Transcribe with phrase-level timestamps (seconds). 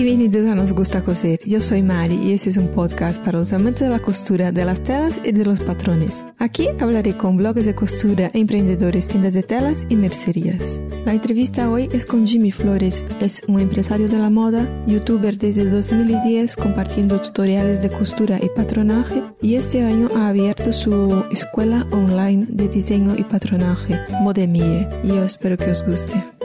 [0.00, 1.40] Bienvenidos a Nos Gusta Coser.
[1.44, 4.64] Yo soy Mari y este es un podcast para los amantes de la costura, de
[4.64, 6.24] las telas y de los patrones.
[6.38, 10.80] Aquí hablaré con blogs de costura, emprendedores, tiendas de telas y mercerías.
[11.04, 13.04] La entrevista hoy es con Jimmy Flores.
[13.20, 19.24] Es un empresario de la moda, youtuber desde 2010 compartiendo tutoriales de costura y patronaje
[19.42, 24.86] y este año ha abierto su escuela online de diseño y patronaje, Modemie.
[25.02, 26.37] Yo espero que os guste.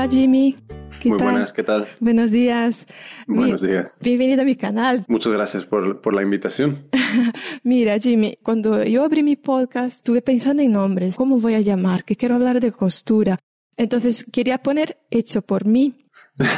[0.00, 0.56] Hola Jimmy.
[0.98, 1.86] ¿Qué Muy buenas, ¿qué tal?
[2.00, 2.86] Buenos días.
[3.26, 3.98] Buenos días.
[4.00, 5.04] Bienvenido a mi canal.
[5.08, 6.88] Muchas gracias por, por la invitación.
[7.64, 11.16] Mira, Jimmy, cuando yo abrí mi podcast, estuve pensando en nombres.
[11.16, 12.04] ¿Cómo voy a llamar?
[12.04, 13.40] Que quiero hablar de costura.
[13.76, 16.06] Entonces quería poner hecho por mí.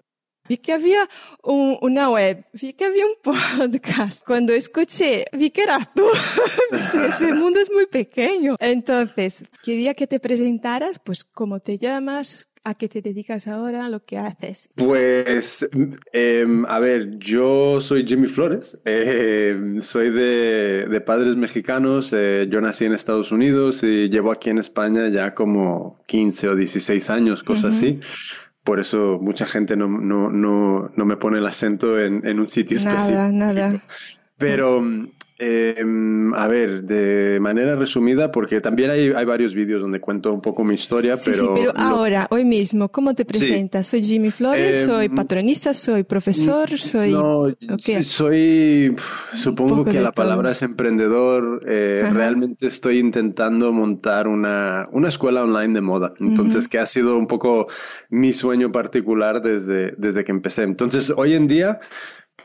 [0.48, 1.08] Vi que había
[1.42, 4.24] una web, vi que había un podcast.
[4.24, 6.06] Cuando escuché, vi que eras tú.
[6.72, 8.56] Este mundo es muy pequeño.
[8.58, 14.04] Entonces, quería que te presentaras, pues, cómo te llamas, a qué te dedicas ahora, lo
[14.04, 14.70] que haces.
[14.74, 15.68] Pues,
[16.12, 22.84] em, a ver, yo soy Jimmy Flores, em, soy de, padres mexicanos, eh, yo nací
[22.84, 27.76] en Estados Unidos y llevo aquí en España ya como 15 o 16 años, cosas
[27.76, 28.00] así
[28.68, 32.46] por eso mucha gente no, no, no, no me pone el acento en, en un
[32.46, 33.12] sitio específico.
[33.14, 33.82] Nada, nada.
[34.36, 34.84] Pero,
[35.38, 40.40] em, a ver, de manera resumida, porque también hay, hay varios vídeos donde cuento un
[40.40, 41.42] poco mi historia, sí, pero...
[41.42, 43.86] Sí, pero ahora, hoy mismo, ¿cómo te presentas?
[43.86, 47.12] Soy Jimmy Flores, em, soy patronista, soy profesor, soy...
[47.12, 47.46] No,
[48.02, 48.96] soy,
[49.34, 51.62] supongo que la palabra es emprendedor.
[51.66, 56.14] Eh, realmente estoy intentando montar una, una escuela online de moda.
[56.18, 57.68] Entonces, que ha sido un poco
[58.10, 60.64] mi sueño particular desde, desde que empecé.
[60.64, 61.78] Entonces, hoy en día...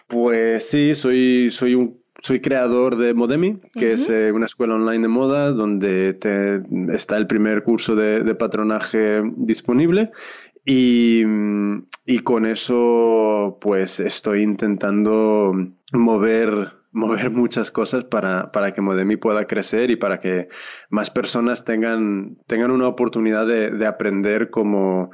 [0.06, 5.02] Pues sí, soy, soy un soy creador de Modemi, que es eh, una escuela online
[5.02, 6.18] de moda donde
[6.94, 10.12] está el primer curso de, patronaje disponible
[10.66, 11.24] y,
[12.24, 15.54] con eso pues estoy intentando
[15.92, 20.48] mover mover muchas cosas para, que Modemi pueda crecer y para que
[20.90, 25.12] más personas tengan, tengan una oportunidad de, de aprender como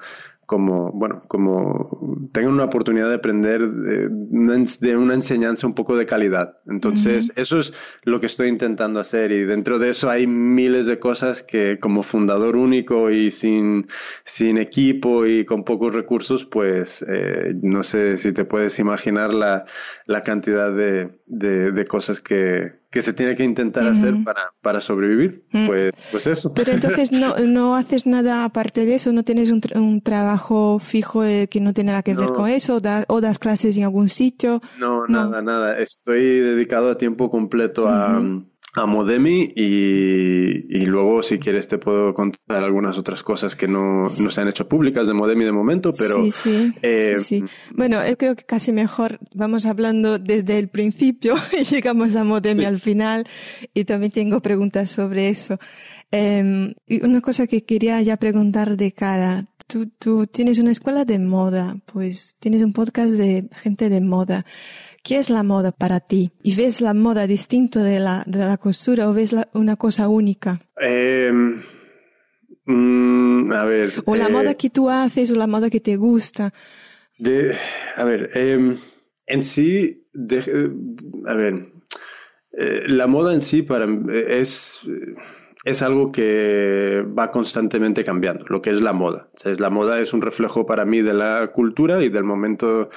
[0.50, 6.58] como, bueno, como tengan una oportunidad de aprender de una, enseñanza un poco de calidad.
[6.66, 7.72] Entonces, eso es
[8.04, 12.02] lo que estoy intentando hacer y dentro de eso hay miles de cosas que como
[12.02, 13.90] fundador único y sin,
[14.24, 19.66] sin equipo y con pocos recursos, pues eh, no sé si te puedes imaginar la,
[20.08, 25.46] la cantidad de, de cosas que, que se tiene que intentar hacer para, para sobrevivir.
[25.52, 26.54] Pues, pues eso.
[26.54, 31.24] Pero entonces no, no haces nada aparte de eso, no tienes un, un trabajo fijo
[31.24, 34.62] eh, que no tiene nada que ver con eso, o das clases en algún sitio.
[34.80, 35.78] No, nada, nada.
[35.78, 38.22] Estoy dedicado a tiempo completo a,
[38.76, 44.04] a Modemi y, y, luego si quieres te puedo contar algunas otras cosas que no,
[44.04, 46.24] no se han hecho públicas de Modemi de momento, pero...
[46.24, 51.36] Sí, sí, eh, sí, Bueno, yo creo que casi mejor vamos hablando desde el principio
[51.60, 53.26] y llegamos a Modemi al final
[53.74, 55.58] y también tengo preguntas sobre eso.
[56.12, 61.06] Eh, y una cosa que quería ya preguntar de cara, tú, tú tienes una escuela
[61.06, 64.46] de moda, pues tienes un podcast de gente de moda.
[65.04, 66.32] ¿Qué es la moda para ti?
[66.44, 70.62] ¿Y ves la moda distinto de la, de la costura o ves una cosa única?
[70.78, 71.62] Em,
[72.66, 74.04] mm, a ver.
[74.06, 76.54] O la moda eh, que tú haces o la moda que te gusta.
[77.18, 77.56] De,
[77.96, 78.80] a ver, em,
[79.28, 80.08] en sí,
[81.26, 81.72] a ver,
[82.54, 83.88] eh, la moda en sí para
[84.28, 84.86] es
[85.66, 89.30] es algo que va constantemente cambiando, lo que es la moda.
[89.44, 92.90] es la moda es un reflejo para mí de la cultura y del momento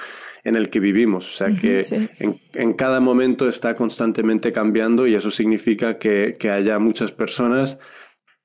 [0.43, 1.27] en el que vivimos.
[1.27, 1.85] O sea que
[2.53, 7.79] en, cada momento está constantemente cambiando y eso significa que, haya muchas personas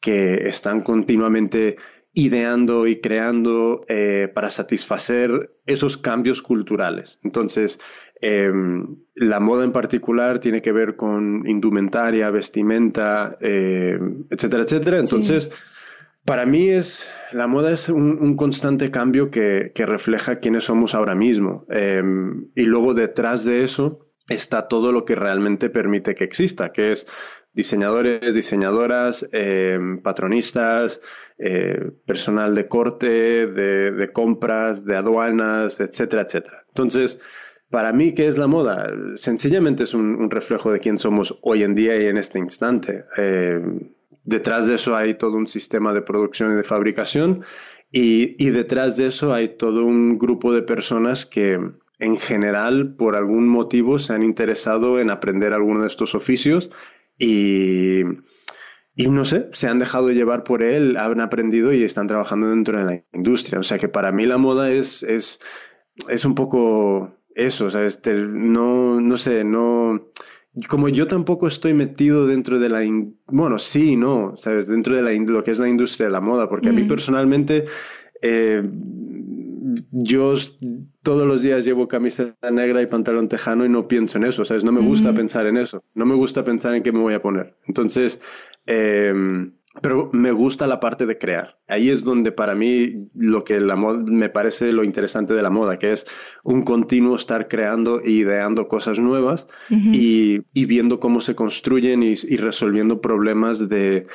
[0.01, 1.77] que están continuamente
[2.15, 7.19] ideando y creando eh, para satisfacer esos cambios culturales.
[7.23, 7.81] Entonces,
[8.21, 13.99] em, la moda en particular tiene que ver con indumentaria, vestimenta, eh,
[14.31, 14.99] etcétera, etcétera.
[14.99, 15.51] Entonces,
[16.29, 21.65] para mí es la moda es un, constante cambio que, refleja quiénes somos ahora mismo.
[21.71, 26.93] Em, y luego detrás de eso está todo lo que realmente permite que exista, que
[26.93, 27.07] es
[27.55, 31.01] diseñadores, diseñadoras, em, patronistas,
[31.39, 36.65] eh, personal de corte, de, compras, de aduanas, etcétera, etcétera.
[36.69, 37.21] Entonces,
[37.71, 38.91] para mí, ¿qué es la moda?
[39.15, 43.05] Sencillamente es un, reflejo de quién somos hoy en día y en este instante.
[43.17, 43.93] Em,
[44.29, 47.45] Detrás de eso hay todo un sistema de producción y de fabricación
[47.91, 51.59] y, detrás de eso hay todo un grupo de personas que
[51.99, 56.71] en general por algún motivo se han interesado en aprender alguno de estos oficios
[57.19, 58.03] y,
[58.95, 62.79] y no sé, se han dejado llevar por él, han aprendido y están trabajando dentro
[62.79, 63.61] de la industria.
[63.61, 65.41] O sea que para mí la moda es, es,
[66.07, 70.11] es un poco eso, o sea, este, no, no sé, no,
[70.67, 72.81] como yo tampoco estoy metido dentro de la,
[73.27, 76.49] bueno, sí, no, sabes, dentro de la, lo que es la industria de la moda,
[76.49, 76.89] porque a mí mm.
[76.89, 77.67] personalmente,
[78.23, 78.63] eh,
[79.91, 80.35] yo
[81.03, 84.65] todos los días llevo camiseta negra y pantalón tejano y no pienso en eso, ¿sabes?
[84.65, 87.23] No me gusta pensar en eso, no me gusta pensar en qué me voy a
[87.23, 87.57] poner.
[87.67, 88.21] Entonces,
[88.67, 89.13] eh,
[89.81, 91.59] pero me gusta la parte de crear.
[91.69, 95.51] Ahí es donde para mí lo que la moda me parece lo interesante de la
[95.51, 96.07] moda, que es
[96.43, 103.01] un continuo estar creando e ideando cosas nuevas y, viendo cómo se construyen y, resolviendo
[103.01, 104.07] problemas de,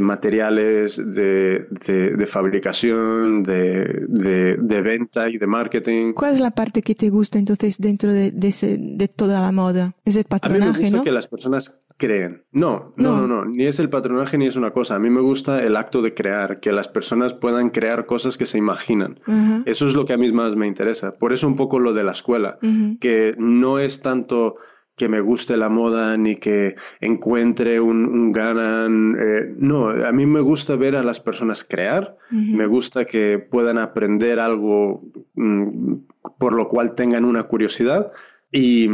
[0.00, 6.12] materiales, de, fabricación, de, venta y de marketing.
[6.12, 9.94] ¿Cuál es la parte que te gusta entonces dentro de, toda la moda?
[10.04, 12.44] Es el patronaje, A mí me gusta que las personas creen.
[12.52, 14.96] No, no, no, no, ni es el patronaje ni es una cosa.
[14.96, 18.46] A mí me gusta el acto de crear, que las personas puedan crear cosas que
[18.46, 19.20] se imaginan.
[19.66, 21.12] Eso es lo que a mí más me interesa.
[21.12, 22.58] Por eso un poco lo de la escuela,
[23.00, 24.56] que no es tanto
[24.96, 29.16] que me guste la moda ni que encuentre un, ganan.
[29.16, 33.78] Eh, no, a mí me gusta ver a las personas crear, me gusta que puedan
[33.78, 35.02] aprender algo
[35.34, 35.94] mm,
[36.38, 38.12] por lo cual tengan una curiosidad
[38.52, 38.88] y,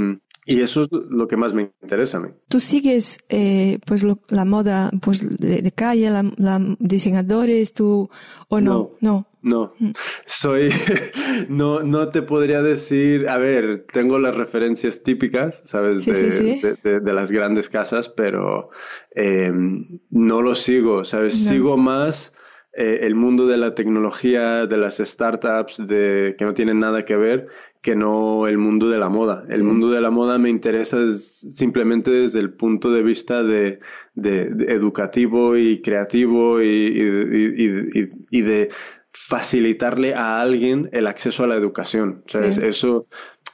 [0.50, 2.30] y eso es lo que más me interesa a mí.
[2.48, 8.10] ¿Tú sigues eh, pues la moda pues de, calle, la, diseñadores, tú
[8.48, 8.90] o no?
[9.00, 9.26] No.
[9.42, 9.92] No, mm.
[10.26, 10.68] soy,
[11.48, 16.04] no, no te podría decir, a ver, tengo las referencias típicas, ¿sabes?
[16.04, 18.68] de, De, las grandes casas, pero
[19.14, 21.38] em, no lo sigo, ¿sabes?
[21.38, 22.34] Sigo más
[22.74, 27.16] eh, el mundo de la tecnología, de las startups, de, que no tienen nada que
[27.16, 27.48] ver
[27.82, 29.44] que no el mundo de la moda.
[29.48, 33.80] El mundo de la moda me interesa simplemente desde el punto de vista de,
[34.16, 38.70] educativo y creativo y, de
[39.12, 42.22] facilitarle a alguien el acceso a la educación.
[42.32, 43.06] Eso,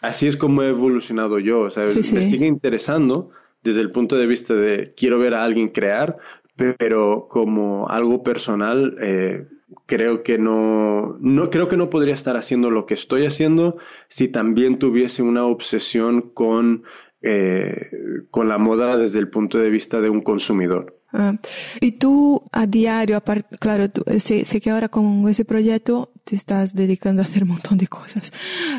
[0.03, 1.69] así es como he evolucionado yo.
[2.13, 3.31] Me sigue interesando
[3.63, 6.17] desde el punto de vista de quiero ver a alguien crear,
[6.57, 9.47] pero como algo personal, eh,
[9.87, 13.79] creo que no, no, creo que no podría estar haciendo lo que estoy haciendo
[14.09, 16.85] si también tuviese una obsesión con,
[17.23, 17.91] eh,
[18.31, 21.01] con la moda desde el punto de vista de un consumidor.
[21.19, 21.35] Ah,
[21.81, 23.23] y tú a diario,
[23.59, 23.87] claro,
[24.19, 28.35] sé, que ahora con ese proyecto te estás dedicando a hacer un montón de cosas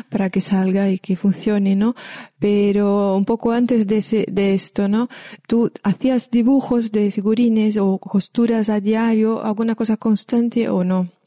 [0.08, 1.96] para que salga y que funcione, ¿no?
[2.38, 5.08] Pero un poco antes de, de esto, ¿no?
[5.48, 11.17] ¿Tú hacías dibujos de figurines o costuras a diario, alguna cosa constante o no?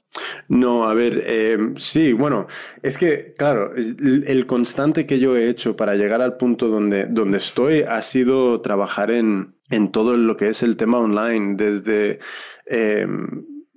[0.48, 2.48] No, a ver, eh, sí, bueno,
[2.84, 7.38] es que, claro, el, constante que yo he hecho para llegar al punto donde, donde
[7.38, 12.20] estoy ha sido trabajar en, en todo lo que es el tema online, desde,
[12.66, 13.08] eh,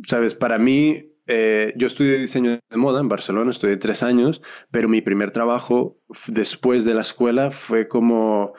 [0.07, 4.89] sabes, para mí, eh, yo estudié diseño de moda en Barcelona, estudié tres años, pero
[4.89, 8.55] mi primer trabajo después de la escuela fue como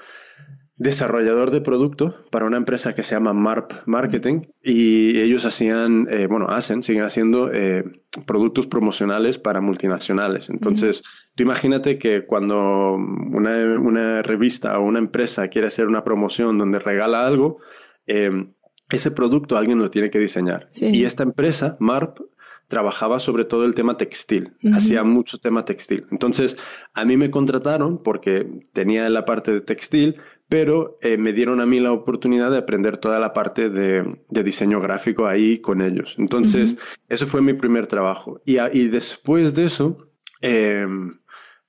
[0.78, 6.28] desarrollador de producto para una empresa que se llama MARP Marketing y ellos hacían, eh,
[6.28, 7.84] bueno, hacen, siguen haciendo eh,
[8.26, 10.50] productos promocionales para multinacionales.
[10.50, 11.04] Entonces,
[11.36, 17.26] tú imagínate que cuando una, revista o una empresa quiere hacer una promoción donde regala
[17.26, 17.60] algo,
[18.06, 18.48] eh,
[18.90, 20.70] ese producto alguien lo tiene que diseñar.
[20.76, 22.20] Y esta empresa, MARP,
[22.68, 26.06] trabajaba sobre todo el tema textil, hacía mucho tema textil.
[26.12, 26.58] Entonces,
[26.94, 30.16] a mí me contrataron porque tenía la parte de textil,
[30.48, 34.80] pero eh, me dieron a mí la oportunidad de aprender toda la parte de, diseño
[34.80, 36.16] gráfico ahí con ellos.
[36.20, 36.78] Entonces,
[37.10, 38.42] eso fue mi primer trabajo.
[38.46, 40.10] Y, y después de eso,
[40.42, 41.20] em,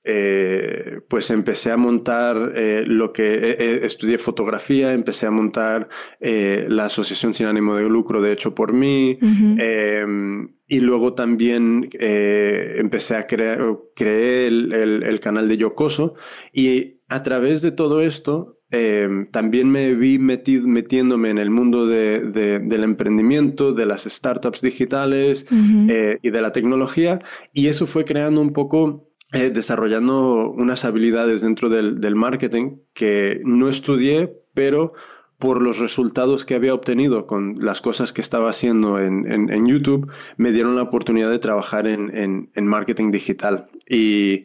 [0.03, 7.33] eh, pues empecé a montar eh, lo que estudié fotografía, empecé a montar la asociación
[7.33, 13.59] sin ánimo de lucro, de hecho por mí, em, y luego también empecé a crear,
[13.95, 14.71] creé el,
[15.03, 16.13] el, canal de Yocoso
[16.53, 22.83] y a través de todo esto Em, también me vi metiéndome en el mundo del
[22.83, 27.21] emprendimiento, de las startups digitales eh, y de la tecnología,
[27.53, 33.69] y eso fue creando un poco, eh, desarrollando unas habilidades dentro del, marketing que no
[33.69, 34.93] estudié, pero
[35.39, 40.51] por los resultados que había obtenido con las cosas que estaba haciendo en, YouTube, me
[40.51, 43.69] dieron la oportunidad de trabajar en, en marketing digital.
[43.87, 44.43] Y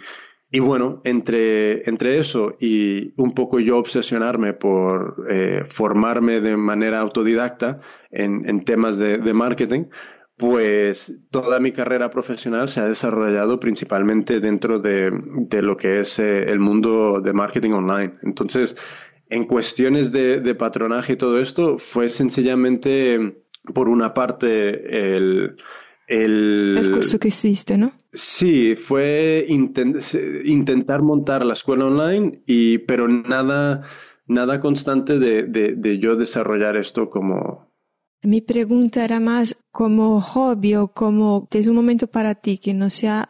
[0.52, 7.00] y bueno, entre, entre eso y un poco yo obsesionarme por eh, formarme de manera
[7.00, 7.80] autodidacta
[8.10, 9.84] en, en temas de, de, marketing,
[10.36, 16.18] pues toda mi carrera profesional se ha desarrollado principalmente dentro de, de lo que es
[16.18, 18.14] eh, el mundo de marketing online.
[18.22, 18.76] Entonces,
[19.30, 23.42] en cuestiones de, patronaje y todo esto, fue sencillamente,
[23.72, 25.56] por una parte, el,
[26.12, 27.92] el, curso que hiciste, ¿no?
[28.12, 33.82] Sí, fue intentar montar la escuela online, y, pero nada,
[34.26, 37.72] nada constante de, de, yo desarrollar esto como...
[38.24, 42.88] Mi pregunta era más como hobby o como desde un momento para ti que no
[42.88, 43.26] sea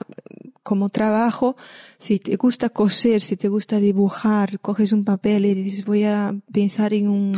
[0.63, 1.57] como trabajo,
[1.99, 6.35] si te gusta coser, si te gusta dibujar, coges un papel y dices voy a
[6.53, 7.33] pensar en un,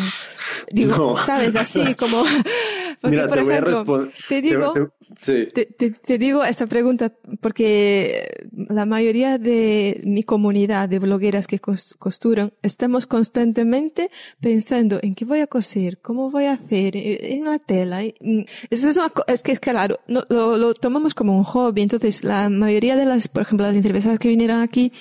[0.73, 2.23] digo, sabes, así como,
[3.11, 4.11] Mira, te voy a responder.
[4.29, 4.73] Te digo,
[5.15, 13.07] te, digo esta pregunta porque la mayoría de mi comunidad de blogueras que costuran estamos
[13.07, 18.03] constantemente pensando en qué voy a coser, cómo voy a hacer, eh, en la tela.
[18.21, 18.85] Mm, es,
[19.27, 21.83] es que es claro, lo, lo tomamos como un hobby.
[21.83, 24.93] Entonces, la mayoría de las, por ejemplo, las entrevistadas que vinieron aquí,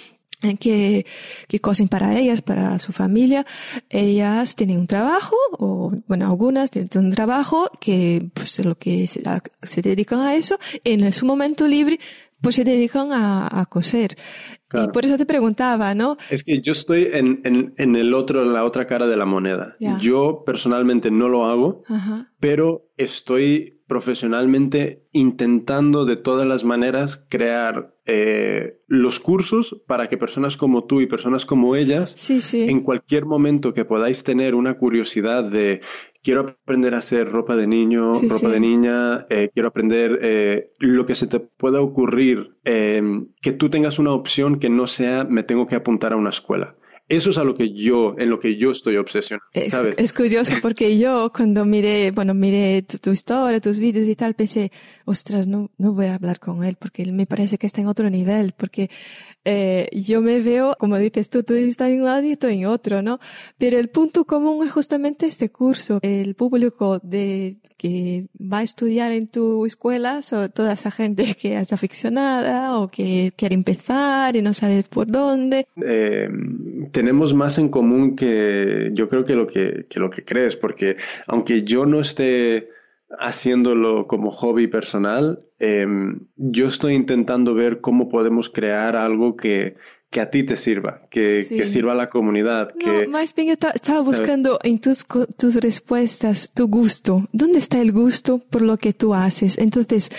[0.59, 1.05] que,
[1.47, 3.45] que cosen para ellas, para su familia.
[3.89, 9.23] Ellas tienen un trabajo, o bueno, algunas tienen un trabajo que, pues, lo que se,
[9.61, 10.57] se dedican a eso.
[10.83, 11.99] En su momento libre,
[12.41, 14.15] pues se dedican a, a coser.
[14.73, 16.17] Y por eso te preguntaba, ¿no?
[16.31, 19.25] Es que yo estoy en, en, en el otro, en la otra cara de la
[19.25, 19.75] moneda.
[20.01, 21.83] Yo personalmente no lo hago,
[22.39, 30.57] pero estoy profesionalmente intentando de todas las maneras crear eh, los cursos para que personas
[30.57, 32.15] como tú y personas como ellas,
[32.51, 35.81] en cualquier momento que podáis tener una curiosidad de
[36.23, 41.05] quiero aprender a hacer ropa de niño, ropa de niña, eh, quiero aprender eh, lo
[41.05, 45.67] que se te pueda ocurrir, que tú tengas una opción que no sea me tengo
[45.67, 46.77] que apuntar a una escuela.
[47.09, 49.45] Eso es a lo que yo, en lo que yo estoy obsesionado.
[49.53, 54.35] Es, es curioso porque yo cuando miré, bueno, miré tu, historia, tus vídeos y tal,
[54.35, 54.71] pensé,
[55.05, 57.87] ostras, no, no voy a hablar con él porque él me parece que está en
[57.87, 58.89] otro nivel, porque
[59.45, 62.65] eh, yo me veo, como dices tú, tú estás en un lado y estoy en
[62.65, 63.19] otro, ¿no?
[63.57, 65.99] Pero el punto común es justamente este curso.
[66.01, 71.57] El público de, que va a estudiar en tu escuela son toda esa gente que
[71.57, 75.67] es aficionada o que quiere empezar y no sabe por dónde.
[75.85, 76.29] Eh,
[76.91, 80.97] tenemos más en común que yo creo que lo que, que lo que crees, porque
[81.27, 82.69] aunque yo no esté
[83.19, 89.75] haciéndolo como hobby personal, em, yo estoy intentando ver cómo podemos crear algo que,
[90.09, 92.69] que a ti te sirva, que, que sirva a la comunidad.
[92.75, 95.05] No, que, más bien yo estaba buscando en tus,
[95.37, 97.27] tus respuestas tu gusto.
[97.33, 99.57] ¿Dónde está el gusto por lo que tú haces?
[99.57, 100.09] Entonces...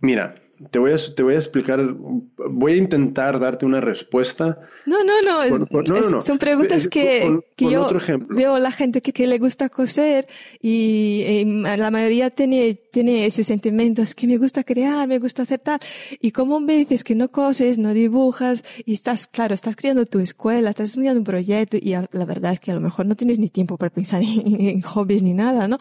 [0.00, 4.58] Mira, te voy, a, te voy a explicar, voy a intentar darte una respuesta.
[4.86, 7.88] No, no, no, son preguntas que, que yo
[8.28, 10.26] veo a la gente que, que, le gusta coser
[10.60, 15.60] y, la mayoría tiene, tiene ese sentimiento, es que me gusta crear, me gusta hacer
[15.60, 15.80] tal.
[16.20, 20.18] Y como me dices que no coses, no dibujas y estás, claro, estás creando tu
[20.18, 23.38] escuela, estás estudiando un proyecto y la verdad es que a lo mejor no tienes
[23.38, 25.78] ni tiempo para pensar en, en hobbies ni nada, ¿no?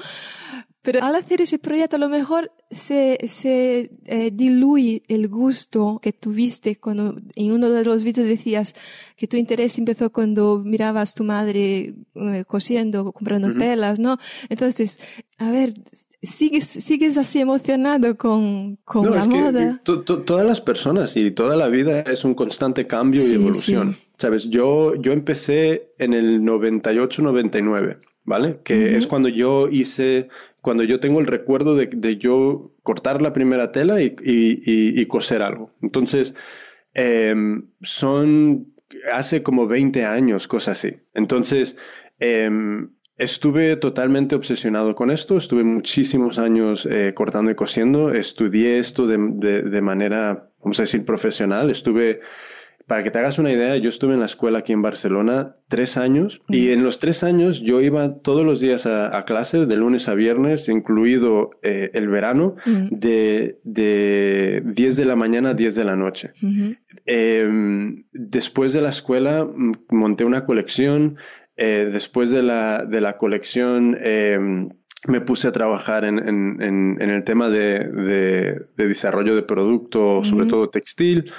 [0.82, 6.12] Pero al hacer ese proyecto a lo mejor se, se eh, diluye el gusto que
[6.12, 8.74] tuviste cuando en uno de los vídeos decías
[9.16, 14.18] que tu interés empezó cuando mirabas tu madre eh, cosiendo, comprando telas, ¿no?
[14.50, 15.00] Entonces,
[15.38, 15.76] a ver,
[16.24, 19.82] sigues, sigues así emocionado con, con la moda.
[19.84, 23.98] todas las personas y toda la vida es un constante cambio y evolución.
[24.18, 28.00] Sabes, yo, yo empecé en el 98-99.
[28.24, 28.60] ¿Vale?
[28.64, 30.30] Que es cuando yo hice
[30.62, 35.42] cuando yo tengo el recuerdo de, de yo cortar la primera tela y, y, coser
[35.42, 35.72] algo.
[35.82, 36.36] Entonces,
[36.94, 37.34] eh,
[37.82, 38.74] son
[39.12, 40.98] hace como 20 años, cosas así.
[41.14, 41.78] Entonces,
[42.20, 42.50] eh,
[43.18, 49.18] estuve totalmente obsesionado con esto, estuve muchísimos años eh, cortando y cosiendo, estudié esto de,
[49.64, 52.22] de manera, vamos a decir, profesional, estuve
[52.88, 55.98] para que te hagas una idea, yo estuve en la escuela aquí en Barcelona tres
[55.98, 60.08] años y en los tres años yo iba todos los días a, clase, de lunes
[60.08, 65.86] a viernes, incluido eh, el verano, de, de 10 de la mañana a 10 de
[65.86, 66.32] la noche.
[67.06, 69.48] Em, después de la escuela
[69.90, 71.18] monté una colección.
[71.58, 74.70] Eh, después de la, de la colección em,
[75.08, 80.70] me puse a trabajar en, en, el tema de, de, desarrollo de producto, sobre todo
[80.70, 81.32] textil.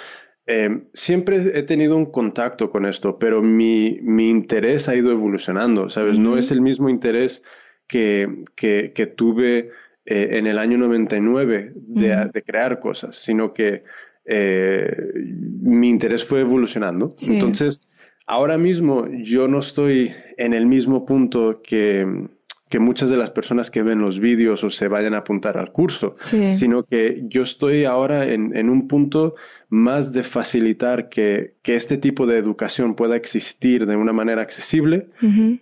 [0.46, 5.88] Eh, siempre he tenido un contacto con esto, pero mi, mi interés ha ido evolucionando,
[5.88, 6.18] ¿sabes?
[6.18, 7.44] No es el mismo interés
[7.86, 9.70] que, que, que tuve
[10.04, 13.84] eh, en el año 99 de, de, crear cosas, sino que
[14.24, 17.14] eh, mi interés fue evolucionando.
[17.20, 17.82] Entonces,
[18.26, 22.28] ahora mismo yo no estoy en el mismo punto que,
[22.72, 25.72] que muchas de las personas que ven los vídeos o se vayan a apuntar al
[25.72, 29.34] curso, sino que yo estoy ahora en, en un punto
[29.68, 35.10] más de facilitar que, que, este tipo de educación pueda existir de una manera accesible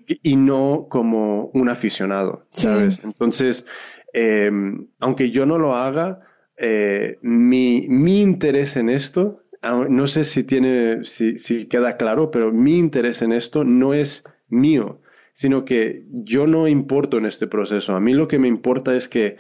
[0.06, 3.00] y, no como un aficionado, ¿sabes?
[3.02, 3.66] Entonces,
[4.12, 6.20] em, aunque yo no lo haga,
[6.58, 12.52] eh, mi, mi, interés en esto, no sé si tiene, si, si queda claro, pero
[12.52, 14.99] mi interés en esto no es mío,
[15.32, 17.94] sino que yo no importo en este proceso.
[17.94, 19.36] A mí lo que me importa es que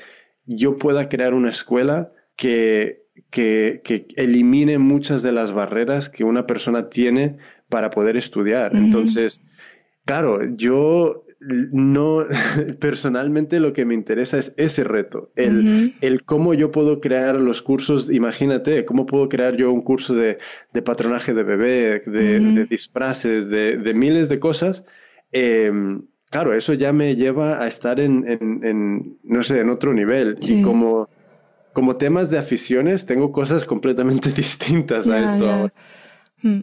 [0.46, 6.46] yo pueda crear una escuela que, que, que elimine muchas de las barreras que una
[6.46, 8.74] persona tiene para poder estudiar.
[8.74, 9.44] Entonces,
[10.04, 12.26] claro, yo no,
[12.80, 17.62] personalmente lo que me interesa es ese reto, el, el, cómo yo puedo crear los
[17.62, 20.38] cursos, imagínate, cómo puedo crear yo un curso de,
[20.72, 24.84] de patronaje de bebé, de, de disfraces, de, de, miles de cosas.
[25.32, 29.92] Em, claro, eso ya me lleva a estar en, en, en no sé, en otro
[29.92, 30.38] nivel.
[30.42, 31.08] Y como,
[31.72, 35.72] como temas de aficiones, tengo cosas completamente distintas a esto.
[36.42, 36.60] Hmm.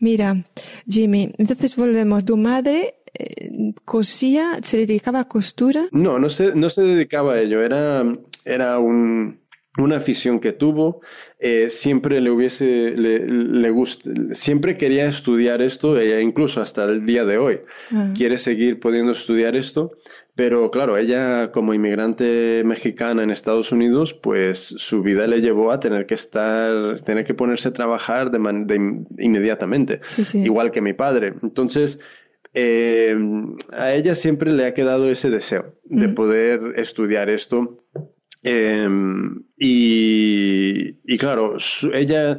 [0.00, 0.44] Mira,
[0.88, 2.24] Jimmy, entonces volvemos.
[2.24, 5.86] Tu madre eh, cosía, se dedicaba a costura.
[5.92, 7.62] No, no se, no se dedicaba a ello.
[7.62, 8.04] Era,
[8.44, 9.40] era un,
[9.76, 11.00] una afición que tuvo.
[11.38, 13.72] Eh, siempre le hubiese, le, le
[14.34, 17.60] siempre quería estudiar esto, e incluso hasta el día de hoy.
[17.90, 18.12] Ah.
[18.16, 19.92] Quiere seguir pudiendo estudiar esto.
[20.38, 25.80] Pero claro, ella como inmigrante mexicana en Estados Unidos, pues su vida le llevó a
[25.80, 30.00] tener que estar, tener que ponerse a trabajar de, inmediatamente,
[30.34, 31.34] igual que mi padre.
[31.42, 31.98] Entonces,
[32.54, 33.18] eh,
[33.72, 37.82] a ella siempre le ha quedado ese deseo de poder estudiar esto.
[38.48, 41.56] Em, y, y, claro,
[41.92, 42.38] ella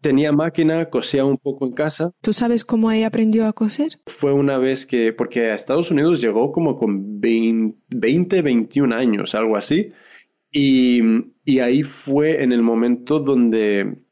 [0.00, 2.12] tenía máquina, cosía un poco en casa.
[2.20, 3.98] ¿Tú sabes cómo ella aprendió a coser?
[4.06, 9.56] Fue una vez que, porque a Estados Unidos llegó como con 20, 21 años, algo
[9.56, 9.92] así.
[10.52, 11.00] Y,
[11.44, 14.04] y ahí fue en el momento donde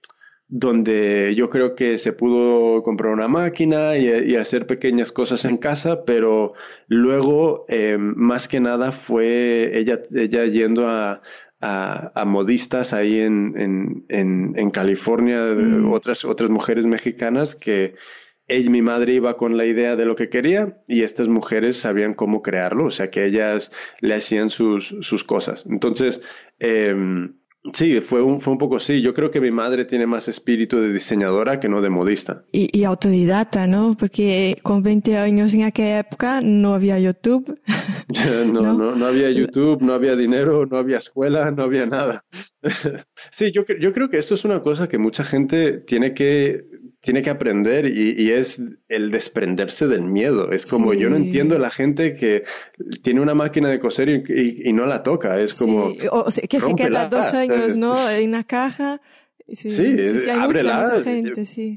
[0.49, 6.05] donde yo creo que se pudo comprar una máquina y, hacer pequeñas cosas en casa,
[6.05, 6.55] pero
[6.87, 11.21] luego, eh, más que nada, fue ella, ella yendo a,
[11.61, 15.93] a, modistas ahí en, en, en, California, mm.
[15.93, 17.95] otras, otras mujeres mexicanas que
[18.47, 22.15] ella, mi madre iba con la idea de lo que quería y estas mujeres sabían
[22.15, 23.71] cómo crearlo, o sea que ellas
[24.01, 25.67] le hacían sus, sus cosas.
[25.69, 26.23] Entonces,
[26.59, 26.95] eh,
[27.73, 29.03] Sí, fue un, fue un poco así.
[29.03, 32.45] Yo creo que mi madre tiene más espíritu de diseñadora que no de modista.
[32.53, 33.97] Y, y autodidacta, ¿no?
[33.99, 37.61] Porque con 20 años en aquella época no había YouTube.
[38.47, 42.25] no, no, no, había YouTube, no había dinero, no había escuela, no había nada.
[43.31, 46.65] sí, yo, yo creo que esto es una cosa que mucha gente tiene que
[47.01, 50.51] tiene que aprender y, es el desprenderse del miedo.
[50.51, 52.45] Es como yo no entiendo a la gente que
[53.03, 55.39] tiene una máquina de coser y, no la toca.
[55.41, 55.93] Es como...
[56.11, 58.11] O que se queda dos años, ¿no?
[58.11, 59.01] En una caja.
[59.51, 61.03] Sí, sí, ábrela,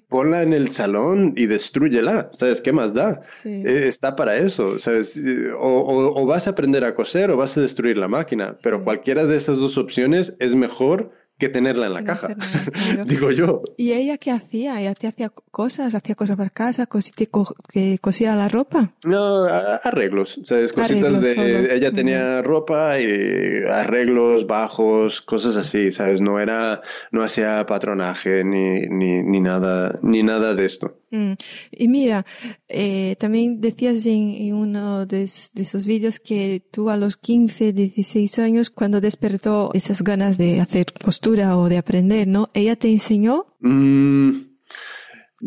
[0.09, 2.59] ponla en el salón y destruyela, ¿sabes?
[2.59, 3.21] ¿Qué más da?
[3.45, 5.17] Eh, está para eso, ¿sabes?
[5.57, 9.25] O, o, vas a aprender a coser o vas a destruir la máquina, pero cualquiera
[9.25, 12.35] de esas dos opciones es mejor que tenerla en la caja,
[13.07, 13.61] digo yo.
[13.75, 14.79] ¿Y ella qué hacía?
[14.79, 15.95] ¿Ella te hacía cosas?
[15.95, 16.87] ¿Hacía cosas para casa?
[17.17, 18.93] que ¿Cosía la ropa?
[19.05, 19.45] No,
[19.83, 20.39] arreglos.
[20.43, 20.71] ¿sabes?
[20.71, 21.75] Cositas de...
[21.75, 26.21] Ella tenía ropa y arreglos, bajos, cosas así, ¿sabes?
[26.21, 26.83] No era...
[27.11, 31.01] No hacía patronaje ni, ni, ni nada, ni nada de esto.
[31.11, 31.33] Mm.
[31.71, 32.25] Y mira,
[32.69, 38.69] eh, también decías en, uno de, esos vídeos que tú a los 15, 16 años,
[38.69, 42.49] cuando despertó esas ganas de hacer costura o de aprender, ¿no?
[42.53, 43.47] ¿Ella te enseñó?
[43.59, 44.51] Mm,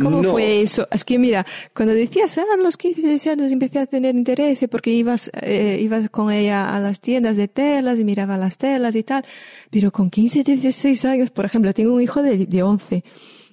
[0.01, 0.89] ¿Cómo fue eso?
[0.91, 4.65] Es que mira, cuando decías, ah, a los 15, 16 años empecé a tener interés
[4.71, 8.97] porque ibas, eh, ibas con ella a las tiendas de telas y miraba las telas
[8.97, 9.25] y tal,
[9.71, 13.05] pero con 15, 16 años, por ejemplo, tengo un hijo de, de 11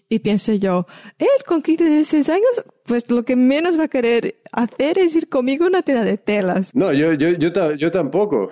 [0.10, 0.88] y pienso yo,
[1.20, 5.30] él con 15, 16 años, pues lo que menos va a querer hacer es ir
[5.30, 6.76] conmigo a una tienda de telas.
[6.76, 8.50] No, yo, yo, yo, yo tampoco.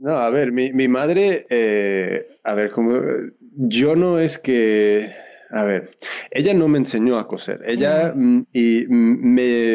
[0.00, 2.98] No, a ver, mi, mi madre, eh, a ver, como,
[3.52, 5.12] yo no es que,
[5.50, 5.90] a ver,
[6.30, 7.60] ella no me enseñó a coser.
[7.66, 9.74] Ella mm, y me,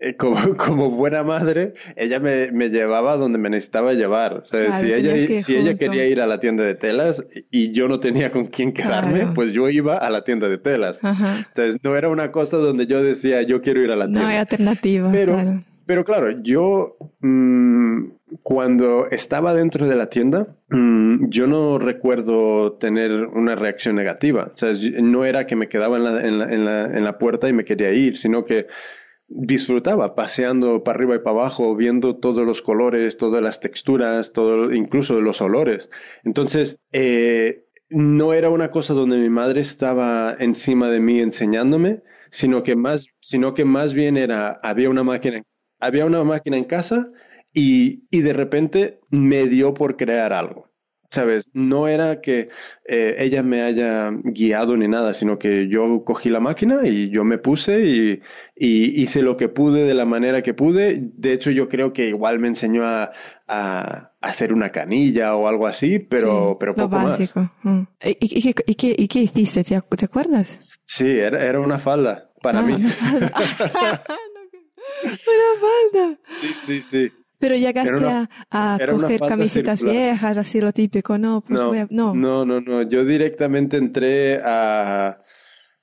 [0.00, 4.38] eh, como, como, buena madre, ella me, me, llevaba donde me necesitaba llevar.
[4.38, 7.86] O sea, si ella, si ella quería ir a la tienda de telas y yo
[7.86, 11.02] no tenía con quién quedarme, pues yo iba a la tienda de telas.
[11.04, 14.22] Entonces, no era una cosa donde yo decía, yo quiero ir a la tienda.
[14.22, 15.10] No hay alternativa.
[15.12, 15.64] Pero, claro.
[15.84, 18.04] pero claro, yo mm,
[18.42, 24.50] cuando estaba dentro de la tienda, mm, yo no recuerdo tener una reacción negativa.
[24.54, 28.44] O sea, no era que me quedaba en la, puerta y me quería ir, sino
[28.44, 28.66] que
[29.28, 34.72] disfrutaba paseando para arriba y para abajo, viendo todos los colores, todas las texturas, todo,
[34.72, 35.90] incluso los olores.
[36.24, 42.62] Entonces, eh, no era una cosa donde mi madre estaba encima de mí enseñándome, sino
[42.62, 45.42] que más, sino que más bien era, había una máquina,
[45.78, 47.10] había una máquina en casa
[47.54, 50.74] y, y de repente me dio por crear algo.
[51.14, 51.50] ¿sabes?
[51.54, 52.50] No era que
[52.86, 57.24] eh, ella me haya guiado ni nada, sino que yo cogí la máquina y yo
[57.24, 58.20] me puse y,
[58.56, 61.00] hice lo que pude de la manera que pude.
[61.00, 63.12] De hecho, yo creo que igual me enseñó a,
[64.20, 67.50] hacer una canilla o algo así, pero, pero poco básico.
[67.62, 67.76] más.
[67.78, 67.82] Mm.
[68.20, 69.64] ¿Y, qué, hiciste?
[69.64, 70.60] ¿Te, acuerdas?
[70.86, 72.74] Sí, era, una falda para ah, mí.
[72.74, 73.32] Una falda.
[75.04, 76.18] una falda.
[76.40, 77.12] Sí, sí, sí.
[77.44, 81.42] Pero llegaste a, a coger camisetas viejas, así lo típico, ¿no?
[81.42, 85.20] Pues no, no, no, no, Yo directamente entré a,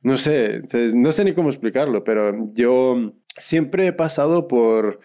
[0.01, 0.63] no sé,
[0.95, 5.01] no sé ni cómo explicarlo, pero yo siempre he pasado por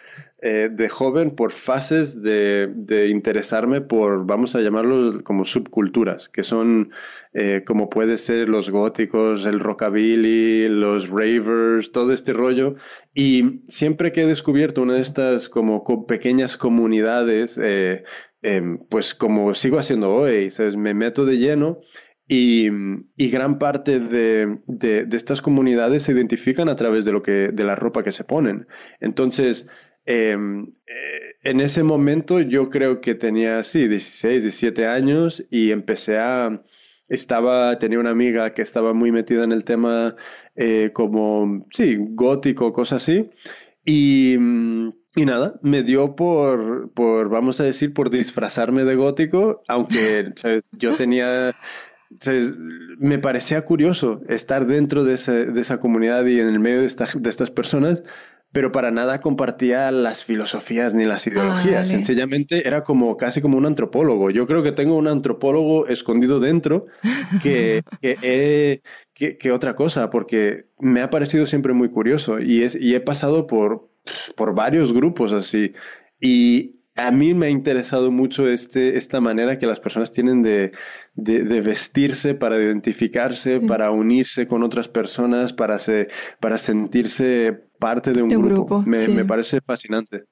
[0.49, 6.45] eh, de joven por fases de, de, interesarme por, vamos a llamarlo como subculturas, que
[6.45, 6.93] son
[7.35, 12.77] eh, como puede ser los góticos, el rockabilly, los ravers, todo este rollo.
[13.13, 18.05] Y siempre que he descubierto una de estas como pequeñas comunidades, eh,
[18.43, 21.81] em, pues como sigo haciendo hoy, me meto de lleno.
[22.29, 22.71] Y,
[23.17, 27.51] y, gran parte de, de, de, estas comunidades se identifican a través de lo que
[27.53, 28.67] de la ropa que se ponen.
[28.99, 29.69] Entonces,
[30.07, 36.19] Em, eh, en ese momento yo creo que tenía, sí, 16, 17 años y empecé
[36.19, 36.63] a,
[37.09, 40.15] estaba, tenía una amiga que estaba muy metida en el tema
[40.55, 43.31] eh, como, sí, gótico, cosas así.
[43.85, 44.35] Y,
[45.17, 50.33] y nada, me dio por, por, vamos a decir, por disfrazarme de gótico, aunque
[50.73, 51.57] yo tenía,
[52.99, 56.89] me parecía curioso estar dentro de, de, esa comunidad y en el medio de,
[57.21, 58.03] de estas personas,
[58.57, 61.89] pero para nada compartía las filosofías ni las ideologías.
[61.89, 64.31] Sencillamente era como casi como un antropólogo.
[64.31, 66.87] Yo creo que tengo un antropólogo escondido dentro
[67.43, 67.83] que,
[69.13, 73.47] que, otra cosa, porque me ha parecido siempre muy curioso y, es, y he pasado
[73.47, 73.91] por,
[74.37, 75.75] por varios grupos así.
[76.19, 80.73] Y a mí me ha interesado mucho este, esta manera que las personas tienen de,
[81.15, 86.09] de, vestirse para identificarse, para unirse con otras personas, para, se,
[86.41, 88.83] para sentirse parte de un, grupo.
[88.83, 90.25] Me, parece fascinante.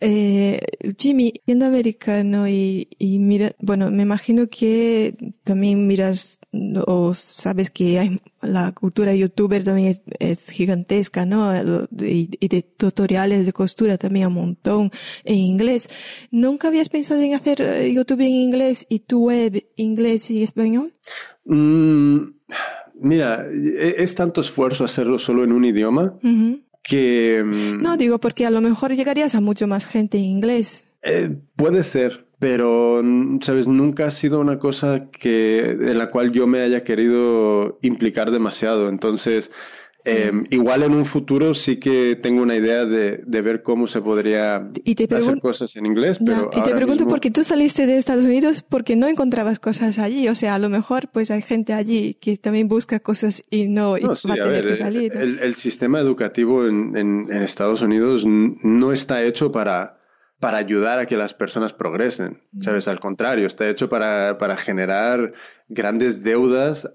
[0.00, 0.60] Eh,
[0.98, 6.38] Jimmy, siendo americano y, y, mira, bueno, me imagino que también miras
[6.86, 11.50] o sabes que hay, la cultura youtuber también es, gigantesca, ¿no?
[11.98, 14.90] Y, de tutoriales de costura también un montón
[15.24, 15.88] en inglés.
[16.30, 20.94] ¿Nunca habías pensado en hacer eh, YouTube en inglés y tu web inglés y español?
[21.44, 22.18] Mm,
[23.02, 26.14] Mira, e, es tanto esfuerzo hacerlo solo en un idioma
[26.82, 27.42] que...
[27.44, 30.84] Mm, no, digo porque a lo mejor llegarías a mucho más gente en inglés.
[31.02, 33.02] Eh, puede ser, pero,
[33.40, 38.30] sabes, nunca ha sido una cosa que, en la cual yo me haya querido implicar
[38.30, 38.88] demasiado.
[38.88, 39.50] Entonces,
[40.04, 44.00] Em, igual en un futuro sí que tengo una idea de, de ver cómo se
[44.00, 48.24] podría hacer cosas en inglés, pero Y te pregunto por qué tú saliste de Estados
[48.24, 52.14] Unidos porque no encontrabas cosas allí, o sea, a lo mejor pues hay gente allí
[52.14, 55.16] que también busca cosas y no, y va a tener que salir.
[55.16, 59.98] El, el, sistema educativo en, en, en, Estados Unidos no está hecho para
[60.40, 62.88] para ayudar a que las personas progresen, ¿sabes?
[62.88, 65.34] Al contrario, está hecho para, para generar
[65.68, 66.92] grandes deudas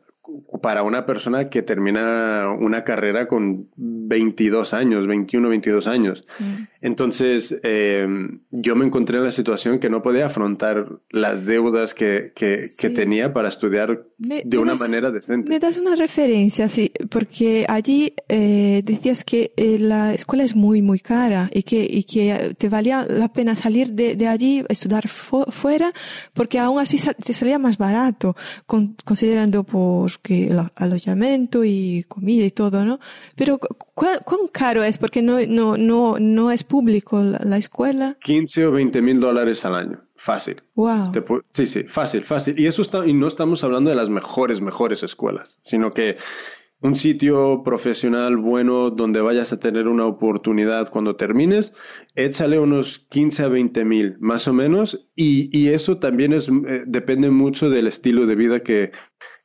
[0.61, 6.25] para una persona que termina una carrera con 22 años, 21, 22 años.
[6.39, 6.63] Mm.
[6.81, 8.07] Entonces, eh,
[8.51, 13.33] yo me encontré en la situación que no podía afrontar las deudas que, que, tenía
[13.33, 15.49] para estudiar de una manera decente.
[15.49, 20.81] Me das una referencia, sí, porque allí eh, decías que eh, la escuela es muy,
[20.81, 25.07] muy cara y que, y que te valía la pena salir de, de allí, estudiar
[25.07, 25.91] fuera,
[26.33, 28.35] porque aún así te salía más barato,
[28.65, 32.99] considerando por que el alojamiento y comida y todo, ¿no?
[33.35, 33.59] Pero
[33.93, 34.19] ¿cuán,
[34.51, 34.97] caro es?
[34.97, 38.17] Porque no, no, no, no es público la, escuela.
[38.21, 40.03] 15 o 20 mil dólares al año.
[40.15, 40.63] Fácil.
[40.75, 41.11] Wow.
[41.51, 42.59] sí, sí, fácil, fácil.
[42.59, 46.17] Y eso está, y no estamos hablando de las mejores, mejores escuelas, sino que
[46.81, 51.73] un sitio profesional bueno donde vayas a tener una oportunidad cuando termines,
[52.15, 56.83] échale unos 15 a 20 mil, más o menos, y, y eso también es, eh,
[56.85, 58.91] depende mucho del estilo de vida que,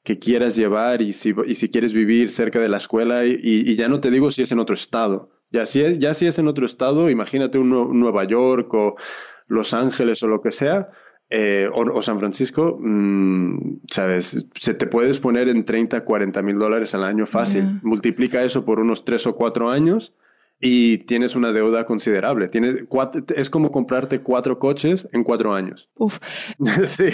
[0.05, 3.77] que quieras llevar y si, y si quieres vivir cerca de la escuela y, y,
[3.77, 5.31] ya no te digo si es en otro estado.
[5.51, 8.97] Ya si es, ya si es en otro estado, imagínate un, Nueva York o
[9.47, 10.91] Los Ángeles o lo que sea,
[11.31, 16.95] eh, o, San Francisco, mmm, sabes, se te puedes poner en 30, 40 mil dólares
[16.95, 17.81] al año fácil.
[17.83, 20.15] Multiplica eso por unos 3 o 4 años
[20.65, 22.47] y tienes una deuda considerable.
[22.47, 22.77] Tienes
[23.35, 25.91] es como comprarte cuatro coches en cuatro años.
[25.97, 26.19] Uf.
[26.87, 27.09] sí.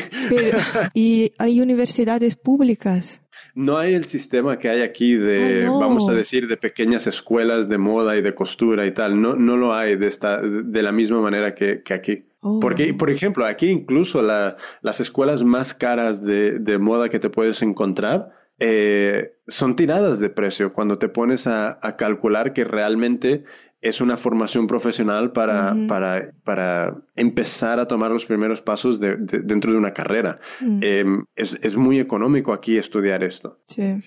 [0.92, 3.22] ¿Y hay universidades públicas?
[3.54, 7.78] No hay el sistema que hay aquí de, vamos a decir, de pequeñas escuelas de
[7.78, 9.20] moda y de costura y tal.
[9.20, 12.26] No, no lo hay de, esta, de la misma manera que, que aquí.
[12.40, 12.60] Oh.
[12.60, 17.62] Porque, por ejemplo, aquí incluso las escuelas más caras de, de, moda que te puedes
[17.62, 23.44] encontrar eh, son tiradas de precio cuando te pones a, a calcular que realmente
[23.80, 29.70] es una formación profesional para, para, para, empezar a tomar los primeros pasos de, dentro
[29.70, 30.40] de una carrera.
[30.60, 30.80] Mm.
[30.82, 33.60] Em, es, es, muy económico aquí estudiar esto.
[33.68, 34.00] Sí.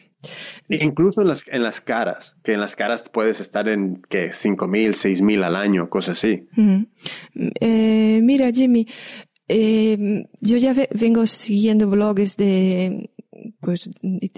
[0.69, 4.33] E incluso en las, en las caras, que en las caras puedes estar en que
[4.33, 6.47] 5 mil, 6 mil al año, cosas así.
[7.61, 8.87] Eh, mira, Jimmy,
[9.53, 13.11] eh, yo ya vengo siguiendo blogs de
[13.59, 13.89] pues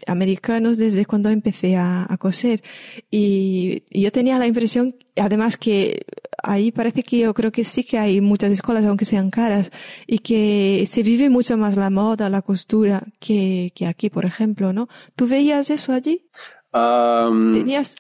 [0.08, 2.64] americanos desde cuando empecé a, coser.
[3.12, 6.06] Y, yo tenía la impresión además que
[6.42, 9.72] ahí parece que yo creo que sí que hay muchas escuelas aunque sean caras
[10.08, 14.74] y que se vive mucho más la moda la costura que, que aquí por ejemplo
[14.74, 16.26] no tú veías eso allí
[16.74, 17.96] tenías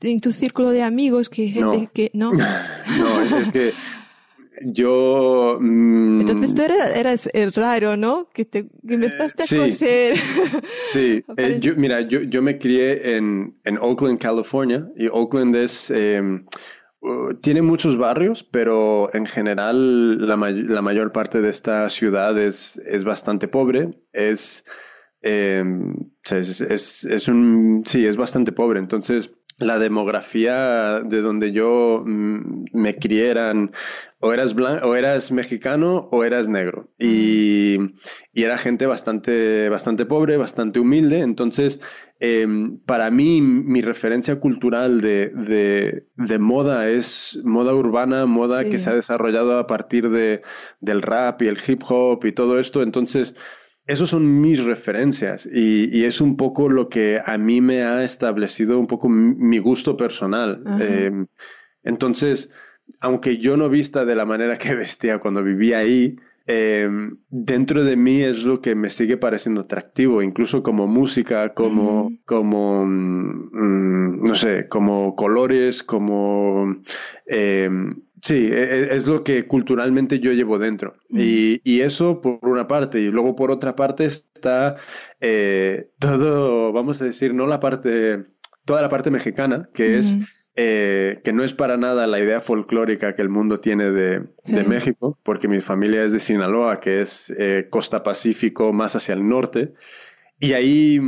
[0.00, 2.32] en tu círculo de amigos que gente que no
[2.98, 3.72] no es que
[4.62, 5.58] yo...
[5.60, 8.28] Mm, Entonces tú eras, raro, ¿no?
[8.32, 10.16] Que te empezaste a coser.
[10.84, 15.90] Sí, eh, yo, mira, yo, yo me crié en, en Oakland, California, y Oakland es...
[15.90, 16.46] Em,
[17.00, 22.80] uh, tiene muchos barrios, pero en general la, la mayor parte de esta ciudad es,
[22.86, 23.98] es bastante pobre.
[24.12, 24.64] Es,
[25.22, 25.94] em,
[26.30, 27.82] es, es, es, un...
[27.86, 28.80] Sí, es bastante pobre.
[28.80, 33.72] Entonces la demografía de donde yo mm, me crié eran
[34.26, 36.90] o eras o eras mexicano o eras negro.
[36.98, 37.76] Y,
[38.32, 41.20] y, era gente bastante bastante pobre bastante humilde.
[41.20, 41.80] Entonces
[42.18, 48.78] em, para mí mi referencia cultural de, de, de moda es moda urbana moda que
[48.78, 50.42] se ha desarrollado a partir de
[50.80, 52.82] del rap y el hip hop y todo esto.
[52.82, 53.36] Entonces
[53.86, 58.80] esos son mis referencias y, es un poco lo que a mí me ha establecido
[58.80, 60.64] un poco mi gusto personal.
[60.80, 61.28] Em,
[61.84, 62.52] entonces,
[63.06, 66.16] aunque yo no vista de la manera que vestía cuando vivía ahí,
[66.46, 72.12] em, dentro de mí es lo que me sigue pareciendo atractivo, incluso como música, como,
[72.24, 76.76] como mm, no sé, como colores, como
[77.26, 80.96] em, Sí, e, e, es lo que culturalmente yo llevo dentro.
[81.10, 82.98] Y, y, eso por una parte.
[83.00, 84.76] Y luego por otra parte está
[85.20, 88.24] eh, todo, vamos a decir, no la parte,
[88.64, 90.16] toda la parte mexicana, que es,
[90.56, 94.64] eh, que no es para nada la idea folclórica que el mundo tiene de, de
[94.64, 99.28] México, porque mi familia es de Sinaloa, que es eh, costa pacífico más hacia el
[99.28, 99.74] norte.
[100.38, 101.00] Y ahí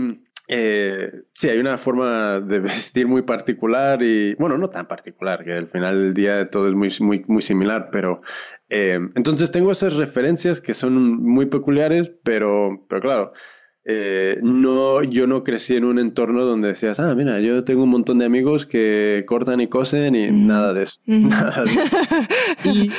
[0.51, 5.53] eh, sí, hay una forma de vestir muy particular y, bueno, no tan particular, que
[5.53, 8.23] al final del día todo es muy, muy, muy similar, pero
[8.71, 13.33] eh, entonces tengo esas referencias que son muy peculiares, pero, pero claro,
[13.89, 17.91] eh, no, yo no crecí en un entorno donde decías, ah, mira, yo tengo un
[17.91, 21.01] montón de amigos que cortan y cosen y nada de eso.
[21.07, 21.97] Nada de eso.
[22.65, 22.93] y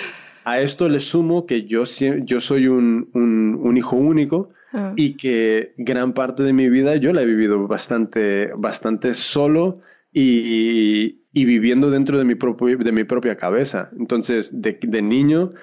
[0.43, 1.83] a esto le sumo que yo,
[2.25, 4.93] yo soy un, un, un hijo único Ah.
[4.95, 9.79] y que gran parte de mi vida yo la he vivido bastante, bastante solo
[10.13, 13.89] y, y viviendo dentro de mi, propio, de mi propia cabeza.
[13.97, 15.53] Entonces, de, de niño,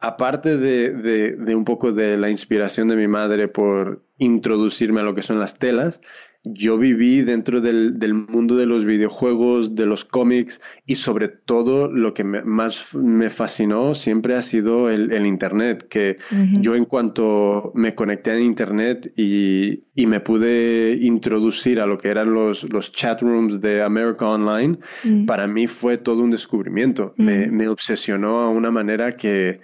[0.00, 5.04] aparte de, de, de, un poco de la inspiración de mi madre por introducirme a
[5.04, 6.00] lo que son las telas,
[6.44, 11.90] yo viví dentro del, del, mundo de los videojuegos, de los cómics y sobre todo
[11.90, 16.18] lo que más me fascinó siempre ha sido el, el Internet, que
[16.60, 22.08] yo en cuanto me conecté a Internet y, y, me pude introducir a lo que
[22.08, 24.78] eran los, los chat rooms de America Online,
[25.26, 27.12] para mí fue todo un descubrimiento.
[27.16, 29.60] me, me obsesionó a una manera que,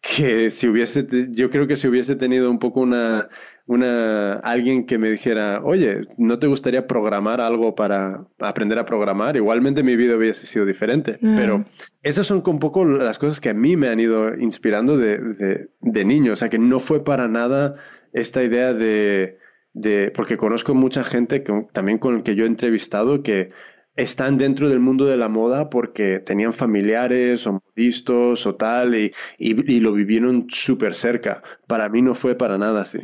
[0.00, 3.28] que si hubiese, yo creo que si hubiese tenido un poco una
[3.66, 9.36] una, alguien que me dijera, oye, ¿no te gustaría programar algo para aprender a programar?
[9.36, 11.18] Igualmente mi vida hubiese sido diferente.
[11.20, 11.36] Mm.
[11.36, 11.64] Pero
[12.02, 15.68] esas son un poco las cosas que a mí me han ido inspirando de, de,
[15.80, 16.32] de niño.
[16.32, 17.74] O sea, que no fue para nada
[18.12, 19.38] esta idea de,
[19.72, 23.50] de porque conozco mucha gente que, también con el que yo he entrevistado que
[23.96, 29.12] están dentro del mundo de la moda porque tenían familiares o modistos o tal y,
[29.38, 31.42] y, lo vivieron súper cerca.
[31.66, 32.98] Para mí no fue para nada así.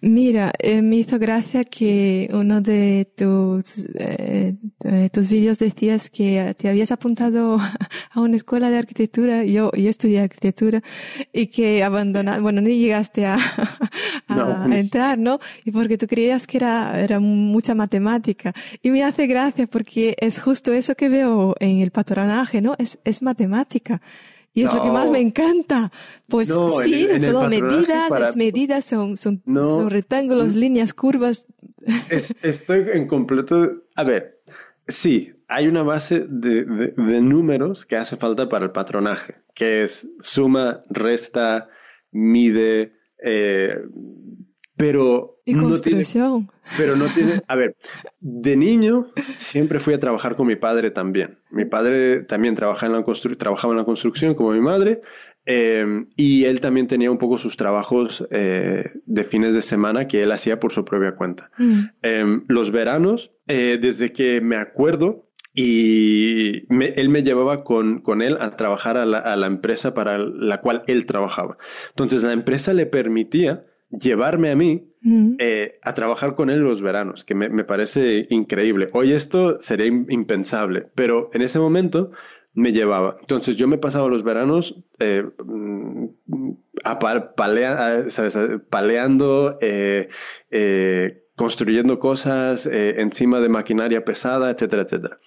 [0.00, 3.64] Mira, eh, me hizo gracia que uno de tus,
[3.98, 4.56] eh,
[5.12, 7.58] tus vídeos decías que te habías apuntado
[8.10, 9.44] a una escuela de arquitectura.
[9.44, 10.82] Yo, yo estudié arquitectura
[11.32, 13.36] y que abandonaste, bueno, no llegaste a,
[14.28, 15.40] a, entrar, ¿no?
[15.64, 18.54] Y porque tú creías que era, era mucha matemática.
[18.82, 22.76] Y me hace gracia porque porque es justo eso que veo en el patronaje, ¿no?
[22.78, 24.00] Es, es matemática.
[24.54, 25.90] Y es lo que más me encanta.
[26.28, 31.46] Pues sí, son medidas, las medidas son, son, son rectángulos, líneas, curvas.
[32.08, 33.82] estoy en completo.
[33.96, 34.40] A ver,
[34.86, 40.08] sí, hay una base de, de, números que hace falta para el patronaje, que es
[40.20, 41.68] suma, resta,
[42.12, 42.92] mide,
[43.24, 43.76] eh,
[44.80, 46.04] pero no tiene,
[46.78, 47.76] pero no tiene, a ver,
[48.20, 51.38] de niño siempre fui a trabajar con mi padre también.
[51.50, 55.02] Mi padre también trabajaba en la, trabajaba en la construcción como mi madre
[55.46, 60.22] eh, y él también tenía un poco sus trabajos eh, de fines de semana que
[60.22, 61.50] él hacía por su propia cuenta.
[61.58, 61.80] Mm.
[62.02, 68.38] Em, los veranos, eh, desde que me acuerdo, y él me llevaba con, con él
[68.40, 71.58] a trabajar a la, a la, empresa para la cual él trabajaba.
[71.88, 74.86] Entonces la empresa le permitía llevarme a mí
[75.38, 78.90] eh, a trabajar con él los veranos, que me, me, parece increíble.
[78.92, 82.10] Hoy esto sería impensable, pero en ese momento
[82.54, 83.16] me llevaba.
[83.20, 86.06] Entonces yo me pasaba los veranos eh, mm,
[86.84, 86.98] a
[88.70, 90.08] paleando, eh,
[90.50, 95.20] eh construyendo cosas eh, encima de maquinaria pesada, etcétera, etcétera.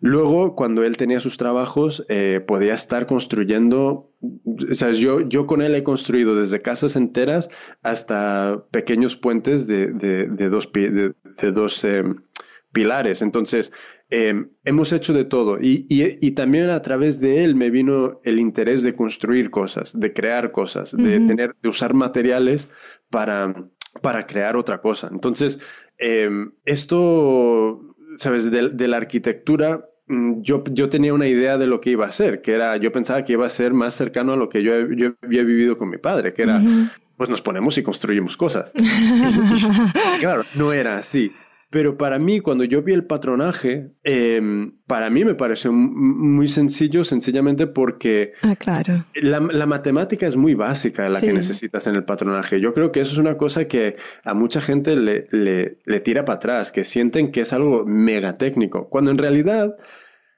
[0.00, 5.62] Luego, cuando él tenía sus trabajos, eh, podía estar construyendo, o sea, yo, yo con
[5.62, 7.50] él he construido desde casas enteras
[7.84, 12.16] hasta pequeños puentes de, de, dos, de, dos em,
[12.72, 13.22] pilares.
[13.22, 13.70] Entonces,
[14.08, 18.20] em, hemos hecho de todo y, y, y, también a través de él me vino
[18.24, 22.70] el interés de construir cosas, de crear cosas, de tener, de usar materiales
[23.08, 23.54] para
[24.02, 25.08] para crear otra cosa.
[25.10, 25.58] Entonces,
[25.98, 31.90] em, esto, sabes, de, la arquitectura, mm, yo, yo, tenía una idea de lo que
[31.90, 34.48] iba a ser, que era, yo pensaba que iba a ser más cercano a lo
[34.48, 36.60] que yo, yo había vivido con mi padre, que era,
[37.16, 38.72] pues nos ponemos y construimos cosas.
[40.20, 41.32] claro, no era así.
[41.70, 47.04] Pero para mí, cuando yo vi el patronaje, em, para mí me pareció muy sencillo,
[47.04, 49.06] sencillamente porque ah, claro.
[49.14, 52.60] la, matemática es muy básica la que necesitas en el patronaje.
[52.60, 56.24] Yo creo que eso es una cosa que a mucha gente le, le, le tira
[56.24, 59.76] para atrás, que sienten que es algo mega técnico, cuando en realidad...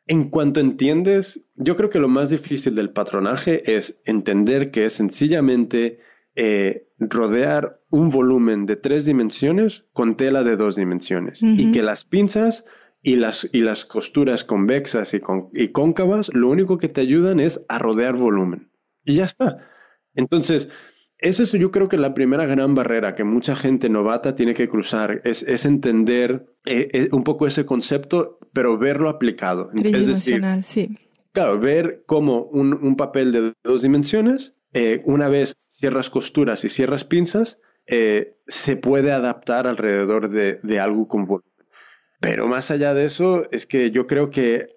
[0.08, 4.94] En cuanto entiendes, yo creo que lo más difícil del patronaje es entender que es
[4.94, 6.00] sencillamente
[6.34, 12.04] eh, rodear un volumen de tres dimensiones con tela de dos dimensiones y que las
[12.04, 12.64] pinzas
[13.02, 17.40] y las, y las costuras convexas y, con, y cóncavas lo único que te ayudan
[17.40, 18.70] es a rodear volumen.
[19.04, 19.68] Y ya está.
[20.14, 20.68] Entonces,
[21.18, 24.68] eso es yo creo que la primera gran barrera que mucha gente novata tiene que
[24.68, 29.70] cruzar, es, es entender eh, eh, un poco ese concepto, pero verlo aplicado.
[29.74, 30.98] Es decir, sí.
[31.32, 36.68] claro, ver cómo un, un papel de dos dimensiones eh, una vez cierras costuras y
[36.68, 41.50] cierras pinzas, eh, se puede adaptar alrededor de, algo con volumen.
[42.20, 44.76] Pero más allá de eso, es que yo creo que,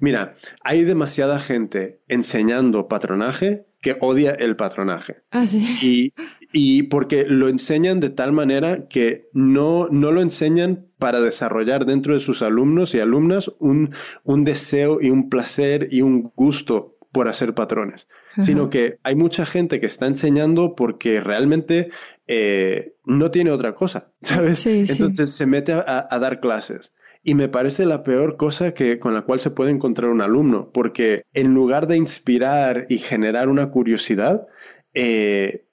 [0.00, 5.22] mira, hay demasiada gente enseñando patronaje que odia el patronaje.
[5.30, 5.44] Ah,
[5.80, 6.12] y,
[6.52, 12.14] y, porque lo enseñan de tal manera que no, no lo enseñan para desarrollar dentro
[12.14, 17.28] de sus alumnos y alumnas un, un deseo y un placer y un gusto por
[17.28, 18.08] hacer patrones
[18.40, 21.90] sino que hay mucha gente que está enseñando porque realmente
[22.26, 24.66] eh, no tiene otra cosa, ¿sabes?
[24.66, 26.92] Entonces se mete a, dar clases.
[27.22, 30.70] Y me parece la peor cosa que, con la cual se puede encontrar un alumno,
[30.72, 34.46] porque en lugar de inspirar y generar una curiosidad,
[34.92, 35.66] eh,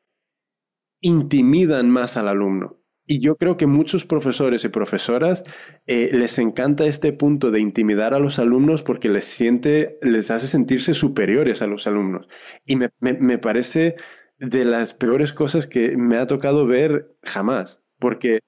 [1.01, 2.80] intimidan más al alumno.
[3.11, 5.43] Y yo creo que muchos profesores y profesoras
[5.85, 10.47] eh, les encanta este punto de intimidar a los alumnos porque les siente, les hace
[10.47, 12.29] sentirse superiores a los alumnos.
[12.65, 13.97] Y me, me, parece
[14.39, 17.81] de las peores cosas que me ha tocado ver jamás.
[17.99, 18.39] Porque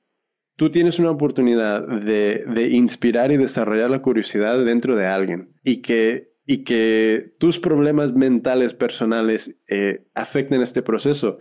[0.55, 5.81] tú tienes una oportunidad de, de, inspirar y desarrollar la curiosidad dentro de alguien y
[5.81, 11.37] que, y que tus problemas mentales personales eh, afecten este proceso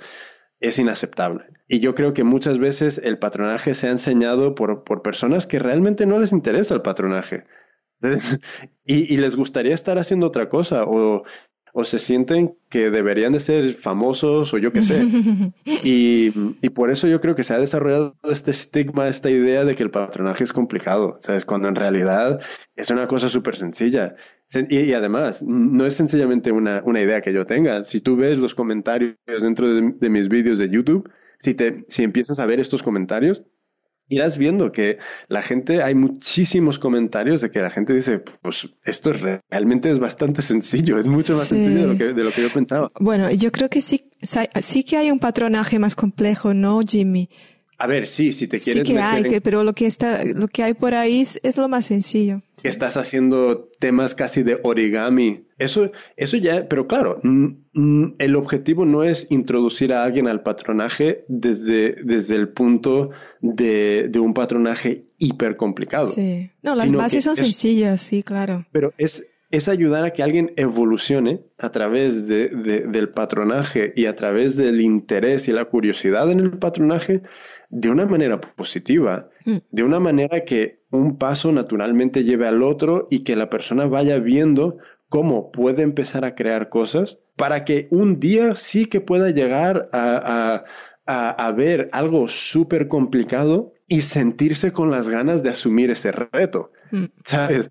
[0.63, 1.45] es inaceptable.
[1.69, 5.59] Y yo creo que muchas veces el patronaje se ha enseñado por, por personas que
[5.59, 7.45] realmente no les interesa el patronaje.
[8.85, 11.23] y, y, les gustaría estar haciendo otra cosa o,
[11.73, 15.05] o, se sienten que deberían de ser famosos o yo qué sé.
[15.65, 19.77] y, y, por eso yo creo que se ha desarrollado este estigma, esta idea de
[19.77, 21.45] que el patronaje es complicado, ¿sabes?
[21.45, 22.41] Cuando en realidad
[22.75, 24.17] es una cosa súper sencilla.
[24.71, 27.85] Y, además, no es sencillamente una, una, idea que yo tenga.
[27.85, 32.39] Si tú ves los comentarios dentro de, mis vídeos de YouTube, si, te, si empiezas
[32.39, 33.45] a ver estos comentarios,
[34.09, 34.99] irás viendo que
[35.29, 40.43] la gente, hay muchísimos comentarios de que la gente dice, pues esto realmente es bastante
[40.43, 42.93] sencillo, es mucho más sencillo de lo, que, de lo que yo pensaba.
[43.01, 44.11] Bueno, yo creo que sí,
[44.63, 47.31] sí que hay un patronaje más complejo, ¿no, Jimmy?
[47.79, 50.63] A ver, sí, si te quieres sí que hay, pero lo que está, lo que
[50.63, 52.43] hay por ahí es, lo más sencillo.
[52.63, 55.47] Estás haciendo temas casi de origami.
[55.59, 57.21] Eso, eso ya, pero claro,
[58.19, 63.11] el objetivo no es introducir a alguien al patronaje desde, desde el punto
[63.41, 66.13] de, de un patronaje hiper complicado.
[66.15, 66.51] Sí.
[66.63, 68.65] No, las bases son sencillas, sí, claro.
[68.71, 74.17] Pero es, es ayudar a que alguien evolucione a través de, del patronaje y a
[74.17, 77.23] través del interés y la curiosidad en el patronaje
[77.73, 79.57] de una manera positiva, mm.
[79.71, 84.19] de una manera que un paso naturalmente lleve al otro y que la persona vaya
[84.19, 84.77] viendo
[85.09, 90.65] cómo puede empezar a crear cosas para que un día sí que pueda llegar a,
[91.07, 96.73] a ver algo súper complicado y sentirse con las ganas de asumir ese reto.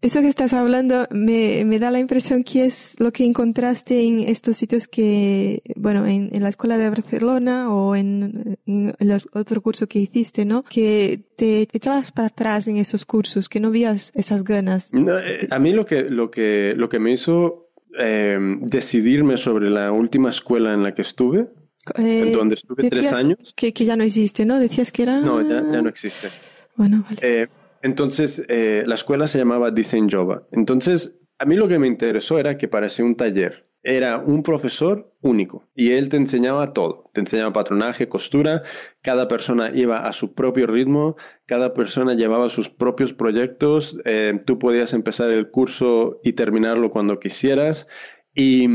[0.02, 4.20] Eso que estás hablando me, me, da la impresión que es lo que encontraste en
[4.20, 9.88] estos sitios que, bueno, en, en la escuela de Barcelona o en, el otro curso
[9.88, 10.64] que hiciste, ¿no?
[10.64, 14.90] Que te, echabas para atrás en esos cursos, que no vías esas ganas.
[14.94, 17.70] Eh, a mí lo que, lo que, lo que me hizo
[18.00, 21.48] eh, decidirme sobre la última escuela en la que estuve,
[21.96, 23.54] en eh, donde estuve tres años.
[23.56, 24.60] Que, que, ya no existe, ¿no?
[24.60, 25.20] Decías que era...
[25.20, 26.30] No, ya, ya no existe.
[26.76, 27.50] Bueno, vale.
[27.84, 30.48] Entonces, eh, la escuela se llamaba Design Jova.
[30.52, 33.68] Entonces, a mí lo que me interesó era que parecía un taller.
[33.84, 37.10] Era un profesor único y él te enseñaba todo.
[37.14, 38.62] Te enseñaba patronaje, costura,
[39.02, 41.16] cada persona iba a su propio ritmo,
[41.48, 47.20] cada persona llevaba sus propios proyectos, eh, tú podías empezar el curso y terminarlo cuando
[47.20, 47.88] quisieras.
[48.34, 48.66] Y,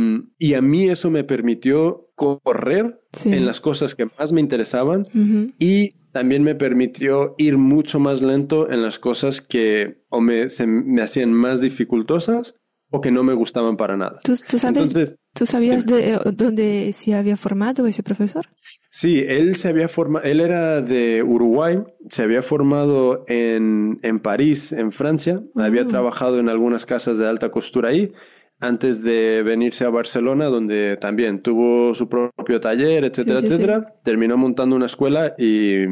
[0.55, 5.07] a mí eso me permitió correr en las cosas que más me interesaban
[5.59, 10.67] y también me permitió ir mucho más lento en las cosas que o me, se
[10.67, 12.55] me hacían más dificultosas
[12.91, 14.21] o que no me gustaban para nada.
[14.23, 14.37] ¿Tú,
[15.45, 18.47] sabías de eh, dónde se había formado ese profesor?
[18.89, 24.73] Sí, él se había formado, él era de Uruguay, se había formado en, en París,
[24.73, 25.87] en Francia, había ah.
[25.87, 28.11] trabajado en algunas casas de alta costura ahí
[28.61, 33.95] antes de venirse a Barcelona, donde también tuvo su propio taller, etcétera, etcétera.
[34.03, 35.85] Terminó montando una escuela y,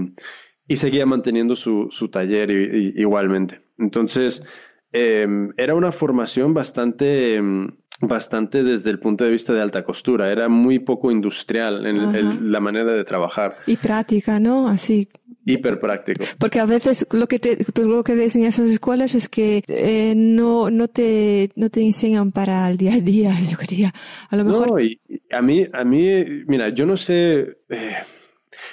[0.67, 3.63] y seguía manteniendo su, su taller igualmente.
[3.79, 4.45] Entonces,
[4.93, 10.31] em, era una formación bastante, em, bastante desde el punto de vista de alta costura.
[10.31, 13.57] Era muy poco industrial en la manera de trabajar.
[13.67, 14.69] Y práctica, ¿no?
[14.69, 15.09] Así
[15.45, 16.25] hiper práctico.
[16.39, 20.15] Porque a veces lo que te, lo que ves en esas escuelas es que eh,
[20.17, 23.95] no, no te, no te enseñan para el día a día, yo diría.
[24.31, 24.69] A lo mejor.
[24.69, 26.09] No, y a mí, a mí,
[26.47, 27.95] mira, yo no sé, eh,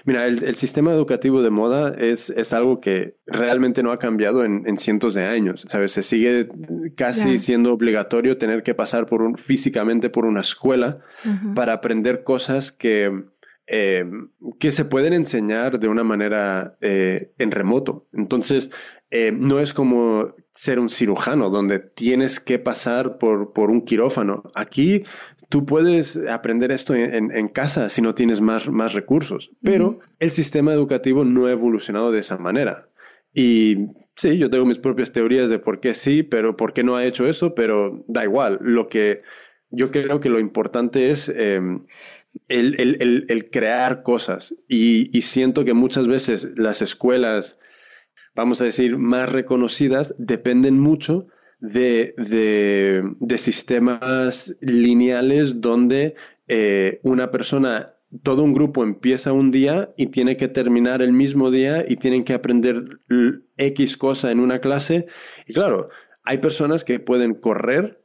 [0.06, 4.44] mira, el, el, sistema educativo de moda es, es algo que realmente no ha cambiado
[4.44, 5.92] en, en cientos de años, ¿sabes?
[5.92, 6.48] Se sigue
[6.96, 11.00] casi siendo obligatorio tener que pasar por un, físicamente por una escuela
[11.56, 13.26] para aprender cosas que,
[13.68, 14.06] eh,
[14.60, 18.08] que se pueden enseñar de una manera eh, en remoto.
[18.14, 18.72] Entonces,
[19.14, 24.44] eh, no es como ser un cirujano donde tienes que pasar por, por un quirófano.
[24.56, 25.04] Aquí
[25.52, 30.74] tú puedes aprender esto en, casa si no tienes más, más recursos, pero el sistema
[30.74, 32.88] educativo no ha evolucionado de esa manera.
[33.34, 36.95] Y sí, yo tengo mis propias teorías de por qué sí, pero por qué no
[36.95, 38.60] ha hecho eso, pero da igual.
[38.62, 39.24] Lo que
[39.70, 41.86] yo creo que lo importante es em,
[42.47, 44.56] el, crear cosas.
[44.70, 47.60] Y, siento que muchas veces las escuelas,
[48.36, 51.28] vamos a decir, más reconocidas, dependen mucho
[51.62, 52.16] de,
[53.20, 56.16] de, sistemas lineales donde
[56.47, 57.93] eh, una persona,
[58.24, 62.24] todo un grupo empieza un día y tiene que terminar el mismo día y tienen
[62.24, 62.99] que aprender
[63.57, 65.05] X cosa en una clase.
[65.47, 65.89] Y claro,
[66.24, 68.03] hay personas que pueden correr,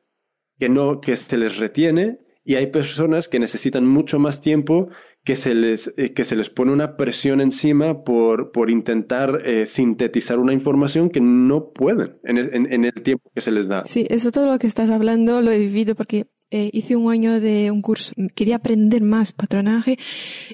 [0.59, 4.88] que no, que se les retiene y hay personas que necesitan mucho más tiempo
[5.24, 9.66] que se les, eh, que se les pone una presión encima por, por intentar eh,
[9.66, 13.84] sintetizar una información que no pueden en el, en, el, tiempo que se les da.
[13.84, 17.40] Sí, eso todo lo que estás hablando lo he vivido porque eh, hice un año
[17.40, 19.99] de un curso, quería aprender más patronaje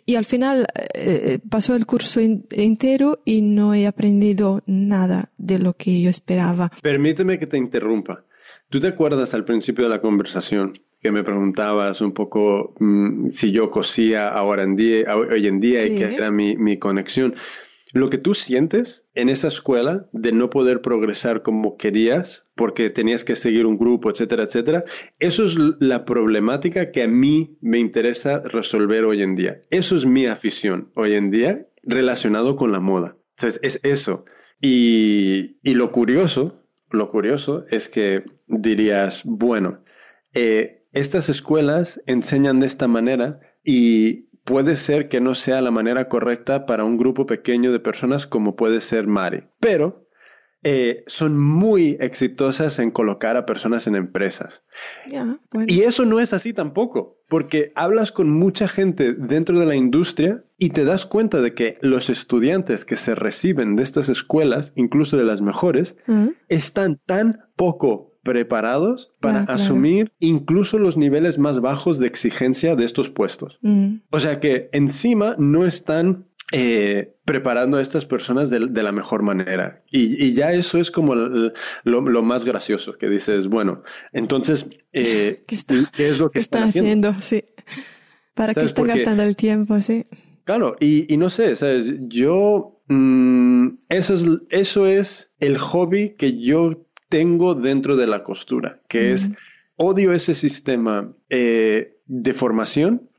[0.06, 0.66] y al final
[1.50, 6.72] pasó el curso entero y no he aprendido nada de lo que yo esperaba.
[6.80, 8.24] Permíteme que te interrumpa.
[8.70, 13.50] ¿Tú te acuerdas al principio de la conversación que me preguntabas un poco mm, si
[13.50, 17.34] yo cosía ahora en día, hoy en día y qué era mi, mi conexión.
[17.92, 23.24] Lo que tú sientes en esa escuela de no poder progresar como querías porque tenías
[23.24, 24.84] que seguir un grupo, etcétera, etcétera,
[25.18, 29.60] eso es la problemática que a mí me interesa resolver hoy en día.
[29.70, 33.16] Eso es mi afición hoy en día relacionado con la moda.
[33.36, 34.24] Entonces, es eso.
[34.60, 39.82] Y, y lo curioso, lo curioso es que dirías, bueno,
[40.34, 46.08] eh, estas escuelas enseñan de esta manera y puede ser que no sea la manera
[46.08, 49.44] correcta para un grupo pequeño de personas como puede ser Mari.
[49.60, 50.02] Pero
[50.64, 54.64] eh, son muy exitosas en colocar a personas en empresas.
[55.66, 60.44] Y eso no es así tampoco, porque hablas con mucha gente dentro de la industria
[60.58, 65.16] y te das cuenta de que los estudiantes que se reciben de estas escuelas, incluso
[65.16, 65.96] de las mejores,
[66.48, 73.10] están tan poco preparados para asumir incluso los niveles más bajos de exigencia de estos
[73.10, 73.58] puestos.
[74.10, 79.78] O sea que encima no están eh, preparando a estas personas de, la mejor manera.
[79.90, 85.56] Y, ya eso es como lo, más gracioso, que dices, bueno, entonces, eh, ¿Qué,
[85.96, 87.14] es lo que están, haciendo?
[87.20, 87.44] Sí.
[88.34, 89.80] ¿Para qué están gastando el tiempo?
[89.80, 90.06] Sí.
[90.44, 91.90] Claro, y, no sé, ¿sabes?
[92.08, 98.80] Yo, mm, eso, es, eso es el hobby que yo tengo dentro de la costura,
[98.88, 99.34] que es,
[99.76, 103.10] odio ese sistema eh, de formación.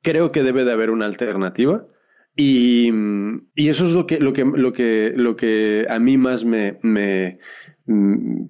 [0.00, 1.86] Creo que debe de haber una alternativa
[2.34, 2.90] y,
[3.54, 6.78] y, eso es lo que, lo que, lo que, lo que a mí más me,
[6.80, 7.38] me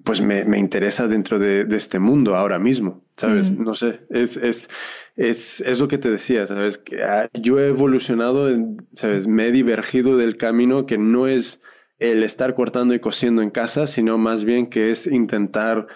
[0.05, 3.51] pues me, me, interesa dentro de, de, este mundo ahora mismo, ¿sabes?
[3.51, 3.63] Mm.
[3.65, 4.69] No sé, es, es,
[5.17, 6.77] es, es, lo que te decía, ¿sabes?
[6.77, 8.47] Que ah, yo he evolucionado,
[8.93, 9.27] ¿sabes?
[9.27, 11.61] Me he divergido del camino que no es
[11.99, 15.87] el estar cortando y cosiendo en casa, sino más bien que es intentar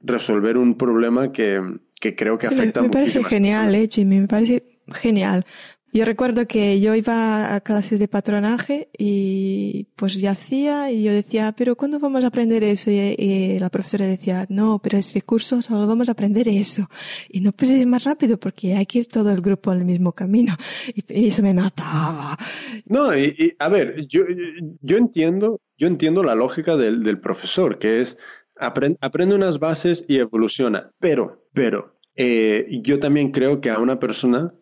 [0.00, 1.60] resolver un problema que,
[2.00, 5.44] que creo que afecta a Me parece genial, eh, Jimmy, me parece genial,
[5.92, 11.12] yo recuerdo que yo iba a clases de patronaje y pues ya hacía y yo
[11.12, 12.90] decía, pero ¿cuándo vamos a aprender eso?
[12.90, 16.88] Y, la profesora decía, no, pero este curso solo vamos a aprender eso.
[17.28, 20.12] Y no pues es más rápido porque hay que ir todo el grupo al mismo
[20.12, 20.56] camino.
[20.94, 22.36] Y, eso me mataba.
[22.86, 24.22] No, y, a ver, yo,
[24.80, 28.18] yo entiendo, yo entiendo la lógica del, del profesor, que es
[28.56, 30.90] aprende, aprende unas bases y evoluciona.
[30.98, 34.52] Pero, pero, eh, yo también creo que a una persona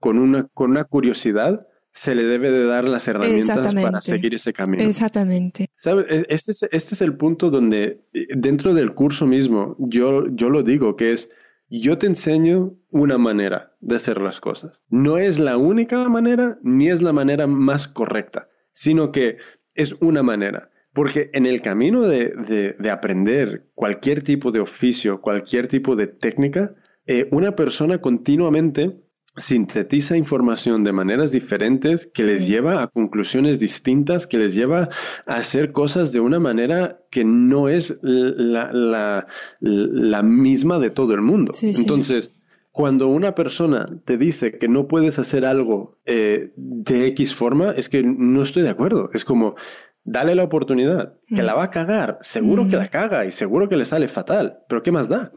[0.00, 1.66] con una, con una curiosidad,
[1.96, 4.82] se le debe de dar las herramientas para seguir ese camino.
[4.82, 5.70] Exactamente.
[5.76, 6.04] ¿Sabes?
[6.10, 10.50] E, este es, este es el punto donde eh, dentro del curso mismo yo, yo
[10.50, 11.30] lo digo, que es,
[11.70, 14.84] yo te enseño una manera de hacer las cosas.
[14.90, 19.38] No es la única manera ni es la manera más correcta, sino que
[19.74, 20.70] es una manera.
[20.92, 26.06] Porque en el camino de, de, de aprender cualquier tipo de oficio, cualquier tipo de
[26.06, 26.74] técnica,
[27.06, 29.00] eh, una persona continuamente
[29.36, 34.88] sintetiza información de maneras diferentes que les lleva a conclusiones distintas, que les lleva
[35.26, 39.26] a hacer cosas de una manera que no es la,
[39.60, 41.54] la, misma de todo el mundo.
[41.60, 42.32] Entonces,
[42.70, 47.88] cuando una persona te dice que no puedes hacer algo eh, de X forma, es
[47.88, 49.10] que no estoy de acuerdo.
[49.12, 49.56] Es como,
[50.04, 51.56] dale la oportunidad, que la mm.
[51.56, 52.80] va a cagar, seguro que mm.
[52.80, 55.32] la caga y seguro que le sale fatal, pero ¿qué más da?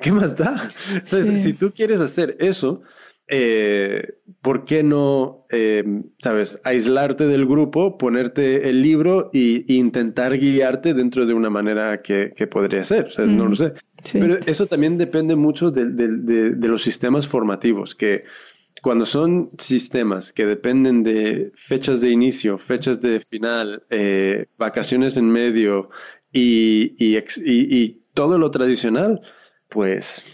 [0.00, 0.72] ¿Qué más da?
[0.94, 2.82] Entonces, si tú quieres hacer eso,
[3.28, 5.84] eh, ¿por qué no, eh,
[6.22, 12.34] sabes, aislarte del grupo, ponerte el libro e intentar guiarte dentro de una manera que,
[12.50, 13.12] podría ser?
[13.18, 13.74] no lo sé.
[14.12, 18.24] Pero eso también depende mucho de, los sistemas formativos, que
[18.82, 25.30] cuando son sistemas que dependen de fechas de inicio, fechas de final, eh, vacaciones en
[25.30, 25.90] medio
[26.32, 29.20] y, y todo lo tradicional,
[29.68, 30.24] pues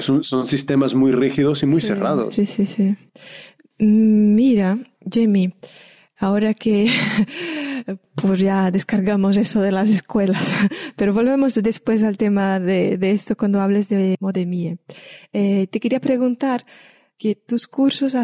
[0.00, 2.34] son sistemas muy rígidos y muy cerrados.
[2.34, 2.96] Sí, sí, sí.
[3.78, 4.78] Mira,
[5.10, 5.54] Jamie,
[6.18, 6.88] ahora que
[8.14, 10.54] pues ya descargamos eso de las escuelas,
[10.96, 14.78] pero volvemos después al tema de, esto cuando hables de Modemie.
[15.32, 16.64] Eh, te quería preguntar
[17.18, 18.14] que tus cursos,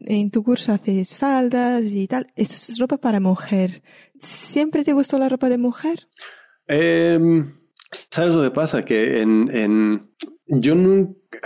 [0.00, 3.82] en tu curso haces faldas y tal, ¿esto es ropa para mujer?
[4.20, 6.08] ¿Siempre te gustó la ropa de mujer?
[6.66, 7.54] Em,
[7.90, 8.84] ¿Sabes lo que pasa?
[8.84, 10.10] Que en, en
[10.48, 11.38] yo nunca,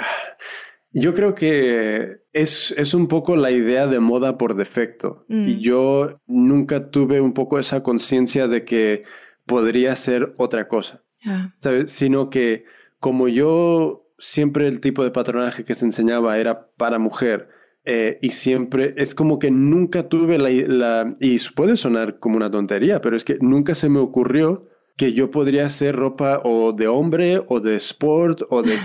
[0.91, 5.25] yo creo que es, es, un poco la idea de moda por defecto.
[5.29, 5.59] Y mm.
[5.59, 9.05] yo nunca tuve un poco esa conciencia de que
[9.47, 11.03] podría ser otra cosa.
[11.25, 11.55] Ah.
[11.59, 11.93] ¿sabes?
[11.93, 12.65] Sino que
[12.99, 17.49] como yo siempre el tipo de patronaje que se enseñaba era para mujer,
[17.85, 22.51] eh, y siempre es como que nunca tuve la, la, y puede sonar como una
[22.51, 26.89] tontería, pero es que nunca se me ocurrió que yo podría hacer ropa o de
[26.89, 28.77] hombre o de sport o, de,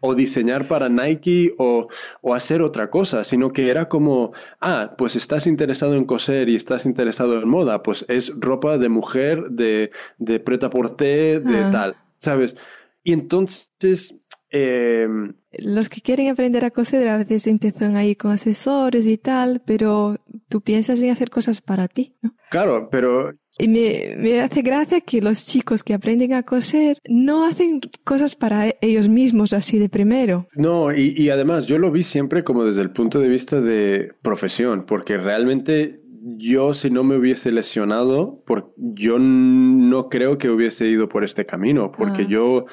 [0.00, 1.88] o, diseñar para Nike o,
[2.34, 6.86] hacer otra cosa, sino que era como, ah, pues estás interesado en coser y estás
[6.86, 11.70] interesado en moda, pues es ropa de mujer, de, de preta porté, de ah.
[11.70, 12.56] tal, ¿sabes?
[13.02, 14.20] Y entonces...
[14.50, 19.60] Em, Los que quieren aprender a coser a veces empiezan ahí con accesorios y tal,
[19.66, 22.34] pero Tú piensas en hacer cosas para ti, ¿no?
[22.50, 27.46] Claro, pero y me, me, hace gracia que los chicos que aprenden a coser no
[27.46, 30.46] hacen cosas para ellos mismos así de primero.
[30.54, 34.12] No, y, y, además yo lo vi siempre como desde el punto de vista de
[34.22, 36.00] profesión, porque realmente
[36.36, 41.46] yo si no me hubiese lesionado, por, yo no creo que hubiese ido por este
[41.46, 42.28] camino, porque ah.
[42.28, 42.66] yo,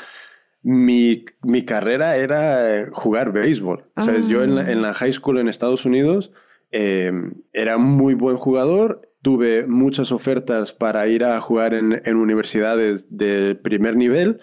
[0.63, 3.85] mi, mi, carrera era jugar béisbol.
[3.95, 4.07] Ah.
[4.27, 6.31] Yo en la, en la, high school en Estados Unidos
[6.71, 7.11] eh,
[7.53, 13.95] era muy buen jugador tuve muchas ofertas para ir a jugar en, universidades de primer
[13.95, 14.39] nivel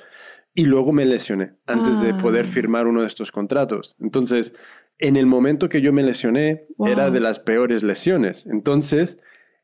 [0.55, 2.49] y luego me lesioné antes de poder ah.
[2.49, 3.95] firmar uno de estos contratos.
[4.01, 4.55] Entonces,
[4.99, 8.47] en el momento que yo me lesioné, era de las peores lesiones.
[8.47, 9.19] Entonces,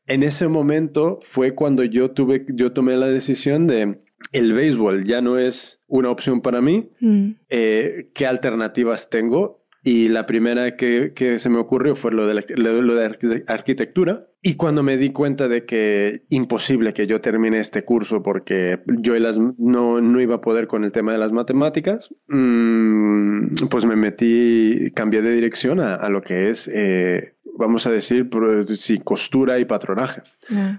[0.05, 3.99] en ese momento fue cuando yo tuve, yo tomé la decisión de
[4.31, 6.91] el béisbol ya no es una opción para mí.
[6.99, 7.31] Mm.
[7.49, 9.66] Eh, ¿Qué alternativas tengo?
[9.87, 14.27] Y la primera que, que, se me ocurrió fue lo de, lo de arquitectura.
[14.41, 19.17] Y cuando me di cuenta de que imposible que yo termine este curso porque yo
[19.17, 23.95] las, no, no, iba a poder con el tema de las matemáticas, mmm, pues me
[23.95, 28.29] metí, cambié de dirección a, a lo que es, eh, vamos a decir,
[28.75, 30.21] sí, costura y patronaje.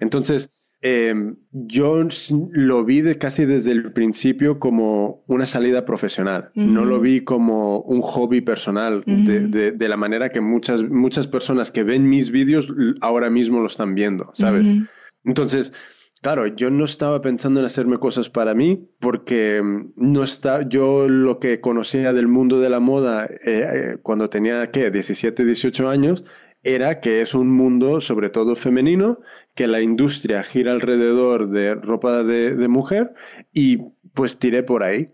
[0.00, 0.50] Entonces,
[0.81, 1.14] eh,
[1.51, 2.07] yo
[2.53, 7.81] lo vi de casi desde el principio como una salida profesional, no lo vi como
[7.81, 12.72] un hobby personal, de, de, la manera que muchas, muchas personas que ven mis vídeos
[13.01, 14.66] ahora mismo lo están viendo, ¿sabes?
[15.24, 15.72] Entonces,
[16.22, 21.09] claro, yo no estaba pensando en hacerme cosas para mí porque mm, no está, yo
[21.09, 24.91] lo que conocía del mundo de la moda eh, eh, cuando tenía, ¿qué?
[24.91, 26.24] 17, 18 años,
[26.62, 29.20] era que es un mundo sobre todo femenino
[29.59, 33.12] que la industria gira alrededor de ropa de, mujer
[33.52, 33.78] y
[34.14, 35.09] pues tiré por ahí.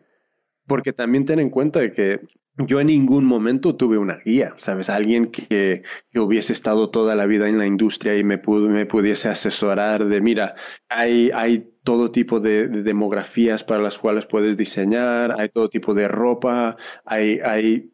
[0.66, 2.20] Porque también ten en cuenta que
[2.58, 4.90] yo en ningún momento tuve una guía, ¿sabes?
[4.90, 5.82] Alguien que,
[6.12, 10.20] que, hubiese estado toda la vida en la industria y me, me pudiese asesorar de,
[10.20, 10.56] mira,
[10.90, 16.06] hay, hay todo tipo de, demografías para las cuales puedes diseñar, hay todo tipo de
[16.06, 16.76] ropa,
[17.06, 17.92] hay, hay,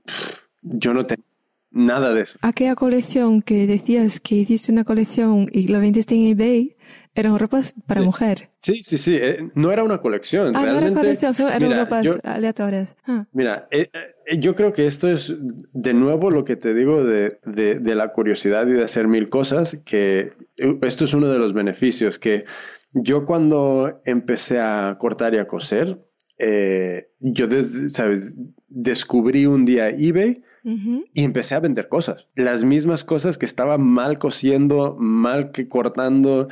[0.63, 1.30] yo no tengo
[1.71, 2.39] Nada de eso.
[2.43, 6.77] Aquella colección que decías que hiciste una colección y la vendiste en eBay,
[7.15, 8.51] eran ropas para mujer.
[8.61, 9.17] Sí, sí, sí.
[9.21, 10.55] Eh, no era una colección.
[10.57, 12.95] Ah, no era colección, solo eran ropas aleatorias.
[13.07, 13.27] Ah.
[13.33, 13.91] Mira, eh,
[14.27, 18.13] eh, yo creo que esto es de nuevo lo que te digo de, de, la
[18.13, 22.45] curiosidad y de hacer mil cosas, que esto es uno de los beneficios, que
[22.93, 25.99] yo cuando empecé a cortar y a coser,
[27.19, 27.49] yo
[27.89, 28.35] ¿sabes?
[28.69, 32.27] descubrí un día eBay y empecé a vender cosas.
[32.35, 36.49] Las mismas cosas que estaba mal cosiendo, mal que cortando,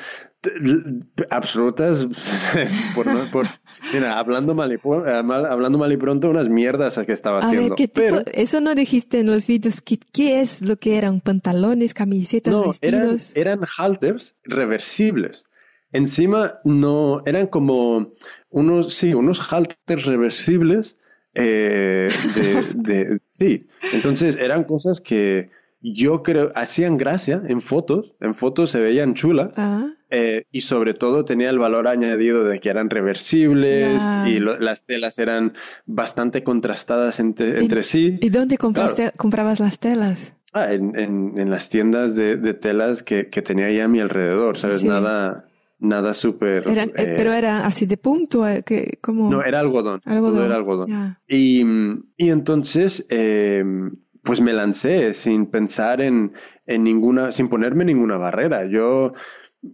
[1.30, 2.06] absolutas,
[2.94, 3.46] por,
[3.92, 7.74] mira, hablando mal, y, eh, hablando mal y pronto, unas mierdas que estaba haciendo.
[7.92, 9.80] Pero, eso no dijiste en los vídeos.
[9.80, 11.20] ¿Qué, ¿Qué, es lo que eran?
[11.20, 13.32] ¿Pantalones, camisetas, no, vestidos?
[13.34, 15.44] Eran, eran halters reversibles.
[15.90, 18.12] Encima no, eran como
[18.50, 20.98] unos, sí, unos halters reversibles
[21.38, 22.08] eh,
[22.74, 28.80] de, sí, entonces eran cosas que yo creo hacían gracia en fotos, en fotos se
[28.80, 29.86] veían chulas ah.
[30.10, 35.18] eh, y sobre todo tenía el valor añadido de que eran reversibles y las telas
[35.18, 35.54] eran
[35.86, 38.18] bastante contrastadas entre, sí.
[38.20, 40.34] ¿Y dónde compraste, comprabas las telas?
[40.52, 44.56] Ah, en, en, las tiendas de, de telas que, que, tenía ahí a mi alrededor,
[44.56, 44.82] ¿sabes?
[44.82, 45.47] Nada,
[45.78, 46.68] nada súper...
[46.68, 49.30] Eh, eh, pero era así de punto, eh, que como...
[49.30, 50.00] No, era algodón.
[50.04, 50.44] Algodón.
[50.44, 51.16] era algodón.
[51.28, 51.62] Y,
[52.16, 53.06] y, entonces,
[54.22, 56.32] pues me lancé sin pensar en,
[56.66, 58.66] en ninguna, sin ponerme ninguna barrera.
[58.66, 59.14] Yo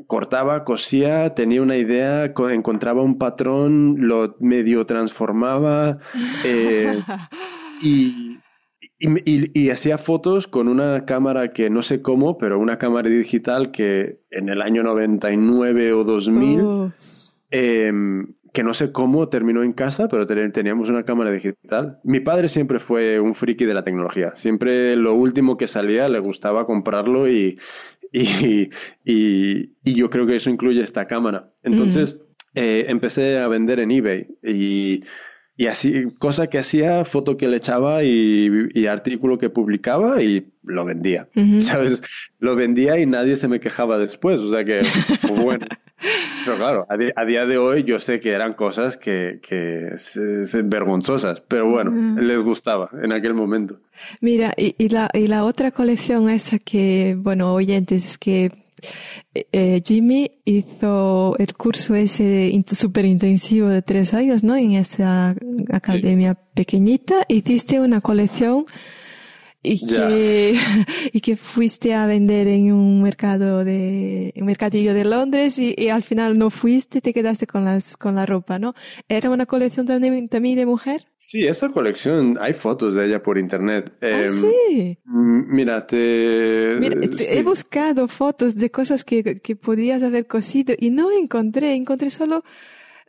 [0.06, 5.98] cortaba, cosía, tenía una idea, encontraba un patrón, lo medio transformaba
[7.82, 8.38] y,
[9.06, 14.20] y, hacía fotos con una cámara que no sé cómo, pero una cámara digital que
[14.30, 16.92] en el año 99 o 2000,
[17.50, 21.98] em, que no sé cómo terminó en casa, pero teníamos una cámara digital.
[22.04, 24.30] Mi padre siempre fue un friki de la tecnología.
[24.36, 27.58] Siempre lo último que salía le gustaba comprarlo y,
[28.12, 28.70] y,
[29.04, 31.52] y yo creo que eso incluye esta cámara.
[31.62, 32.16] Entonces
[32.54, 35.02] eh, empecé a vender en eBay y
[35.56, 40.84] y así, cosa que hacía, foto que le echaba y, artículo que publicaba y lo
[40.84, 41.28] vendía.
[41.60, 42.02] ¿Sabes?
[42.40, 44.40] Lo vendía y nadie se me quejaba después.
[44.40, 44.82] O sea que,
[45.22, 45.66] pues bueno.
[46.44, 49.96] Pero claro, a, día de hoy yo sé que eran cosas que, que
[50.64, 53.80] vergonzosas, pero bueno, les gustaba en aquel momento.
[54.20, 58.63] Mira, y, y, la, y la otra colección esa que, bueno, oyentes, es que
[59.34, 64.56] eh, Jimmy hizo el curso ese súper intensivo de tres años, ¿no?
[64.56, 65.34] En esa
[65.72, 67.24] academia pequeñita.
[67.28, 68.66] Hiciste una colección
[69.64, 70.54] y que,
[71.12, 75.88] y que fuiste a vender en un mercado de, un mercadillo de Londres y, y,
[75.88, 78.74] al final no fuiste, te quedaste con las, con la ropa, ¿no?
[79.08, 81.06] ¿Era una colección también, también de mujer?
[81.16, 83.90] Sí, esa colección, hay fotos de ella por internet.
[84.02, 84.98] ah, eh, sí.
[85.06, 86.76] Mira, te...
[86.78, 87.24] Mira, sí.
[87.30, 92.44] he buscado fotos de cosas que, que podías haber cosido y no encontré, encontré solo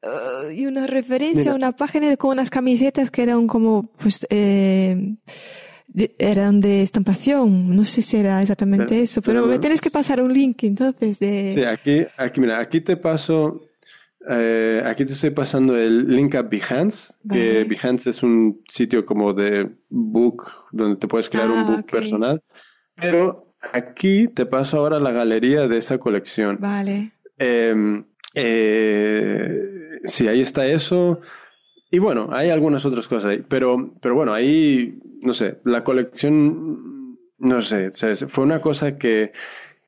[0.03, 1.51] uh, y una referencia Mira.
[1.51, 5.17] a una página con unas camisetas que eran como, pues, eh,
[5.95, 7.75] de- eran de estampación.
[7.75, 10.63] No sé si era exactamente Pero- eso, pero, pero- me tienes que pasar un link
[10.63, 11.51] entonces de...
[11.53, 13.61] Sí, aquí, aquí, mira, aquí te paso,
[14.29, 17.63] eh, aquí te estoy pasando el link a Behance, que.
[17.63, 21.91] Behance es un sitio como de book, donde te puedes crear un Ah, book ok.
[21.91, 22.41] personal.
[22.95, 26.57] Pero aquí te paso ahora la galería de esa colección.
[26.59, 27.11] Vale.
[27.39, 28.03] Eh,
[28.35, 31.19] eh, sí, ahí está eso.
[31.91, 33.43] Y bueno, hay algunas otras cosas ahí.
[33.47, 39.31] Pero, pero bueno, ahí, no sé, la colección, no sé, sea, fue una cosa que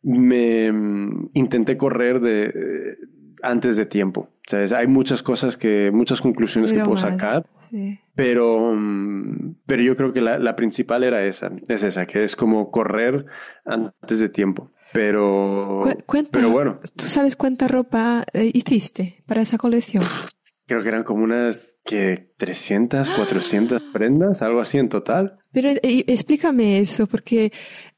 [0.03, 2.97] me mm, intenté correr de
[3.43, 4.29] antes de tiempo.
[4.75, 7.11] Hay muchas cosas que, muchas conclusiones que puedo mal.
[7.11, 7.45] sacar.
[7.69, 7.99] Sí.
[8.15, 12.35] Pero, mm, pero yo creo que la, la principal era esa, es esa, que es
[12.35, 13.25] como correr
[13.65, 14.71] antes de tiempo.
[14.93, 20.03] Pero, Cu- cuenta, pero bueno, ¿tú sabes cuánta ropa eh, hiciste para esa colección?
[20.67, 25.37] creo que eran como unas que 300, 400 prendas, algo así en total.
[25.51, 27.51] Pero eh, explícame eso, porque,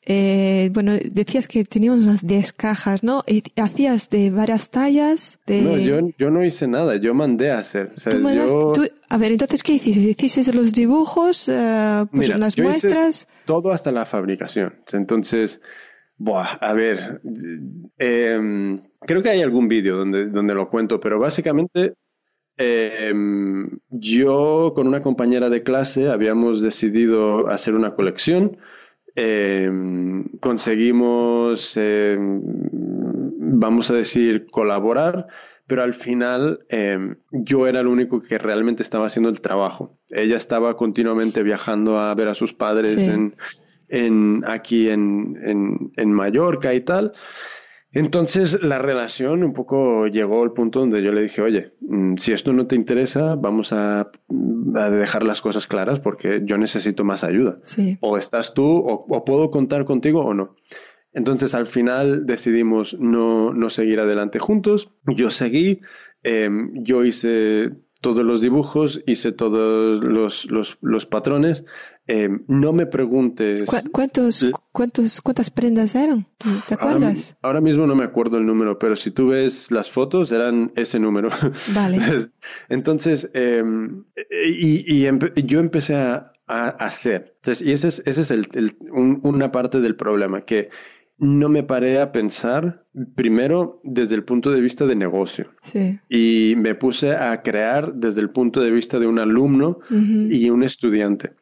[0.05, 3.23] eh, bueno, decías que teníamos unas 10 cajas, ¿no?
[3.27, 5.61] Y hacías de varias tallas, de...
[5.61, 7.91] No, yo, yo no hice nada, yo mandé a hacer.
[7.97, 10.25] O sea, Tú mandas- yo, tú- a ver, entonces, ¿qué hiciste?
[10.25, 13.27] ¿Hiciste los dibujos, eh, pues Mira, las yo hice- muestras?
[13.45, 14.75] todo hasta la fabricación.
[14.93, 15.59] Entonces,
[16.17, 17.19] buah, a ver,
[17.97, 21.93] em, creo que hay algún vídeo donde, donde lo cuento, pero básicamente
[22.59, 28.57] em, yo con una compañera de clase habíamos decidido hacer una colección.
[29.15, 32.41] Em, conseguimos, em,
[33.39, 35.27] vamos a decir, colaborar,
[35.67, 36.59] pero al final
[37.31, 39.97] yo era el único que realmente estaba haciendo el trabajo.
[40.09, 43.09] Ella estaba continuamente viajando a ver a sus padres Sí.
[43.09, 43.35] en,
[43.89, 47.13] en, aquí en, en, en Mallorca y tal.
[47.91, 52.33] Entonces la relación un poco llegó al punto donde yo le dije, oye, mm, si
[52.33, 54.11] esto no te interesa, vamos a,
[54.75, 57.57] a dejar las cosas claras porque yo necesito más ayuda.
[57.63, 57.97] Sí.
[58.01, 60.55] O estás tú, o, o puedo contar contigo o no.
[61.13, 64.91] Entonces al final decidimos no, no seguir adelante juntos.
[65.07, 65.81] Yo seguí,
[66.23, 67.71] em, yo hice
[68.01, 71.65] todos los dibujos, hice todos los, los, los patrones.
[72.07, 73.69] Em, no me preguntes.
[73.69, 76.25] ¿Cu- ¿Cuántos, cuántos, ¿Cuántas prendas eran?
[76.37, 77.37] ¿Tú ¿Te Ahora, acuerdas?
[77.41, 80.99] ahora mismo no me acuerdo el número, pero si tú ves las fotos, eran ese
[80.99, 81.29] número.
[81.75, 81.99] Vale.
[82.69, 83.63] Entonces, eh,
[84.43, 87.33] y, y empe- yo empecé a, a hacer.
[87.37, 90.69] Entonces, y ese es, ese es el, el- un- una parte del problema, que
[91.19, 95.99] no me paré a pensar primero desde el punto de vista de negocio Sí.
[96.09, 100.63] y me puse a crear desde el punto de vista de un alumno y un
[100.63, 101.33] estudiante.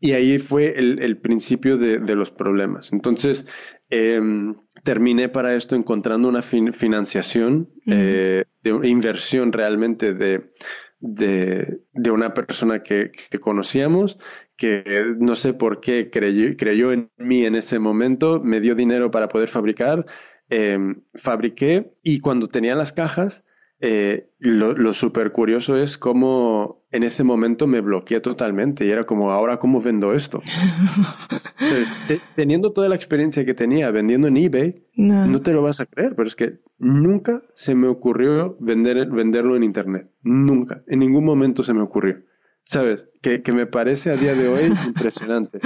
[0.00, 2.92] Y ahí fue el, el principio de, de los problemas.
[2.92, 3.46] Entonces,
[3.88, 10.50] em, terminé para esto encontrando una fin- financiación, eh, de una inversión realmente de,
[10.98, 14.18] de, de una persona que, que conocíamos,
[14.56, 14.84] que
[15.18, 19.28] no sé por qué creyó, creyó en mí en ese momento, me dio dinero para
[19.28, 20.06] poder fabricar,
[20.50, 23.44] em, fabriqué y cuando tenía las cajas,
[23.84, 29.04] eh, lo, lo súper curioso es cómo en ese momento me bloqueé totalmente y era
[29.06, 30.40] como, ahora cómo vendo esto.
[31.58, 35.26] Entonces, te- teniendo toda la experiencia que tenía vendiendo en eBay, No.
[35.26, 39.56] no te lo vas a creer, pero es que nunca se me ocurrió vender, venderlo
[39.56, 40.10] en Internet.
[40.22, 40.82] Nunca.
[40.86, 42.22] En ningún momento se me ocurrió.
[42.64, 43.06] ¿Sabes?
[43.20, 45.58] Que, que me parece a día de hoy impresionante.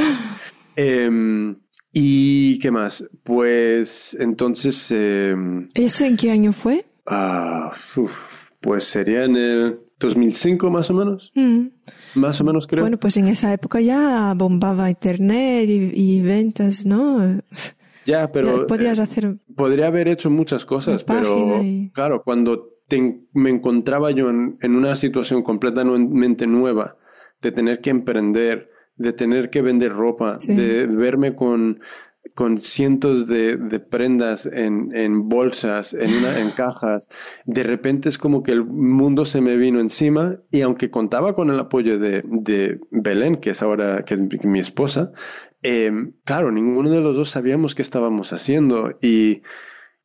[0.76, 1.56] Em,
[1.92, 3.08] ¿Y qué más?
[3.22, 4.90] Pues entonces...
[4.90, 6.84] em, ¿Eso en qué año fue?
[7.06, 11.32] Ah, uf, pues sería en el 2005 más o menos.
[11.34, 11.68] Mm.
[12.16, 12.82] Más o menos creo.
[12.82, 17.40] Bueno, pues en esa época ya bombaba internet y, y ventas, ¿no?
[18.04, 19.36] ya, pero Ya podías eh, hacer...
[19.54, 24.76] podría haber hecho muchas cosas, pero y- claro, cuando te- me encontraba yo en, en
[24.76, 26.96] una situación completamente nueva,
[27.42, 30.54] de tener que emprender, de tener que vender ropa, Sí.
[30.54, 31.80] de verme con,
[32.34, 37.08] con cientos de, de prendas en, en bolsas, en, una, en cajas,
[37.44, 41.50] de repente es como que el mundo se me vino encima y aunque contaba con
[41.50, 45.12] el apoyo de, de Belén, que es ahora que es mi- mi esposa,
[45.62, 45.92] eh,
[46.24, 49.42] claro, ninguno de los dos sabíamos qué estábamos haciendo y,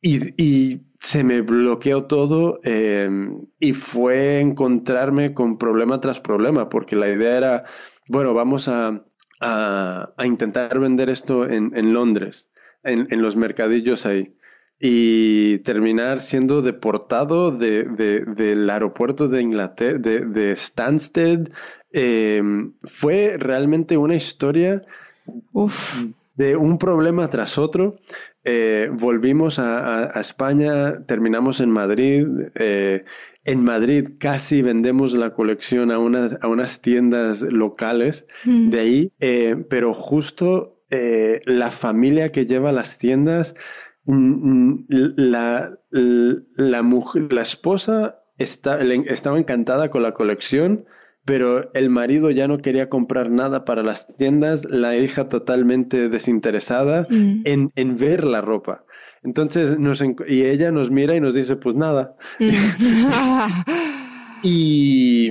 [0.00, 3.10] y, y se me bloqueó todo eh,
[3.58, 7.64] y fue encontrarme con problema tras problema, porque la idea era,
[8.06, 9.04] bueno, vamos a,
[9.40, 12.50] a, intentar vender esto en, en Londres,
[12.84, 14.36] en, en, los mercadillos ahí,
[14.78, 21.50] y terminar siendo deportado de, del aeropuerto de Inglaterra, de, de Stansted.
[21.90, 24.80] Em, fue realmente una historia
[26.36, 27.96] de un problema tras otro.
[28.44, 32.26] Eh, volvimos a, España, terminamos en Madrid.
[32.54, 33.04] Eh,
[33.44, 38.70] en Madrid casi vendemos la colección a, a unas tiendas locales mm.
[38.70, 40.78] de ahí, eh, pero justo
[41.46, 43.54] la familia que lleva las tiendas,
[44.04, 44.86] mm, mm,
[45.16, 50.84] la, la, mujer, la esposa estaba encantada con la colección,
[51.24, 57.06] pero el marido ya no quería comprar nada para las tiendas, la hija totalmente desinteresada
[57.08, 57.42] mm.
[57.44, 58.84] en, ver la ropa.
[59.22, 62.16] Entonces, nos, y ella nos mira y nos dice, pues nada.
[62.40, 62.48] Mm.
[64.42, 65.30] y,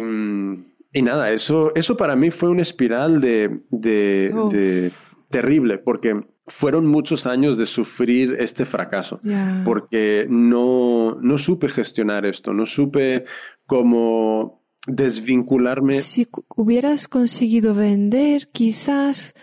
[0.93, 4.91] y, nada, eso, eso para mí fue una espiral de, de,
[5.29, 9.19] terrible, porque fueron muchos años de sufrir este fracaso,
[9.65, 13.25] porque no, no supe gestionar esto, no supe
[13.65, 16.01] cómo desvincularme.
[16.01, 19.35] Si hubieras conseguido vender, quizás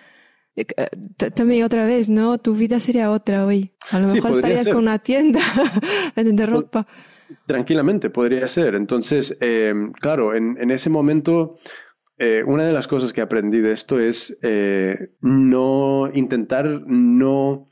[0.57, 2.39] eh, eh, también otra vez, ¿no?
[2.39, 3.73] Tu vida sería otra hoy.
[3.91, 5.41] A lo mejor estarías con una tienda
[6.17, 6.87] de ropa.
[7.47, 8.75] Tranquilamente, podría ser.
[8.75, 11.59] Entonces, eh, claro, en, en, ese momento,
[12.47, 14.37] una de las cosas que aprendí de esto es
[15.21, 17.69] no intentar no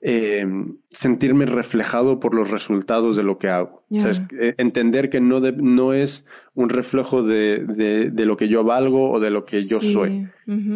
[0.00, 0.46] eh,
[0.90, 3.84] sentirme reflejado por los resultados de lo que hago.
[3.90, 6.24] O sea, eh, entender que no, no es
[6.54, 7.64] un reflejo de,
[8.12, 10.28] de, lo que yo valgo o de lo que yo soy.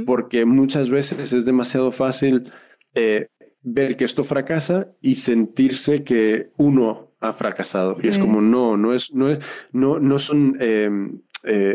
[0.06, 2.52] Porque muchas veces es demasiado fácil
[2.96, 3.28] eh,
[3.62, 7.96] ver que esto fracasa y sentirse que uno ha fracasado.
[8.02, 9.38] Y es como, no, no es, no es,
[9.72, 11.20] no, no son em,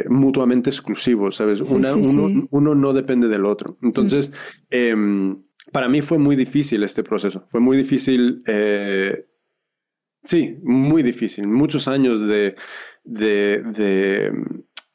[0.10, 1.62] mutuamente exclusivos, ¿sabes?
[1.62, 3.78] uno, uno, no depende del otro.
[3.82, 4.34] Entonces,
[4.70, 7.46] em, para mí fue muy difícil este proceso.
[7.50, 9.26] Fue muy difícil, eh,
[10.24, 11.48] sí, muy difícil.
[11.48, 12.56] Muchos años de,
[13.04, 14.32] de,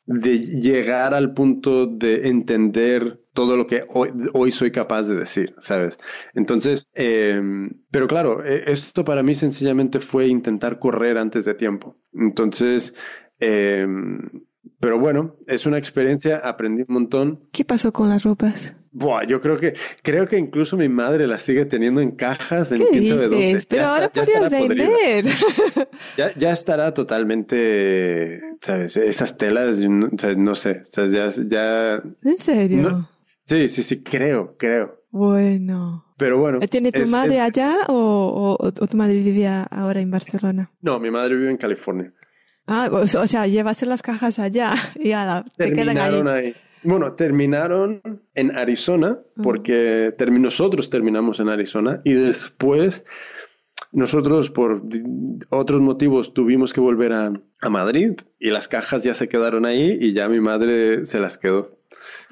[0.07, 5.99] de, llegar al punto de entender todo lo que hoy, soy capaz de decir, ¿sabes?
[6.35, 11.97] Entonces, em, pero claro, e, esto para mí sencillamente fue intentar correr antes de tiempo.
[12.13, 12.95] Entonces,
[13.39, 14.45] em,
[14.81, 17.49] pero bueno, es una experiencia, aprendí un montón.
[17.53, 18.77] ¿Qué pasó con las ropas?
[18.95, 22.85] Buah, yo creo que creo que incluso mi madre las sigue teniendo en cajas en
[22.91, 23.65] quién sabe dónde.
[23.67, 25.27] Pero ahora podrías vender.
[26.17, 28.97] Ya, ya, estará totalmente, ¿sabes?
[28.97, 32.03] Esas telas, no, sé, o ya, ya...
[32.23, 33.09] ¿En serio?
[33.45, 35.01] sí, sí, sí, creo, creo.
[35.11, 36.05] Bueno.
[36.19, 36.61] Pero bueno.
[36.61, 40.71] ¿Tiene tu madre allá o, o, tu madre vivía ahora en Barcelona?
[40.81, 42.13] No, mi madre vive en California.
[42.67, 46.55] Ah, o, sea, llevas las cajas allá y a te quedan ahí.
[46.85, 48.03] Bueno, terminaron
[48.35, 53.05] en Arizona, porque nosotros terminamos en Arizona y después
[53.93, 54.83] nosotros por
[55.51, 59.97] otros motivos tuvimos que volver a, a Madrid y las cajas ya se quedaron ahí
[60.01, 61.82] y ya mi madre se las quedó.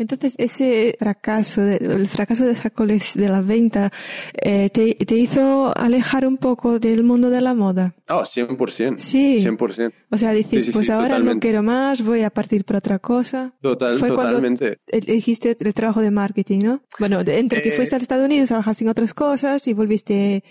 [0.00, 2.72] Entonces, ese fracaso, el fracaso de esa
[3.14, 3.92] de la venta,
[4.32, 7.94] eh, te, te, hizo alejar un poco del mundo de la moda.
[8.08, 8.98] Oh, 100%.
[8.98, 9.40] Sí.
[9.40, 9.92] 100%.
[10.10, 13.54] O sea, dices, pues ahora no quiero más, voy a partir por otra cosa.
[13.60, 14.78] Total, Fue totalmente.
[14.88, 16.82] Cuando elegiste el trabajo de marketing, ¿no?
[16.98, 20.42] Bueno, entre que eh, fuiste a Estados Unidos, trabajaste en otras cosas y volviste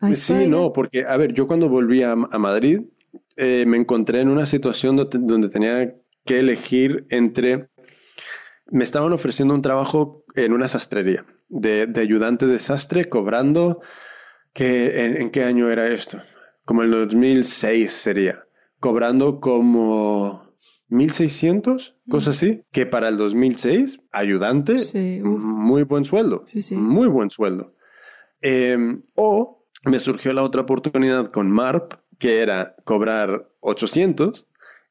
[0.00, 0.42] a España.
[0.42, 2.82] Sí, no, porque, a ver, yo cuando volví a, Madrid,
[3.36, 5.94] eh, me encontré en una situación donde tenía
[6.26, 7.70] que elegir entre
[8.70, 13.80] me estaban ofreciendo un trabajo en una sastrería, de, ayudante de sastre, cobrando,
[14.52, 16.20] que, ¿en, qué año era esto?
[16.64, 18.44] Como el 2006 sería,
[18.80, 20.54] cobrando como
[20.88, 24.84] 1600, cosas así, que para el 2006, ayudante,
[25.22, 27.74] muy buen sueldo, muy buen sueldo.
[28.40, 34.47] Em, o me surgió la otra oportunidad con MARP, que era cobrar 800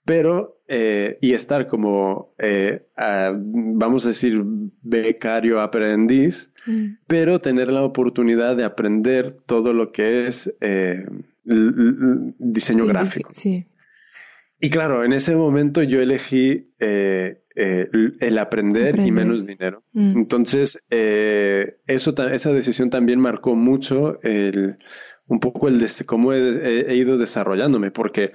[0.08, 4.42] pero eh, y estar como, eh, vamos a decir,
[4.82, 7.00] becario aprendiz, mm.
[7.08, 11.06] pero tener la oportunidad de aprender todo lo que es eh,
[11.44, 13.32] diseño gráfico.
[13.34, 13.68] Sí.
[14.62, 19.84] Y claro, en ese momento yo elegí el aprender, y menos dinero.
[19.92, 20.20] Mm.
[20.20, 24.78] Entonces, eso, esa decisión también marcó mucho el,
[25.28, 28.32] un poco el de cómo he, he ido desarrollándome, porque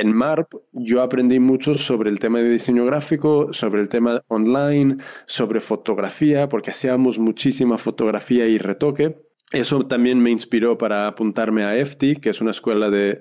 [0.00, 4.96] en MARP yo aprendí mucho sobre el tema de diseño gráfico, sobre el tema online,
[5.26, 9.20] sobre fotografía, porque hacíamos muchísima fotografía y retoque.
[9.52, 13.20] Eso también me inspiró para apuntarme a EFTI, que es una escuela de,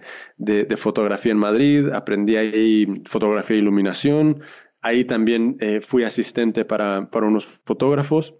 [0.78, 1.90] fotografía en Madrid.
[1.90, 4.42] Aprendí ahí fotografía e iluminación.
[4.82, 8.36] Ahí también eh, fui asistente para, para unos fotógrafos.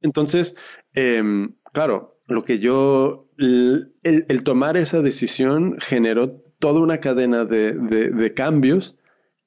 [0.00, 0.56] Entonces,
[0.94, 8.10] em, claro, lo que yo, el, tomar esa decisión generó toda una cadena de, de,
[8.10, 8.96] de cambios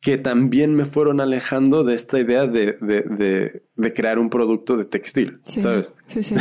[0.02, 4.86] que también me fueron alejando de esta idea de, de, de, crear un producto de
[4.86, 5.94] textil, ¿sabes?
[6.08, 6.36] Sí, sí.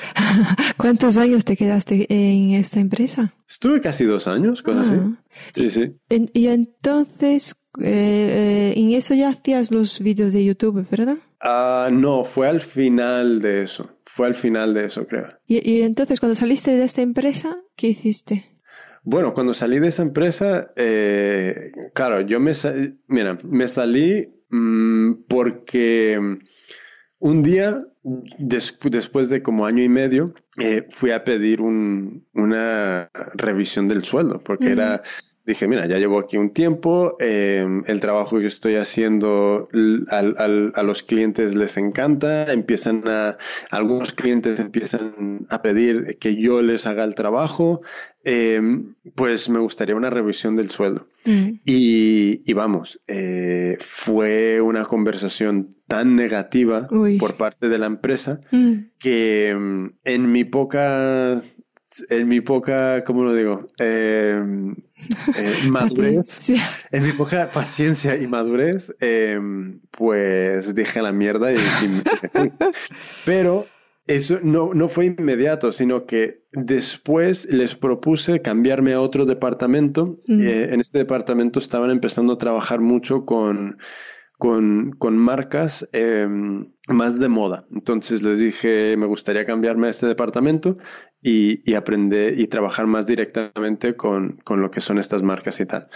[0.78, 3.34] ¿Cuántos años te quedaste en esta empresa?
[3.46, 4.94] Estuve casi dos años, con así.
[4.94, 5.22] Ah.
[5.52, 5.90] Sí, sí.
[6.32, 11.18] Y, entonces, eh, eh, en eso ya hacías los vídeos de YouTube, ¿verdad?
[11.40, 13.98] Ah, no, fue al final de eso.
[14.06, 15.26] Fue al final de eso, creo.
[15.46, 18.55] Y, y entonces, cuando saliste de esta empresa, ¿qué hiciste?
[19.08, 22.50] Bueno, cuando salí de esa empresa, eh, claro, yo me,
[23.06, 26.40] mira, me salí mm, porque
[27.20, 34.02] un día, después de como año y medio, eh, fui a pedir una revisión del
[34.02, 35.04] sueldo, porque era
[35.46, 39.68] dije, mira, ya llevo aquí un tiempo, em, el trabajo que estoy haciendo
[40.08, 43.38] a los clientes les encanta, empiezan a,
[43.70, 47.80] algunos clientes empiezan a pedir que yo les haga el trabajo,
[48.24, 51.06] em, pues me gustaría una revisión del sueldo.
[51.24, 51.60] Mm.
[51.64, 56.88] Y, vamos, eh, fue una conversación tan negativa
[57.20, 58.74] por parte de la empresa mm.
[58.98, 61.40] que em, en mi poca
[62.08, 63.66] en mi poca, ¿cómo lo digo?
[63.78, 64.74] Em,
[65.36, 66.50] eh, madurez,
[66.90, 71.56] en mi poca paciencia y madurez, em, pues dije la mierda y,
[73.24, 73.66] Pero
[74.06, 80.16] eso no, no fue inmediato, sino que después les propuse cambiarme a otro departamento.
[80.26, 80.40] Mm.
[80.40, 83.78] Eh, en este departamento estaban empezando a trabajar mucho con
[84.38, 87.66] con, con marcas em, más de moda.
[87.70, 90.76] Entonces les dije, me gustaría cambiarme a este departamento
[91.22, 95.66] y, y aprender y trabajar más directamente con, con, lo que son estas marcas y
[95.66, 95.88] tal.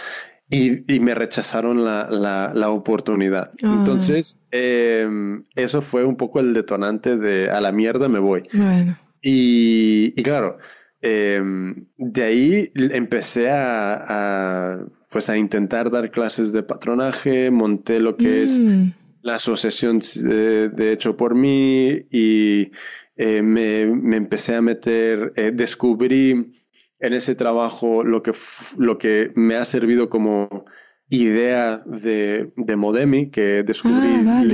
[0.49, 3.53] Y, y me rechazaron la, la, la oportunidad.
[3.62, 3.74] Ah.
[3.78, 8.43] Entonces, em, eso fue un poco el detonante de a la mierda me voy.
[8.53, 8.99] Bueno.
[9.22, 10.59] Y, y claro,
[11.03, 18.16] em, de ahí empecé a, a, pues a intentar dar clases de patronaje, monté lo
[18.16, 18.92] que es mm.
[19.22, 22.70] la asociación de, de, hecho por mí y
[23.16, 26.54] eh, me, me, empecé a meter, eh, descubrí
[27.00, 28.32] en ese trabajo lo que,
[28.78, 30.64] lo que me ha servido como
[31.08, 34.44] idea de, de Modemi, que descubrí ah,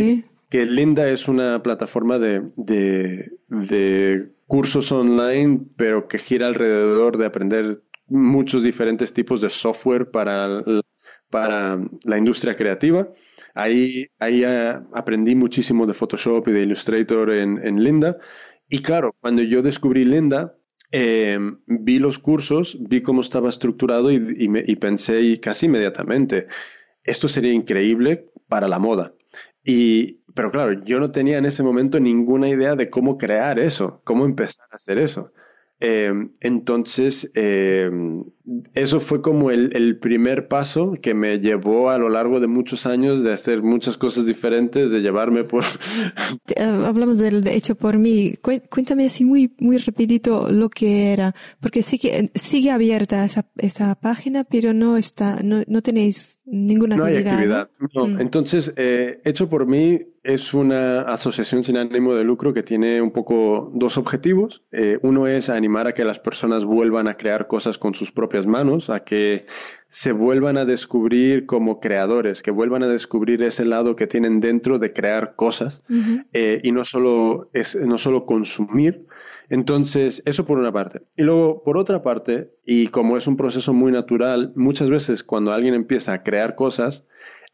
[0.48, 7.26] que Linda es una plataforma de, de, de cursos online, pero que gira alrededor de
[7.26, 10.62] aprender muchos diferentes tipos de software para,
[11.30, 13.08] para la industria creativa.
[13.54, 18.18] Ahí, ahí eh, aprendí muchísimo de Photoshop y de Illustrator en, en Linda
[18.68, 20.56] y claro, cuando yo descubrí Linda,
[20.90, 26.48] em, vi los cursos, vi cómo estaba estructurado y, y, pensé casi inmediatamente,
[27.04, 29.14] esto sería increíble para la moda.
[29.64, 34.00] Y, pero claro, yo no tenía en ese momento ninguna idea de cómo crear eso,
[34.04, 35.32] cómo empezar a hacer eso.
[35.80, 38.22] Em, entonces, em,
[38.74, 43.22] eso fue como el, primer paso que me llevó a lo largo de muchos años
[43.22, 45.64] de hacer muchas cosas diferentes, de llevarme por...
[46.54, 48.34] Eh, hablamos del hecho por mí.
[48.70, 54.44] Cuéntame así muy, muy rapidito lo que era, porque sigue, sigue abierta esa, esa página,
[54.44, 57.24] pero no está, no, no tenéis ninguna actividad.
[57.24, 57.70] No hay actividad.
[57.94, 58.06] ¿no?
[58.06, 58.20] Mm.
[58.20, 63.12] Entonces, eh, hecho por mí es una asociación sin ánimo de lucro que tiene un
[63.12, 64.64] poco dos objetivos.
[64.72, 68.35] Eh, uno es animar a que las personas vuelvan a crear cosas con sus propias
[68.44, 69.46] manos, a que
[69.88, 74.78] se vuelvan a descubrir como creadores, que vuelvan a descubrir ese lado que tienen dentro
[74.78, 75.82] de crear cosas
[76.34, 79.06] eh, y no solo, es, no solo consumir.
[79.48, 81.02] Entonces, eso por una parte.
[81.16, 85.52] Y luego, por otra parte, y como es un proceso muy natural, muchas veces cuando
[85.52, 87.04] alguien empieza a crear cosas,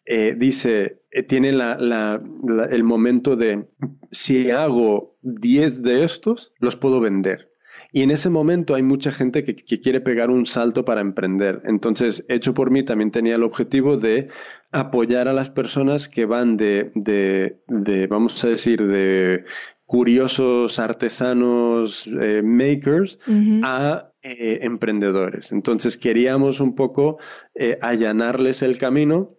[0.04, 3.68] eh, dice, eh, tiene el momento de,
[4.10, 7.51] si hago 10 de estos, los puedo vender.
[7.92, 11.60] Y en ese momento hay mucha gente que, quiere pegar un salto para emprender.
[11.64, 14.28] Entonces, hecho por mí, también tenía el objetivo de
[14.70, 19.44] apoyar a las personas que van de, de, de vamos a decir, de
[19.92, 23.18] curiosos artesanos eh, makers
[23.62, 25.52] a eh, emprendedores.
[25.52, 27.18] Entonces queríamos un poco
[27.54, 29.36] eh, allanarles el camino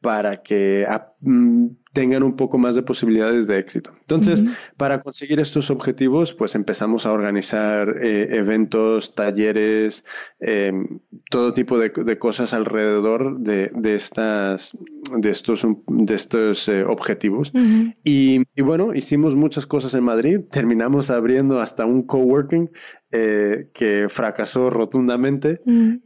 [0.00, 0.86] para que
[1.20, 1.66] mm,
[1.96, 3.90] tengan un poco más de posibilidades de éxito.
[4.02, 4.44] Entonces,
[4.76, 10.04] para conseguir estos objetivos, pues empezamos a organizar eh, eventos, talleres,
[10.38, 10.74] eh,
[11.30, 14.76] todo tipo de, cosas alrededor de, estas,
[15.16, 17.50] de estos, de estos eh, objetivos.
[18.04, 20.40] y, bueno, hicimos muchas cosas en Madrid.
[20.50, 22.68] Terminamos abriendo hasta un coworking
[23.10, 25.62] que fracasó rotundamente.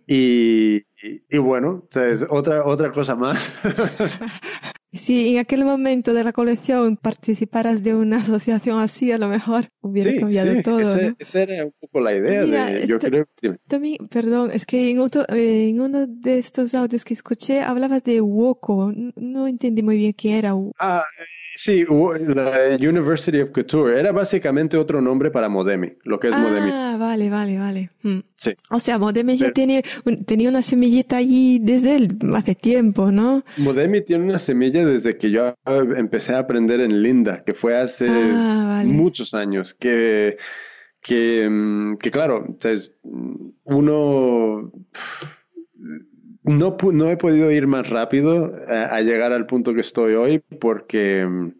[0.06, 0.82] Y,
[1.28, 1.88] y, bueno,
[2.28, 3.52] otra, otra cosa más.
[4.92, 9.70] Si en aquel momento de la colección participaras de una asociación así, a lo mejor
[9.80, 10.80] hubiera cambiado todo.
[11.18, 12.44] Esa era un poco la idea.
[12.44, 13.26] de, yo creo,
[13.68, 18.02] también, perdón, es que en, otro, eh, en uno de estos audios que escuché hablabas
[18.04, 18.92] de Woko.
[19.16, 20.54] No entendí muy bien qué era.
[20.78, 21.04] Ah,
[21.54, 26.70] Sí, la University of Couture era básicamente otro nombre para Modemi, lo que es Modemi.
[26.72, 27.90] Ah, vale, vale, vale.
[28.02, 28.20] Hmm.
[28.36, 28.52] Sí.
[28.70, 29.82] O sea, Modemi ya tiene,
[30.26, 33.44] tenía una semillita allí desde el, hace tiempo, ¿no?
[33.56, 35.54] Modemi tiene una semilla desde que yo
[35.96, 40.38] empecé a aprender en Linda, que fue hace ah, muchos años, que,
[41.02, 42.44] que, mm, que claro,
[43.64, 44.72] uno
[46.50, 51.26] no, no he podido ir más rápido a, llegar al punto que estoy hoy porque
[51.26, 51.52] mm,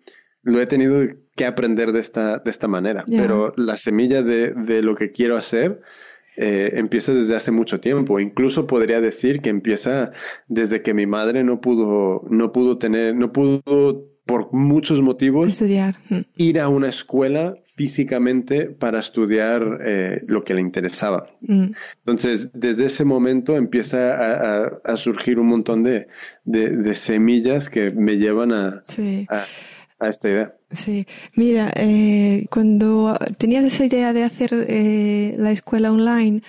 [0.42, 1.02] lo he tenido
[1.36, 3.04] que aprender de esta, de esta manera.
[3.08, 5.80] Pero la semilla de, de, lo que quiero hacer
[6.36, 8.20] eh, empieza desde hace mucho tiempo.
[8.20, 10.12] Incluso podría decir que empieza
[10.48, 15.96] desde que mi madre no pudo, no pudo tener, no pudo por muchos motivos estudiar.
[16.36, 21.26] ir a una escuela físicamente para estudiar eh, lo que le interesaba.
[21.40, 21.72] Mm.
[21.98, 26.06] Entonces, desde ese momento empieza a, surgir un montón de,
[26.94, 28.84] semillas que me llevan a,
[29.98, 30.54] a, esta idea.
[30.70, 36.42] Sí, mira, eh, cuando tenías esa idea de hacer eh, la escuela online,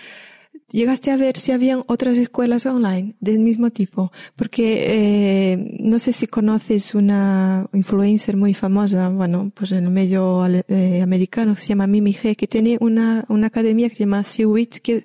[0.71, 6.13] llegaste a ver si habían otras escuelas online del mismo tipo, porque eh, no sé
[6.13, 11.87] si conoces una influencer muy famosa, bueno, pues en el medio eh, americano, se llama
[11.87, 15.03] Mimi G, que tiene una, una academia que se llama Seawitch, que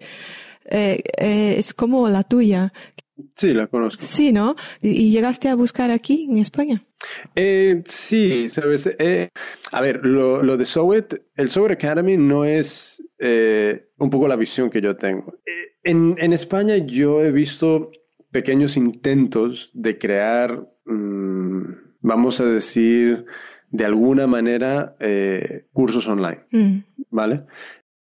[0.65, 1.03] eh,
[1.59, 2.73] es como la tuya.
[3.35, 4.05] Sí, la conozco.
[4.05, 4.57] Sí, ¿no?
[4.81, 6.85] ¿Y, llegaste a buscar aquí en España?
[7.85, 8.97] Sí, sabes.
[9.73, 14.71] a ver, lo, lo de Sowet, el Sowet Academy no es un poco la visión
[14.71, 15.39] que yo tengo.
[15.83, 17.91] En, en España yo he visto
[18.31, 21.63] pequeños intentos de crear, mm,
[22.01, 23.25] vamos a decir,
[23.71, 26.79] de alguna manera, eh, cursos online, mm.
[27.11, 27.45] ¿vale?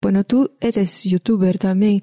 [0.01, 2.01] Bueno, tú eres youtuber también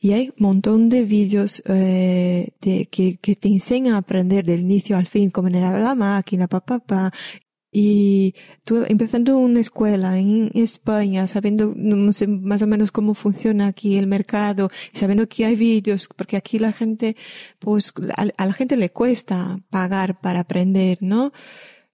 [0.00, 4.96] y hay un montón de vídeos eh, que, que, te enseñan a aprender del inicio
[4.96, 7.12] al fin, cómo era la máquina, papá, pa,
[7.72, 8.34] y
[8.64, 13.96] tú empezando una escuela en España, sabiendo no sé, más o menos cómo funciona aquí
[13.96, 17.16] el mercado, y sabiendo que hay vídeos, porque aquí la gente,
[17.58, 21.32] pues a la gente le cuesta pagar para aprender, ¿no?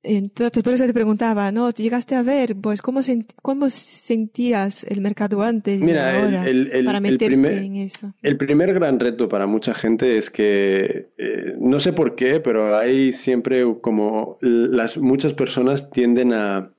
[0.07, 1.71] Entonces, por eso te preguntaba, ¿no?
[1.71, 3.01] ¿Llegaste a ver, pues, cómo,
[3.43, 8.15] cómo sentías el mercado antes y ahora el, el, para meterte primer, en eso?
[8.23, 12.77] El primer gran reto para mucha gente es que, eh, no sé por qué, pero
[12.77, 16.73] hay siempre como las muchas personas tienden a,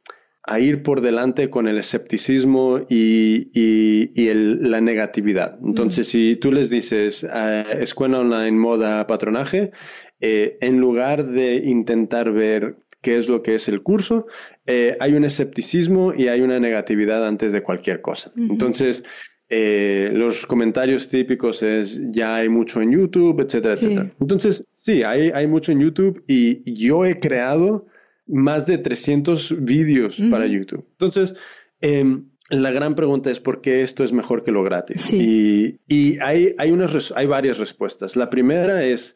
[0.44, 5.60] a ir por delante con el escepticismo y, y, y el, la negatividad.
[5.64, 6.12] Entonces, mm.
[6.12, 9.72] si tú les dices eh, escuela online, moda, patronaje,
[10.20, 14.26] eh, en lugar de intentar ver qué es lo que es el curso,
[14.66, 18.34] eh, hay un escepticismo y hay una negatividad antes de cualquier cosa.
[18.36, 19.06] Entonces,
[19.48, 24.12] eh, los comentarios típicos es ya hay mucho en YouTube, etcétera, etcétera.
[24.20, 27.86] Entonces, sí, hay, hay mucho en YouTube y yo he creado
[28.26, 30.86] más de 300 vídeos para YouTube.
[30.92, 31.34] Entonces,
[31.80, 35.14] em, la gran pregunta es por qué esto es mejor que lo gratis.
[35.14, 38.18] Y, y hay, hay, unas, hay varias respuestas.
[38.18, 39.16] La primera es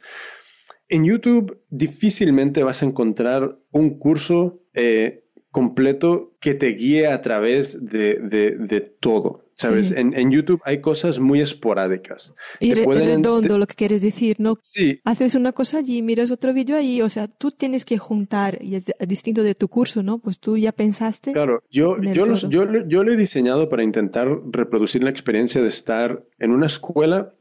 [0.91, 7.85] en YouTube difícilmente vas a encontrar un curso eh, completo que te guíe a través
[7.85, 9.45] de, todo.
[9.55, 9.91] ¿Sabes?
[9.91, 12.33] En, YouTube hay cosas muy esporádicas.
[12.59, 14.57] Y redondo lo que quieres decir, ¿no?
[14.63, 14.99] Sí.
[15.05, 18.75] Haces una cosa allí, miras otro vídeo ahí, o sea, tú tienes que juntar, y
[18.75, 20.17] es distinto de tu curso, ¿no?
[20.17, 21.31] Pues tú ya pensaste.
[21.31, 26.51] Claro, yo, yo, yo, lo he diseñado para intentar reproducir la experiencia de estar en
[26.51, 27.33] una escuela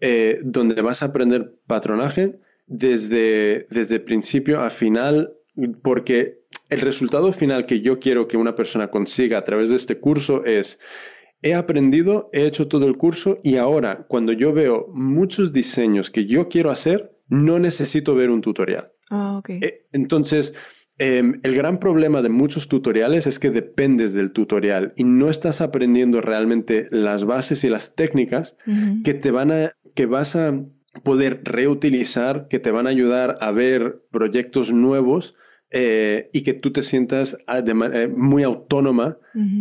[0.00, 2.40] eh, donde vas a aprender patronaje,
[2.70, 5.34] desde, desde principio a final,
[5.82, 9.98] porque el resultado final que yo quiero que una persona consiga a través de este
[9.98, 10.78] curso es,
[11.42, 16.26] he aprendido, he hecho todo el curso y ahora cuando yo veo muchos diseños que
[16.26, 18.92] yo quiero hacer, no necesito ver un tutorial.
[19.10, 20.54] Ah, eh, entonces,
[20.98, 25.60] em, el gran problema de muchos tutoriales es que dependes del tutorial y no estás
[25.60, 28.56] aprendiendo realmente las bases y las técnicas
[29.02, 30.54] que te van a, que vas a
[31.02, 35.34] poder reutilizar, que te van a ayudar a ver proyectos nuevos
[35.70, 37.74] eh, y que tú te sientas ah, de,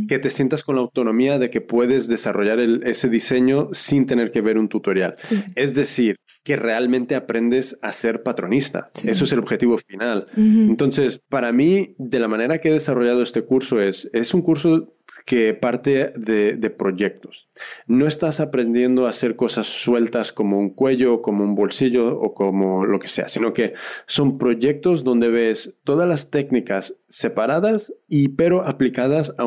[0.08, 4.42] que te sientas con la autonomía de que puedes desarrollar ese diseño sin tener que
[4.42, 5.18] ver un tutorial.
[5.56, 8.92] Es decir, que realmente aprendes a ser patronista.
[9.04, 10.26] Eso es el objetivo final.
[10.36, 14.94] Entonces, para mí, de la manera que he desarrollado este curso es, es un curso
[15.26, 17.50] que parte de, proyectos.
[17.88, 22.86] No estás aprendiendo a hacer cosas sueltas como un cuello, como un bolsillo o como
[22.86, 23.74] lo que sea, sino que
[24.06, 29.46] son proyectos donde ves todas las técnicas separadas y pero aplicadas a,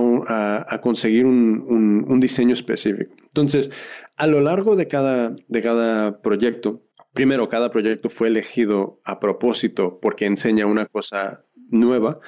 [0.80, 3.14] conseguir un, diseño específico.
[3.24, 3.70] Entonces,
[4.16, 6.82] a lo largo de cada, de cada proyecto,
[7.12, 12.20] primero, cada proyecto fue elegido a propósito porque enseña una cosa nueva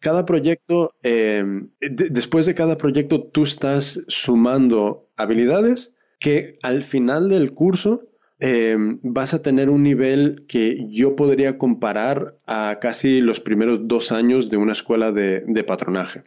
[0.00, 7.52] cada proyecto, em, después de cada proyecto, tú estás sumando habilidades que al final del
[7.52, 8.02] curso
[8.38, 14.12] em, vas a tener un nivel que yo podría comparar a casi los primeros dos
[14.12, 16.22] años de una escuela de, patronaje.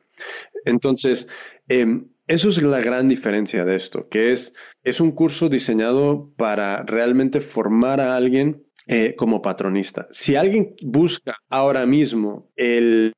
[0.65, 1.27] Entonces,
[1.67, 4.53] em, eso es la gran diferencia de esto, que es,
[4.83, 10.07] es un curso diseñado para realmente formar a alguien eh, como patronista.
[10.11, 13.13] Si alguien busca ahora mismo el,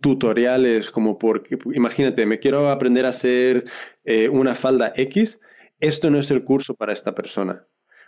[0.00, 3.64] tutoriales como porque, imagínate, me quiero aprender a hacer
[4.04, 5.40] eh, una falda X,
[5.80, 7.66] esto no es el curso para esta persona.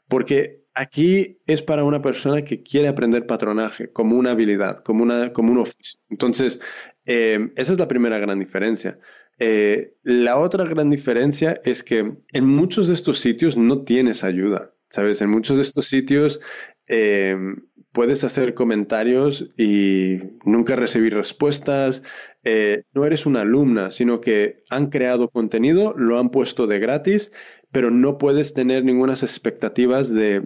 [0.08, 5.32] Porque aquí es para una persona que quiere aprender patronaje como una habilidad, como, una,
[5.32, 6.00] como un oficio.
[6.08, 6.60] Entonces,
[7.08, 8.98] eh, esa es la primera gran diferencia.
[10.02, 14.72] la otra gran diferencia es que en muchos de estos sitios no tienes ayuda.
[14.90, 15.20] ¿Sabes?
[15.20, 16.40] En muchos de estos sitios
[16.88, 17.36] eh,
[17.92, 22.02] puedes hacer comentarios y nunca recibir respuestas.
[22.44, 27.32] Eh, no eres una alumna, sino que han creado contenido, lo han puesto de gratis,
[27.70, 30.42] pero no puedes tener ninguna expectativas de,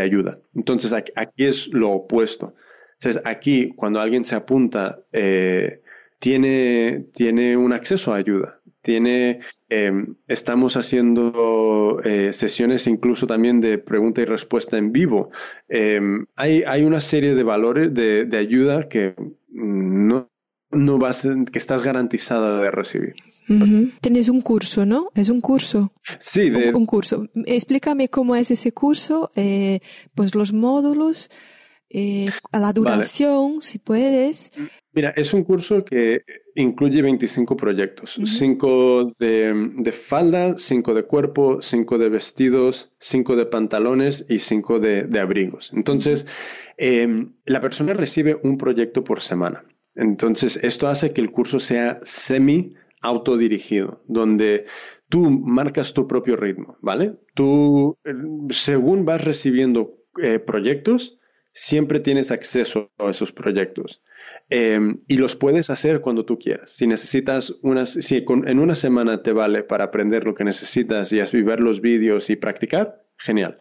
[0.00, 0.40] ayuda.
[0.54, 2.54] Entonces aquí, es lo opuesto.
[3.24, 5.82] Aquí, cuando alguien se apunta, eh,
[6.18, 8.60] tiene, tiene un acceso a ayuda.
[8.82, 15.30] Tiene, em, estamos haciendo eh, sesiones incluso también de pregunta y respuesta en vivo.
[15.68, 19.14] Em, hay, hay, una serie de valores de, ayuda que
[19.48, 20.30] no,
[20.70, 23.14] no vas, que estás garantizada de recibir.
[24.00, 25.08] Tienes un curso, ¿no?
[25.14, 25.90] Es un curso.
[26.18, 26.74] Sí, de...
[26.74, 27.28] un, curso.
[27.44, 29.80] Explícame cómo es ese curso, eh,
[30.14, 31.30] pues los módulos,
[31.88, 34.50] eh, a la duración, si puedes.
[34.96, 36.22] Mira, es un curso que
[36.54, 44.24] incluye 25 proyectos, 5 de, falda, 5 de cuerpo, 5 de vestidos, 5 de pantalones
[44.30, 45.70] y 5 de, abrigos.
[45.74, 46.26] Entonces,
[46.78, 49.66] em, la persona recibe un proyecto por semana.
[49.96, 54.64] Entonces, esto hace que el curso sea semi autodirigido, donde
[55.10, 57.16] tú marcas tu propio ritmo, ¿vale?
[57.34, 57.94] Tú,
[58.48, 61.18] según vas recibiendo eh, proyectos,
[61.52, 64.00] siempre tienes acceso a esos proyectos.
[64.48, 66.70] Em, y los puedes hacer cuando tú quieras.
[66.70, 71.42] Si necesitas unas, si en una semana te vale para aprender lo que necesitas y
[71.42, 73.58] ver los vídeos y practicar, genial.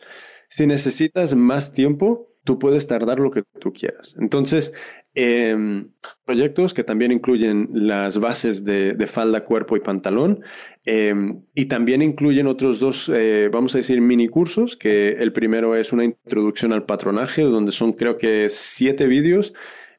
[0.48, 4.16] Si necesitas más tiempo, tú puedes tardar lo que tú quieras.
[4.20, 4.74] Entonces,
[5.16, 5.90] em,
[6.24, 10.42] proyectos que también incluyen las bases de, falda, cuerpo y pantalón,
[10.86, 15.76] em, y también incluyen otros dos, eh, vamos a decir, mini cursos, que el primero
[15.76, 19.56] es una introducción al patronaje, donde son creo que siete vídeos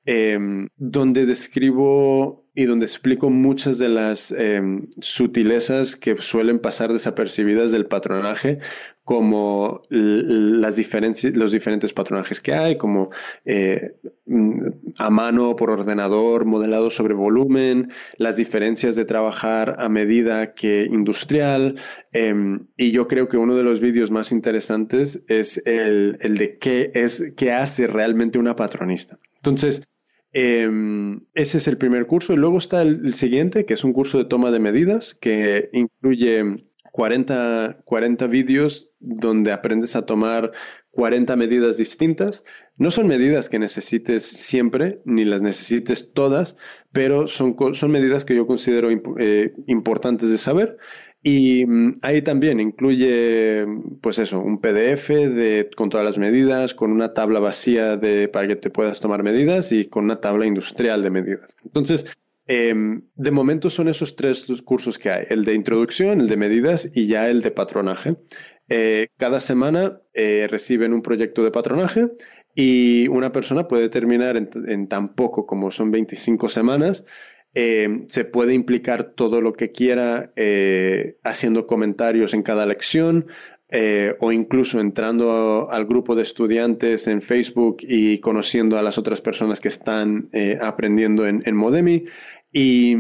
[0.09, 7.73] Em, donde describo y donde explico muchas de las em, sutilezas que suelen pasar desapercibidas
[7.73, 8.61] del patronaje,
[9.03, 13.11] como las diferencias, los diferentes patronajes que hay, como
[13.45, 13.97] eh,
[14.27, 14.61] mm,
[14.97, 21.81] a mano, por ordenador, modelado sobre volumen, las diferencias de trabajar a medida que industrial.
[22.13, 26.59] Em, y yo creo que uno de los vídeos más interesantes es el, el de
[26.59, 29.19] qué es, qué hace realmente una patronista.
[29.37, 29.96] Entonces,
[30.33, 32.33] Em, ese es el primer curso.
[32.33, 36.67] Y luego está el, siguiente, que es un curso de toma de medidas, que incluye
[36.93, 40.53] 40, 40 vídeos donde aprendes a tomar
[40.91, 42.45] 40 medidas distintas.
[42.77, 46.57] No son medidas que necesites siempre, ni las necesites todas,
[46.93, 48.89] pero son, son medidas que yo considero
[49.19, 50.77] eh, importantes de saber
[51.23, 53.67] y mm, ahí también incluye,
[54.01, 55.11] pues eso, un PDF
[55.77, 59.73] con todas las medidas, con una tabla vacía de, para que te puedas tomar medidas
[59.73, 61.57] y con una tabla industrial de medidas.
[61.65, 62.07] Entonces,
[62.47, 66.91] em, de momento son esos tres cursos que hay, el de introducción, el de medidas
[66.95, 68.17] y ya el de patronaje.
[68.69, 72.09] Eh, cada semana eh, reciben un proyecto de patronaje
[72.55, 77.05] y una persona puede terminar en, en tan poco como son 25 semanas
[77.59, 83.29] eh, se puede implicar todo lo que quiera eh, haciendo comentarios en cada lección
[83.71, 89.23] eh, o incluso entrando al grupo de estudiantes en Facebook y conociendo a las otras
[89.23, 90.29] personas que están
[90.61, 92.05] aprendiendo en, Modemi.
[92.53, 92.95] Y,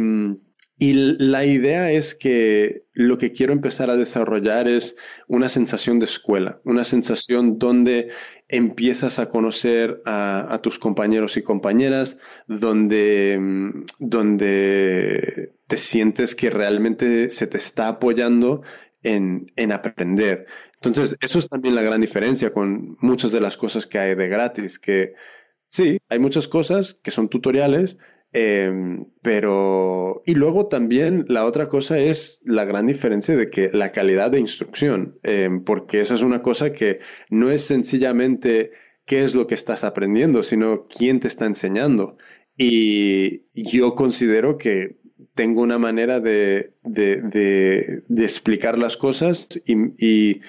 [0.78, 4.96] Y la idea es que lo que quiero empezar a desarrollar es
[5.26, 8.08] una sensación de escuela, una sensación donde
[8.48, 17.30] empiezas a conocer a, tus compañeros y compañeras, donde, mm, donde te sientes que realmente
[17.30, 18.62] se te está apoyando
[19.02, 20.46] en, en aprender.
[20.82, 24.28] Entonces, eso es también la gran diferencia con muchas de las cosas que hay de
[24.28, 25.14] gratis, que
[25.70, 27.98] sí, hay muchas cosas que son tutoriales,
[28.38, 33.92] Em, pero, y luego también la otra cosa es la gran diferencia de que la
[33.92, 37.00] calidad de instrucción, em, porque esa es una cosa que
[37.30, 38.72] no es sencillamente
[39.06, 42.18] qué es lo que estás aprendiendo, sino quién te está enseñando.
[42.58, 44.98] Y yo considero que
[45.34, 50.42] tengo una manera de, de, explicar las cosas y,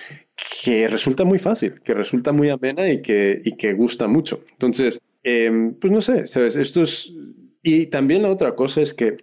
[0.63, 4.43] que resulta muy fácil, que resulta muy amena y que, y que gusta mucho.
[4.51, 6.57] Entonces, em, pues no sé, ¿sabes?
[6.57, 7.13] Esto es
[7.63, 9.17] y también la otra cosa es que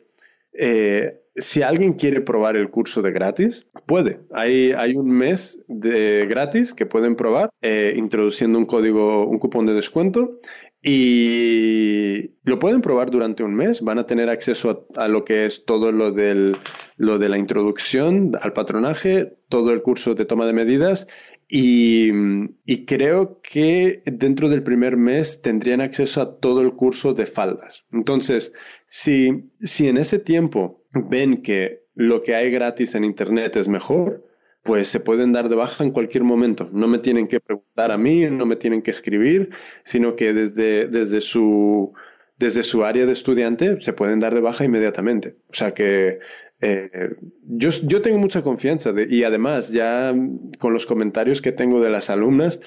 [0.52, 4.20] eh, si alguien quiere probar el curso de gratis, puede.
[4.32, 9.66] Hay, hay un mes de gratis que pueden probar eh, introduciendo un código, un cupón
[9.66, 10.38] de descuento
[10.80, 13.80] y lo pueden probar durante un mes.
[13.80, 16.56] Van a tener acceso a, a, lo que es todo lo, del,
[16.96, 21.08] lo de la introducción al patronaje, todo el curso de toma de medidas
[21.56, 27.84] y, creo que dentro del primer mes tendrían acceso a todo el curso de faldas.
[27.92, 28.52] Entonces,
[28.88, 34.24] si, si en ese tiempo ven que lo que hay gratis en Internet es mejor,
[34.64, 36.68] pues se pueden dar de baja en cualquier momento.
[36.72, 39.50] No me tienen que preguntar a mí, no me tienen que escribir,
[39.84, 41.92] sino que desde, desde, su,
[42.36, 45.36] desde su área de estudiante se pueden dar de baja inmediatamente.
[45.50, 46.18] O sea que
[46.60, 47.16] eh,
[47.46, 50.14] yo, yo, tengo mucha confianza y además ya
[50.58, 52.60] con los comentarios que tengo de las alumnas,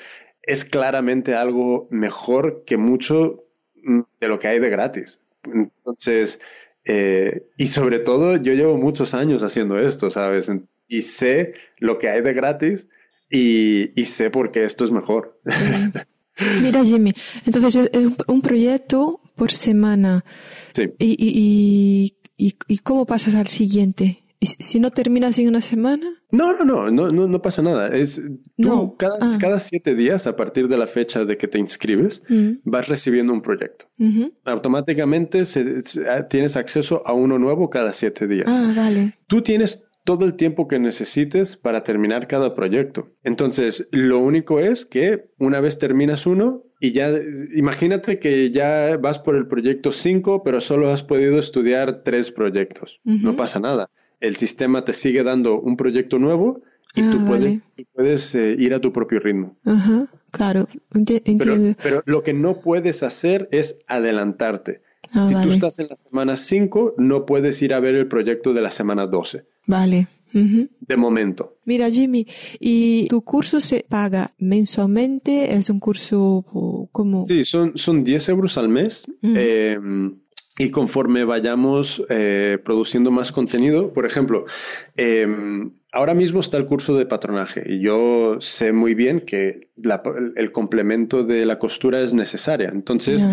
[0.44, 3.44] es claramente algo mejor que mucho
[4.20, 5.22] de lo que hay de gratis.
[5.44, 6.40] Entonces,
[6.86, 10.50] eh, y sobre todo yo llevo muchos años haciendo esto, ¿sabes?
[10.88, 12.90] Y sé lo que hay de gratis
[13.30, 15.40] y, sé por qué esto es mejor.
[16.62, 17.14] Mira, Jimmy,
[17.46, 20.24] entonces es un proyecto por semana.
[20.74, 20.94] Sí.
[21.00, 24.24] y ¿Y, y cómo pasas al siguiente?
[24.40, 26.08] ¿Y si no terminas en una semana?
[26.30, 27.88] No, no, no, no, no, no pasa nada.
[27.88, 28.22] Es
[28.56, 29.38] tú cada, ah.
[29.40, 32.52] cada, siete días, a partir de la fecha de que te inscribes, mm.
[32.64, 33.86] vas recibiendo un proyecto.
[34.46, 35.44] Automáticamente
[36.08, 38.48] ah, tienes acceso a uno nuevo cada siete días.
[38.48, 39.18] Ah, vale.
[39.26, 43.10] Tú tienes todo el tiempo que necesites para terminar cada proyecto.
[43.24, 47.12] Entonces, lo único es que una vez terminas uno y ya,
[47.56, 53.00] imagínate que ya vas por el proyecto 5, pero solo has podido estudiar tres proyectos.
[53.04, 53.88] No pasa nada.
[54.20, 56.62] El sistema te sigue dando un proyecto nuevo
[56.96, 59.56] y tú ah, puedes, puedes eh, ir a tu propio ritmo.
[60.32, 61.76] claro, entiendo.
[61.82, 64.82] Pero, lo que no puedes hacer es adelantarte.
[65.14, 68.54] Ah, si tú estás en la semana 5, no puedes ir a ver el proyecto
[68.54, 69.46] de la semana 12.
[69.66, 70.08] Vale.
[70.34, 71.58] De momento.
[71.66, 72.28] Mira, Jimmy,
[72.60, 75.56] ¿y tu curso se paga mensualmente?
[75.56, 76.46] ¿Es un curso
[77.24, 79.06] Sí, son, son 10 euros al mes.
[79.24, 79.80] Eh,
[80.60, 84.46] y conforme vayamos eh, produciendo más contenido, por ejemplo,
[84.96, 85.28] eh,
[85.92, 89.70] ahora mismo está el curso de patronaje y yo sé muy bien que
[90.36, 92.70] el complemento de la costura es necesaria.
[92.74, 93.24] Entonces,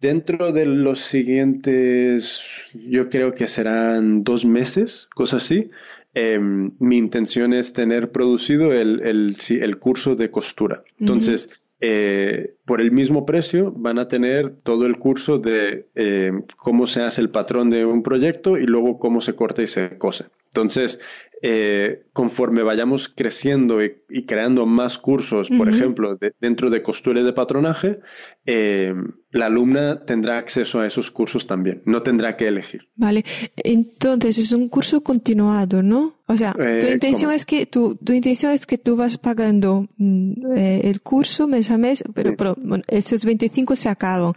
[0.00, 2.42] dentro de los siguientes,
[2.72, 5.70] yo creo que serán dos meses, cosas así,
[6.12, 10.82] Em, mi intención es tener producido el, el, curso de costura.
[10.98, 11.50] Entonces,
[11.80, 17.02] eh, por el mismo precio van a tener todo el curso de em, cómo se
[17.02, 20.26] hace el patrón de un proyecto y luego cómo se corta y se cose.
[20.52, 20.98] Entonces,
[21.42, 27.32] eh, conforme vayamos creciendo y, creando más cursos, por ejemplo, dentro de costura y de
[27.32, 28.00] patronaje,
[28.44, 28.94] eh,
[29.30, 32.88] la alumna tendrá acceso a esos cursos también, no tendrá que elegir.
[32.94, 33.24] Vale,
[33.56, 36.20] entonces es un curso continuado, ¿no?
[36.26, 39.88] O sea, tu eh, intención es que tu, tu intención es que tú vas pagando
[39.96, 42.56] mm, el curso mes a mes, pero, pero
[42.88, 44.34] esos 25 se acaban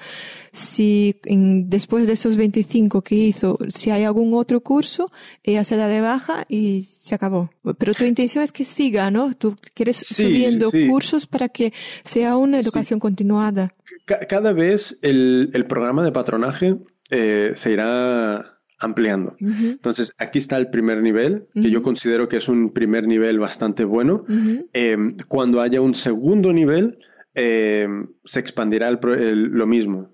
[0.54, 5.12] si después de esos 25 que hizo, si hay algún otro curso,
[5.42, 7.50] ella se da de baja y se acabó.
[7.78, 9.34] Pero tu intención es que siga, ¿no?
[9.34, 11.74] Tú quieres subiendo cursos para que
[12.06, 13.74] sea una educación continuada.
[14.06, 16.78] Cada vez el, el programa de patronaje
[17.10, 19.36] eh, se irá ampliando.
[19.40, 23.86] Entonces, aquí está el primer nivel, que yo considero que es un primer nivel bastante
[23.86, 24.26] bueno.
[24.74, 24.98] Eh,
[25.28, 27.00] cuando haya un segundo nivel,
[27.36, 27.88] eh,
[28.24, 30.10] se expandirá lo mismo.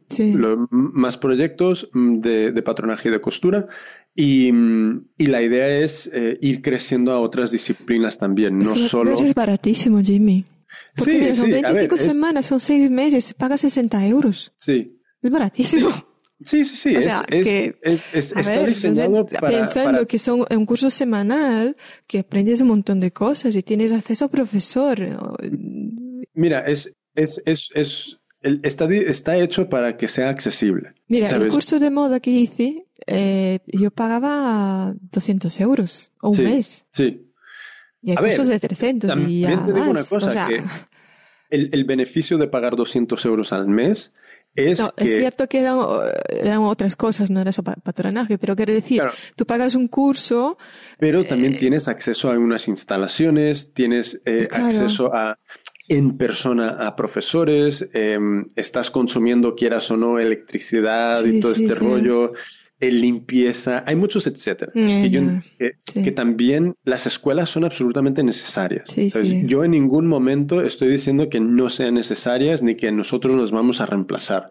[0.69, 3.67] más proyectos mm, de, patronaje y de costura.
[4.15, 4.51] Y,
[5.17, 9.13] la idea es eh, ir creciendo a otras disciplinas también, no solo...
[9.13, 10.45] es baratísimo, Jimmy.
[10.95, 14.51] Porque son 25 semanas, son 6 meses, paga 60 euros.
[14.57, 14.99] Sí.
[15.21, 15.89] Es baratísimo.
[16.41, 16.95] Sí, sí, sí.
[16.95, 20.19] O es- sea, es- que, es- es- está ver, diseñado entonces, para, pensando para- que
[20.19, 21.77] son es un curso semanal,
[22.07, 24.97] que aprendes un montón de cosas y tienes acceso a profesor.
[26.33, 30.94] Mira, es, es, es, es, el- está, está hecho para que sea accesible.
[31.07, 36.41] Mira, el curso de moda que hice, eh, yo pagaba 200 euros o un Sí,
[36.44, 36.86] mes.
[36.94, 37.26] Sí.
[38.02, 40.06] Y hay A ver, cursos de 300 y ya te digo una más.
[40.07, 40.64] O cosa, sea, que
[41.49, 44.14] El, el beneficio de pagar 200 euros al mes
[44.56, 45.03] es no, que...
[45.03, 45.77] es cierto que eran,
[46.30, 49.15] eran otras cosas, no era eso pa- patronaje, pero quiero decir, Claro.
[49.36, 50.57] tú pagas un curso,
[50.98, 54.65] Pero también tienes acceso a unas instalaciones, tienes eh, Claro.
[54.68, 55.38] acceso a
[55.89, 61.63] en persona a profesores, em, estás consumiendo, quieras o no, electricidad Sí, y todo sí,
[61.65, 61.79] este sí.
[61.79, 62.33] rollo,
[62.81, 64.71] eh, limpieza, hay muchos etcétera.
[64.73, 65.21] Que, yo-
[66.15, 68.85] también las escuelas son absolutamente necesarias.
[69.47, 73.81] Yo en ningún momento estoy diciendo que no sean necesarias ni que nosotros las vamos
[73.81, 74.49] a reemplazar.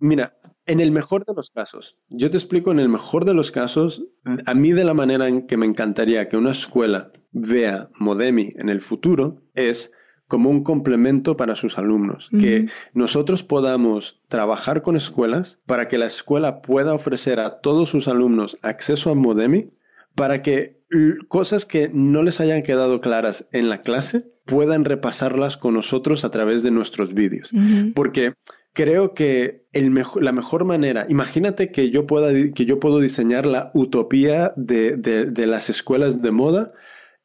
[0.00, 3.50] Mira, en el mejor de los casos, yo te explico, en el mejor de los
[3.52, 4.02] casos,
[4.46, 8.68] a mí de la manera en que me encantaría que una escuela vea Modemi en
[8.70, 9.92] el futuro es
[10.28, 16.06] como un complemento para sus alumnos, que nosotros podamos trabajar con escuelas para que la
[16.06, 19.70] escuela pueda ofrecer a todos sus alumnos acceso a Modemi
[20.14, 20.80] para que
[21.28, 26.30] cosas que no les hayan quedado claras en la clase puedan repasarlas con nosotros a
[26.30, 27.50] través de nuestros vídeos.
[27.94, 28.34] Porque
[28.72, 33.46] creo que el mejo- la mejor manera, imagínate que yo, pueda, que yo puedo diseñar
[33.46, 36.72] la utopía de, de- de las escuelas de moda.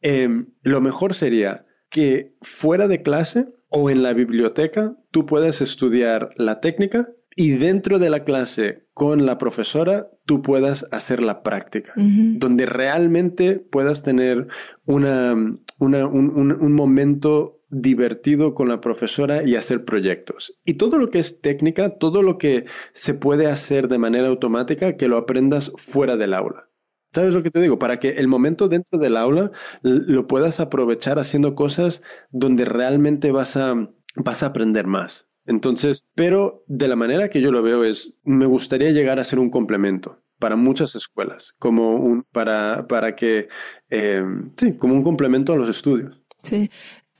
[0.02, 6.31] Em, lo mejor sería que fuera de clase o en la biblioteca tú puedas estudiar
[6.38, 11.93] la técnica y dentro de la clase con la profesora tú puedas hacer la práctica
[12.39, 14.47] donde realmente puedas tener
[14.85, 15.34] una,
[15.80, 20.59] una- un, un- un momento divertido con la profesora y hacer proyectos.
[20.65, 24.97] Y todo lo que es técnica, todo lo que se puede hacer de manera automática,
[24.97, 26.68] que lo aprendas fuera del aula.
[27.13, 27.77] ¿Sabes lo que te digo?
[27.77, 29.51] Para que el momento dentro del aula
[29.81, 32.01] lo puedas aprovechar haciendo cosas
[32.31, 35.27] donde realmente vas a, vas a aprender más.
[35.45, 39.39] Entonces, pero de la manera que yo lo veo es, me gustaría llegar a ser
[39.39, 43.47] un complemento para muchas escuelas, como un, para, para que,
[43.89, 44.23] eh,
[44.57, 46.19] sí, como un complemento a los estudios.
[46.43, 46.69] Sí.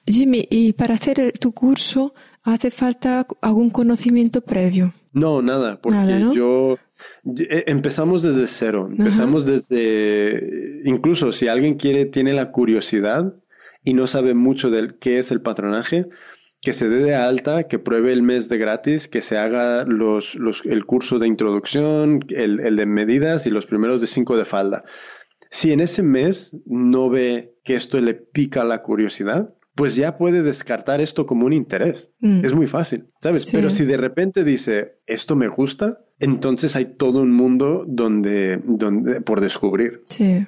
[0.08, 2.14] Jimmy, y para hacer tu curso
[2.44, 4.94] hace falta algún conocimiento previo.
[5.14, 6.34] No, nada, porque Nada, ¿no?
[6.34, 6.78] yo
[7.24, 13.34] empezamos desde cero, empezamos desde, incluso si alguien quiere, tiene la curiosidad
[13.84, 16.08] y no sabe mucho del qué es el patronaje,
[16.62, 20.36] que se dé de alta, que pruebe el mes de gratis, que se haga los,
[20.36, 24.46] los, el curso de introducción, el, el de medidas y los primeros de cinco de
[24.46, 24.84] falda.
[25.50, 30.44] Si en ese mes no ve que esto le pica la curiosidad, pues ya puede
[30.44, 32.12] descartar esto como un interés.
[32.20, 32.46] Mm.
[32.46, 33.46] Es muy fácil, ¿sabes?
[33.46, 33.50] Sí.
[33.52, 39.22] Pero si de repente dice, esto me gusta, entonces hay todo un mundo donde, donde
[39.22, 40.04] por descubrir.
[40.08, 40.46] Sí.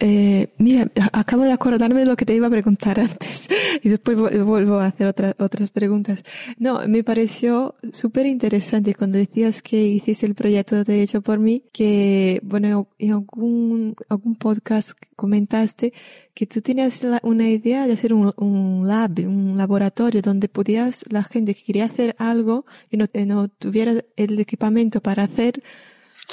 [0.00, 3.48] Eh, mira, acabo de acordarme de lo que te iba a preguntar antes
[3.80, 6.24] y después vu- vuelvo a hacer otra- otras preguntas.
[6.58, 11.62] No, me pareció súper interesante cuando decías que hiciste el proyecto de Hecho por mí,
[11.72, 15.92] que, bueno, en algún, algún podcast comentaste
[16.34, 21.04] que tú tenías la- una idea de hacer un, un lab, un laboratorio donde podías,
[21.08, 25.62] la gente que quería hacer algo y no, no tuviera el equipamiento para hacer,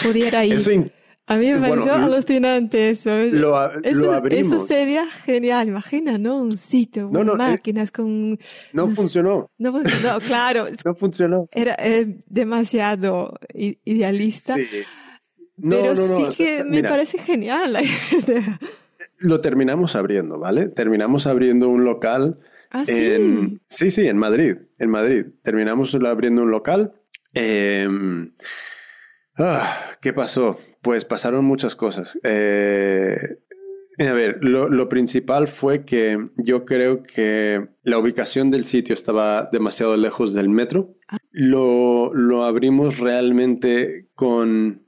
[0.04, 0.54] pudiera ir.
[0.54, 0.92] Eso in-
[1.32, 3.10] A mí me Bueno, pareció alucinante eso.
[3.32, 6.38] lo eso, lo eso sería genial, imagina, ¿no?
[6.38, 8.38] Un sitio, No, eh, máquinas, con...
[8.74, 11.48] no funcionó, No, funcionó, claro, no funcionó.
[11.54, 14.66] era eh, demasiado idealista, Sí.
[15.56, 17.82] No, pero no, no, sí o sea, que me mira, parece genial la
[18.12, 18.60] idea.
[19.20, 20.68] Lo terminamos abriendo, ¿vale?
[20.68, 22.40] Terminamos abriendo un local
[22.72, 23.60] Ah, sí.
[23.68, 25.26] Sí, sí, en Madrid, en Madrid.
[25.44, 26.94] Terminamos abriendo un local.
[27.34, 27.86] Eh,
[29.38, 30.58] ah, ¿Qué pasó?
[30.82, 32.18] Pues pasaron muchas cosas.
[32.24, 33.18] Eh,
[34.00, 39.50] a ver, lo, lo principal fue que yo creo que la ubicación del sitio estaba
[39.52, 40.96] demasiado lejos del metro.
[41.32, 44.88] Lo, lo abrimos realmente con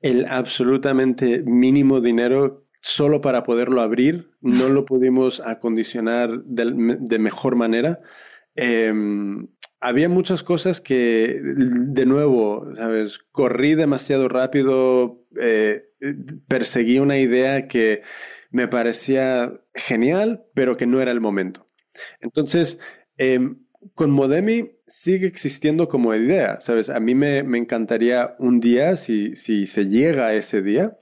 [0.00, 4.30] el absolutamente mínimo dinero solo para poderlo abrir.
[4.40, 8.00] No lo pudimos acondicionar de, de mejor manera.
[8.56, 8.92] Eh,
[9.80, 13.18] había muchas cosas que, de nuevo, ¿sabes?
[13.18, 15.88] Corrí demasiado rápido, eh,
[16.46, 18.02] perseguí una idea que
[18.50, 21.66] me parecía genial, pero que no era el momento.
[22.20, 22.78] Entonces,
[23.16, 23.40] eh,
[23.94, 26.90] con Modemi sigue existiendo como idea, ¿sabes?
[26.90, 30.98] A mí me, me encantaría un día, si, si se llega a ese día,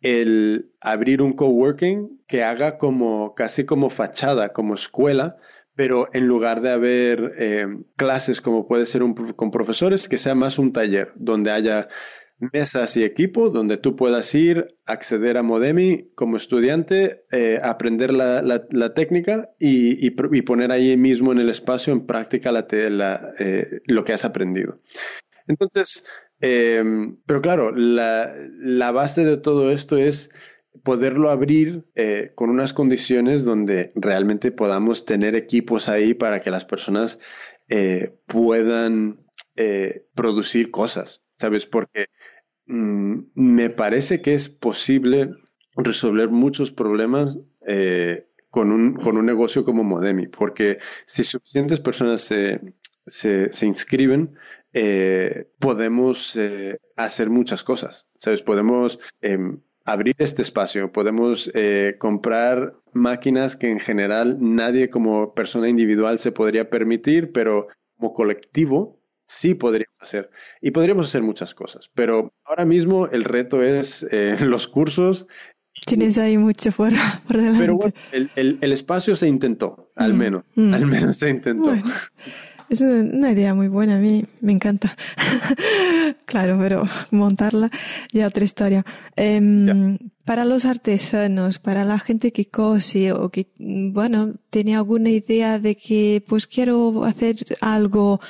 [0.00, 5.36] el abrir un coworking que haga como casi como fachada, como escuela,
[5.74, 7.66] pero en lugar de haber eh,
[7.96, 11.88] clases como puede ser un, con profesores, que sea más un taller donde haya
[12.52, 18.42] mesas y equipos donde tú puedas ir, acceder a Modemi como estudiante, eh, aprender la,
[18.42, 20.10] la, técnica y, y,
[20.42, 22.66] poner ahí mismo en el espacio en práctica la,
[23.38, 24.80] eh, lo que has aprendido.
[25.46, 26.04] Entonces,
[26.40, 30.30] em, pero claro, la, la, base de todo esto es
[30.82, 36.64] poderlo abrir eh, con unas condiciones donde realmente podamos tener equipos ahí para que las
[36.64, 37.18] personas
[38.26, 39.24] puedan
[40.14, 41.64] producir cosas, ¿sabes?
[41.64, 42.08] Porque
[42.66, 45.34] Mm, me parece que es posible
[45.76, 52.22] resolver muchos problemas eh, con, un, con, un, negocio como Modemi, porque si suficientes personas
[52.22, 52.74] se,
[53.06, 54.36] se, inscriben,
[54.72, 58.42] eh, podemos eh, hacer muchas cosas, ¿sabes?
[58.42, 61.50] Podemos em, abrir este espacio, podemos
[61.98, 69.02] comprar máquinas que en general nadie como persona individual se podría permitir, pero como colectivo
[69.32, 70.30] sí podríamos hacer.
[70.60, 75.26] Y podríamos hacer muchas cosas, pero ahora mismo el reto es eh, los cursos.
[75.86, 77.60] Tienes ahí mucho fuera por delante.
[77.60, 80.44] Pero bueno, el, el, espacio se intentó, al mm, menos.
[80.54, 80.74] Mm.
[80.74, 81.72] Al menos se intentó.
[82.72, 84.96] es una idea muy buena, a mí me encanta.
[86.24, 87.70] claro, pero montarla
[88.12, 88.84] ya otra historia.
[89.16, 95.58] Em, para los artesanos, para la gente que cose o que, bueno, tiene alguna idea
[95.58, 98.20] de que pues quiero hacer algo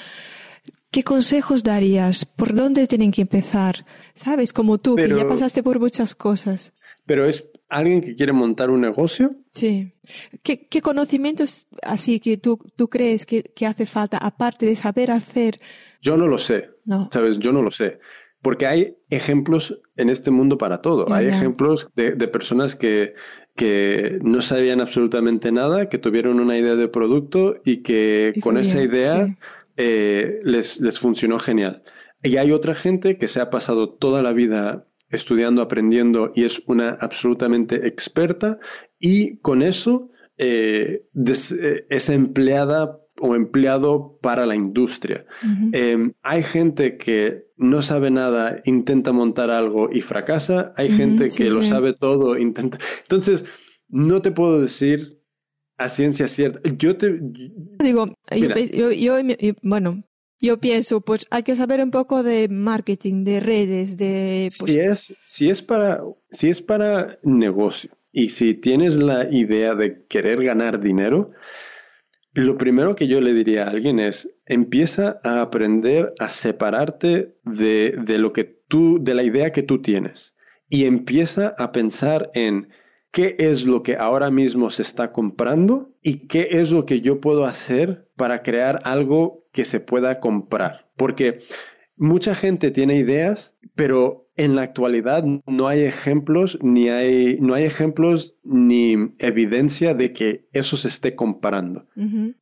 [0.91, 2.27] ¿Qué consejos darías?
[2.27, 3.87] ¿Por dónde tienen que empezar?
[4.15, 6.75] Sabes, como tú, que ya pasaste por muchas cosas.
[7.07, 9.35] Pero es alguien que quiere montar un negocio.
[9.55, 9.95] Sí.
[10.43, 15.59] ¿Qué, conocimientos así que tú, tú crees que, hace falta, aparte de saber hacer?
[16.01, 16.71] Yo no lo sé.
[16.85, 17.09] No.
[17.13, 17.99] Sabes, yo no lo sé.
[18.43, 21.13] Porque hay ejemplos en este mundo para todo.
[21.13, 23.15] hay ejemplos de, personas que,
[23.55, 28.83] que no sabían absolutamente nada, que tuvieron una idea de producto y que con esa
[28.83, 29.37] idea
[29.77, 31.85] eh, les, les funcionó genial.
[32.23, 36.63] Y hay otra gente que se ha pasado toda la vida estudiando, aprendiendo y es
[36.67, 38.59] una absolutamente experta
[38.99, 45.25] y con eso eh, eh, es empleada o empleado para la industria.
[45.73, 50.73] Em, hay gente que no sabe nada, intenta montar algo y fracasa.
[50.77, 52.79] Hay gente que lo sabe todo, intenta.
[53.03, 53.45] Entonces,
[53.89, 55.21] no te puedo decir
[55.77, 56.61] a ciencia cierta.
[56.77, 57.21] Yo te
[57.79, 58.17] digo,
[58.73, 59.15] yo,
[59.63, 60.03] bueno,
[60.43, 65.49] yo pienso, pues hay que saber un poco de marketing, de redes, de pues si
[65.49, 71.31] es es para es para negocio y si tienes la idea de querer ganar dinero,
[72.35, 77.95] lo primero que yo le diría a alguien es empieza a aprender a separarte de,
[78.05, 80.35] de lo que tú de la idea que tú tienes
[80.69, 82.69] y empieza a pensar en
[83.13, 87.21] qué es lo que ahora mismo se está comprando y qué es lo que yo
[87.21, 90.91] puedo hacer para crear algo que se pueda comprar.
[90.97, 91.41] Porque
[91.97, 97.65] mucha gente tiene ideas, pero en la actualidad no hay ejemplos ni hay no hay
[97.65, 101.87] ejemplos ni evidencia de que eso se esté comparando.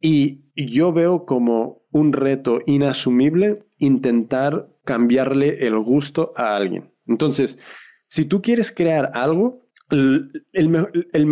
[0.01, 6.92] Y yo veo como un reto inasumible intentar cambiarle el gusto a alguien.
[7.06, 7.59] Entonces,
[8.06, 11.26] si tú quieres crear algo, el, el,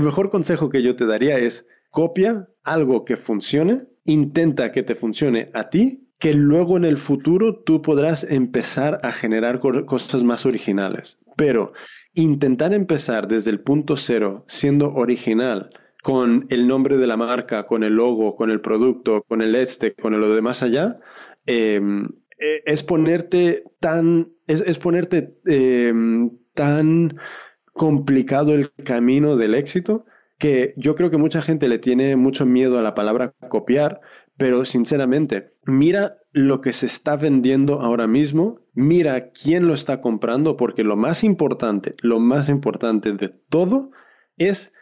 [0.00, 5.50] mejor, consejo que yo te daría es copia algo que funcione, intenta que te funcione
[5.54, 11.18] a ti, que luego en el futuro tú podrás empezar a generar cosas más originales.
[11.36, 11.72] Pero
[12.14, 15.70] intentar empezar desde el punto cero, siendo original,
[16.02, 19.94] con el nombre de la marca, con el logo, con el producto, con el este,
[19.94, 21.00] con lo demás allá,
[21.46, 22.08] em,
[22.38, 27.18] e, es ponerte tan, es, ponerte em, tan
[27.74, 30.06] complicado el camino del éxito
[30.38, 34.00] que yo creo que mucha gente le tiene mucho miedo a la palabra copiar,
[34.36, 40.56] pero sinceramente, mira lo que se está vendiendo ahora mismo, mira quién lo está comprando,
[40.56, 43.90] porque lo más importante, lo más importante de todo
[44.36, 44.72] es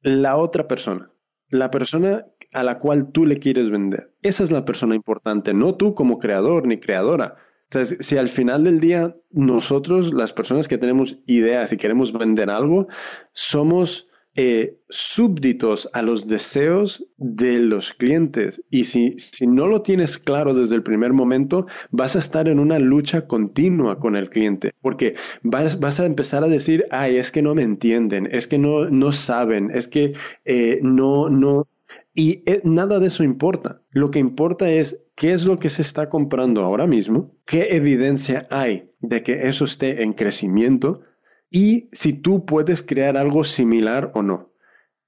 [0.00, 1.10] la otra persona,
[1.48, 4.14] la persona a la cual tú le quieres vender.
[4.22, 7.36] Esa es la persona importante, no tú como creador ni creadora.
[7.72, 12.50] Entonces, si al final del día nosotros, las personas que tenemos ideas y queremos vender
[12.50, 12.86] algo,
[13.32, 18.62] somos eh, súbditos a los deseos de los clientes.
[18.68, 22.58] Y si, si no lo tienes claro desde el primer momento, vas a estar en
[22.58, 27.32] una lucha continua con el cliente, porque vas, vas a empezar a decir, ay, es
[27.32, 30.12] que no me entienden, es que no, no saben, es que
[30.44, 31.68] eh, no, no,
[32.14, 33.80] y eh, nada de eso importa.
[33.90, 38.46] Lo que importa es qué es lo que se está comprando ahora mismo, qué evidencia
[38.50, 41.02] hay de que eso esté en crecimiento
[41.50, 44.52] y si tú puedes crear algo similar o no.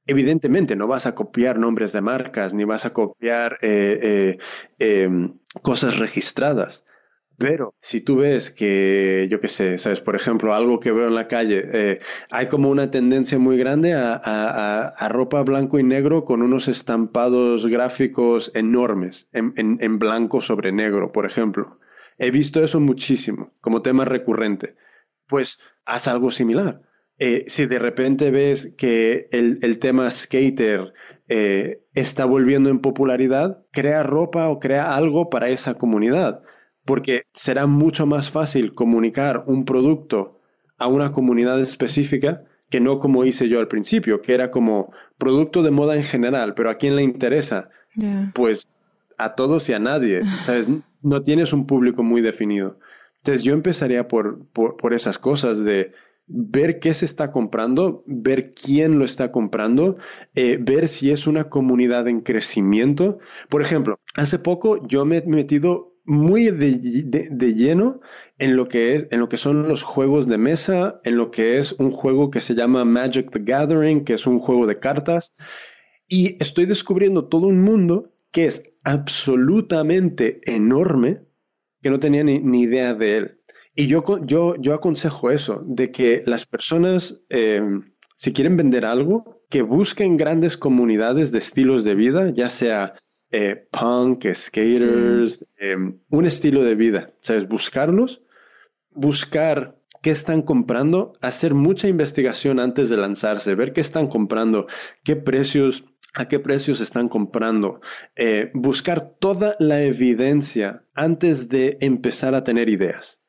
[0.06, 4.36] Evidentemente no vas a copiar nombres de marcas ni vas a copiar eh,
[4.78, 6.83] eh, em, cosas registradas,
[7.36, 11.16] Pero si tú ves que, yo qué sé, sabes, por ejemplo, algo que veo en
[11.16, 12.00] la calle, eh,
[12.30, 18.52] hay como una tendencia muy grande a, ropa blanco y negro con unos estampados gráficos
[18.54, 21.78] enormes, en, blanco sobre negro, por ejemplo.
[22.18, 24.76] He visto eso muchísimo, como tema recurrente.
[25.26, 26.82] Pues haz algo similar.
[27.18, 30.92] Eh, si de repente ves que el, el tema skater
[31.28, 36.43] eh, está volviendo en popularidad, crea ropa o crea algo para esa comunidad
[36.84, 40.40] porque será mucho más fácil comunicar un producto
[40.78, 45.62] a una comunidad específica que no como hice yo al principio, que era como producto
[45.62, 47.70] de moda en general, pero a quién le interesa,
[48.34, 48.68] pues
[49.16, 50.68] a todos y a nadie, ¿sabes?
[51.02, 52.78] No tienes un público muy definido.
[53.18, 55.92] Entonces yo empezaría por, por, esas cosas de
[56.26, 59.96] ver qué se está comprando, ver quién lo está comprando,
[60.34, 63.18] eh, ver si es una comunidad en crecimiento.
[63.48, 68.00] Por ejemplo, hace poco yo me he metido muy de, lleno
[68.38, 71.58] en lo que es, en lo que son los juegos de mesa, en lo que
[71.58, 75.34] es un juego que se llama Magic the Gathering, que es un juego de cartas,
[76.06, 81.22] y estoy descubriendo todo un mundo que es absolutamente enorme,
[81.80, 83.40] que no tenía ni, idea de él.
[83.74, 89.42] Y yo, yo, yo aconsejo eso, de que las personas, em, si quieren vender algo,
[89.50, 92.94] que busquen grandes comunidades de estilos de vida, ya sea
[93.36, 97.12] eh, punk, skaters, em, un estilo de vida.
[97.20, 97.48] ¿Sabes?
[97.48, 98.22] Buscarlos,
[98.92, 104.68] buscar qué están comprando, hacer mucha investigación antes de lanzarse, ver qué están comprando,
[105.02, 105.84] qué precios,
[106.14, 107.80] a qué precios están comprando,
[108.14, 113.20] eh, buscar toda la evidencia antes de empezar a tener ideas.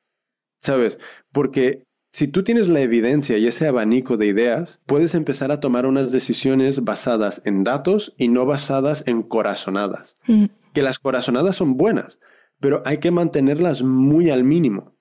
[0.62, 1.00] ¿Sabes?
[1.32, 1.84] Porque
[2.16, 6.14] si tú tienes la evidencia y ese abanico de ideas, puedes empezar a tomar unas
[6.14, 10.18] decisiones basadas en datos y no basadas en corazonadas.
[10.26, 10.46] Mm.
[10.72, 12.22] Que las corazonadas son buenas,
[12.62, 14.96] pero hay que mantenerlas muy al mínimo.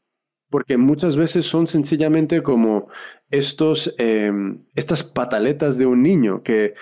[0.50, 2.88] Porque muchas veces son sencillamente como
[3.30, 6.74] estos, em, estas pataletas de un niño que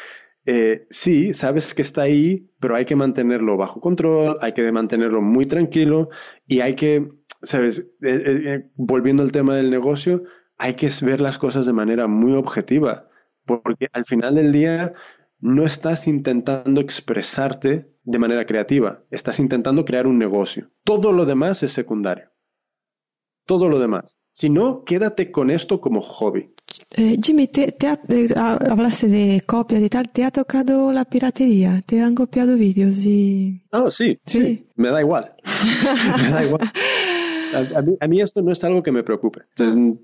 [0.44, 5.20] eh, sí, sabes que está ahí, pero hay que mantenerlo bajo control, hay que mantenerlo
[5.20, 6.08] muy tranquilo
[6.48, 7.06] y hay que
[7.42, 10.24] sabes, eh, eh, eh, volviendo al tema del negocio,
[10.58, 13.08] hay que ver las cosas de manera muy objetiva,
[13.44, 14.94] porque al final del día
[15.40, 20.70] no estás intentando expresarte de manera creativa, estás intentando crear un negocio.
[20.84, 22.30] Todo lo demás es secundario.
[23.44, 24.18] Todo lo demás.
[24.30, 26.54] Si no, quédate con esto como hobby.
[27.22, 27.76] Jimmy, te,
[28.34, 31.82] hablaste de copias y tal, ¿te ha tocado la piratería?
[31.84, 33.62] ¿Te han copiado vídeos y...?
[33.72, 35.34] Oh, sí, sí, me da igual.
[36.22, 36.72] me da igual.
[37.54, 39.42] A, mí, esto no es algo que me preocupe.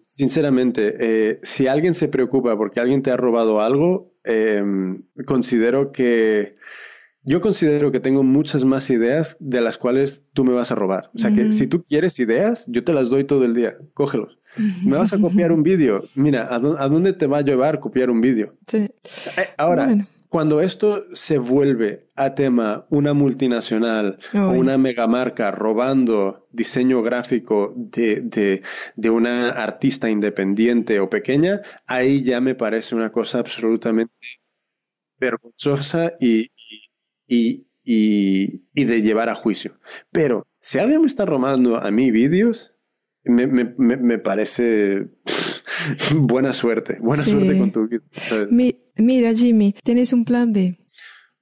[0.02, 6.56] sinceramente, eh, si alguien se preocupa porque alguien te ha robado algo, em, considero que...
[7.24, 11.10] Yo considero que tengo muchas más ideas de las cuales tú me vas a robar.
[11.14, 13.76] O sea que si tú quieres ideas, yo te las doy todo el día.
[13.92, 14.38] Cógelos.
[14.82, 16.04] ¿Me vas a copiar un vídeo?
[16.14, 18.54] Mira, ¿a, dónde te va a llevar copiar un vídeo?
[18.66, 18.78] Sí.
[19.36, 27.02] Eh, ahora, cuando esto se vuelve a tema una multinacional o una megamarca robando diseño
[27.02, 28.62] gráfico de,
[29.10, 34.12] una artista independiente o pequeña, ahí ya me parece una cosa absolutamente
[35.18, 36.50] vergonzosa y,
[37.26, 37.64] y,
[38.74, 39.78] de llevar a juicio.
[40.10, 42.74] Pero si alguien me está robando a mí vídeos,
[43.24, 45.08] me, parece
[46.16, 48.02] buena suerte, buena suerte con tu vida.
[48.96, 50.78] mira, Jimmy, ¿tienes un plan B?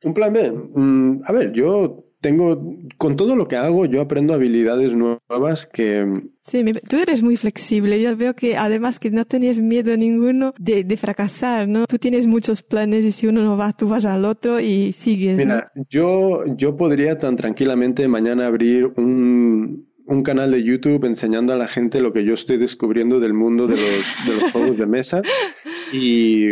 [0.03, 0.53] Un plan B.
[0.53, 6.23] Mm, a ver, yo tengo, con todo lo que hago, yo aprendo habilidades nuevas que...
[6.41, 8.01] Sí, tú eres muy flexible.
[8.01, 11.87] Yo veo que además que no tenías miedo ninguno de, de, fracasar, ¿no?
[11.87, 15.37] Tú tienes muchos planes y si uno no va, tú vas al otro y sigues.
[15.37, 21.57] Mira, yo, yo podría tan tranquilamente mañana abrir un, un canal de YouTube enseñando a
[21.57, 24.87] la gente lo que yo estoy descubriendo del mundo de los, de los juegos de
[24.87, 25.23] mesa
[25.93, 26.51] y,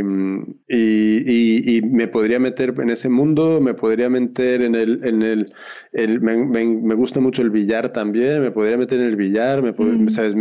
[0.68, 5.54] y, y, me podría meter en ese mundo, me podría meter en el, en el,
[5.92, 9.72] el me, me, gusta mucho el billar también, me podría meter en el billar, me,
[9.72, 10.08] mm.
[10.10, 10.34] ¿sabes?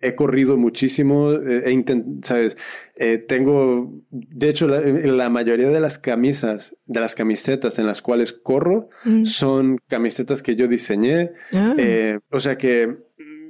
[0.00, 2.56] he corrido muchísimo, he intentado, ¿sabes?
[2.96, 8.32] Eh, tengo, de hecho, la, mayoría de las camisas, de las camisetas en las cuales
[8.32, 9.24] corro, mm.
[9.24, 11.32] son camisetas que yo diseñé.
[11.54, 11.74] Ah.
[11.78, 12.94] Eh, o sea que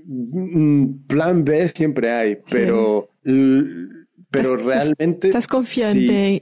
[0.06, 3.10] mm, plan B siempre hay, pero,
[4.32, 5.28] pero realmente...
[5.28, 6.40] Estás confiante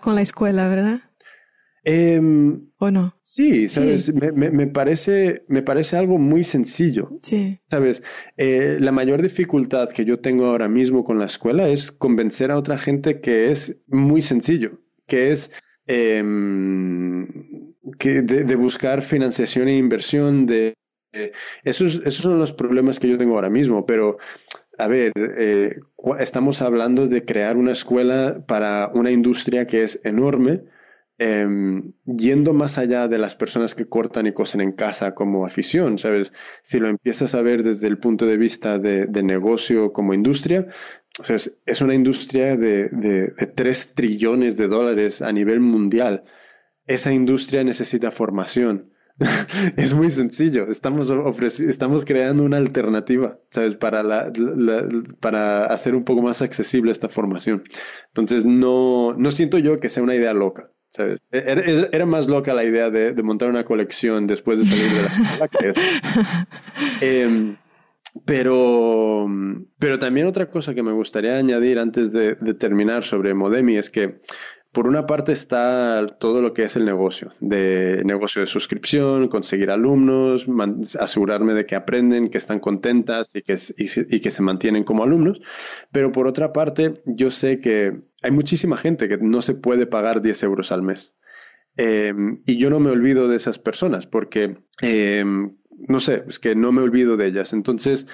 [0.00, 1.00] con la escuela, ¿verdad?
[1.84, 3.18] Em, ¿O no?
[3.20, 7.18] Sí, sabes, Me, me, parece, me parece algo muy sencillo.
[7.22, 7.60] Sí.
[7.68, 8.02] Sabes,
[8.38, 12.56] eh, la mayor dificultad que yo tengo ahora mismo con la escuela es convencer a
[12.56, 15.52] otra gente que es muy sencillo, que es
[15.86, 17.26] em,
[17.98, 20.74] que de, buscar financiación e inversión, de,
[21.64, 24.16] esos, esos son los problemas que yo tengo ahora mismo, pero
[24.78, 25.80] a ver, eh,
[26.18, 30.64] estamos hablando de crear una escuela para una industria que es enorme,
[31.18, 35.98] em, yendo más allá de las personas que cortan y cosen en casa como afición,
[35.98, 36.32] ¿sabes?
[36.62, 40.66] Si lo empiezas a ver desde el punto de vista de, negocio como industria,
[41.66, 46.24] es una industria de, de, de 3 trillones de dólares a nivel mundial.
[46.86, 48.93] Esa industria necesita formación
[49.76, 50.64] es muy sencillo.
[50.64, 51.10] Estamos,
[51.60, 53.74] estamos creando una alternativa, ¿sabes?
[53.74, 54.32] Para, la,
[55.20, 57.64] para hacer un poco más accesible esta formación.
[58.08, 61.26] Entonces, no, no siento yo que sea una idea loca, ¿sabes?
[61.30, 64.90] E, era, era más loca la idea de, de, montar una colección después de salir
[64.90, 65.80] de la escuela que eso.
[67.00, 67.56] Em,
[68.24, 69.28] pero,
[69.78, 73.90] pero también otra cosa que me gustaría añadir antes de, de terminar sobre Modemi es
[73.90, 74.20] que
[74.74, 79.70] por una parte está todo lo que es el negocio, de negocio de suscripción, conseguir
[79.70, 80.46] alumnos,
[80.98, 85.40] asegurarme de que aprenden, que están contentas y que, y, que se mantienen como alumnos.
[85.92, 90.22] Pero por otra parte, yo sé que hay muchísima gente que no se puede pagar
[90.22, 91.14] 10 euros al mes.
[91.76, 95.56] Em, y yo no me olvido de esas personas porque, em,
[95.86, 97.52] no sé, es que no me olvido de ellas.
[97.52, 98.08] Entonces,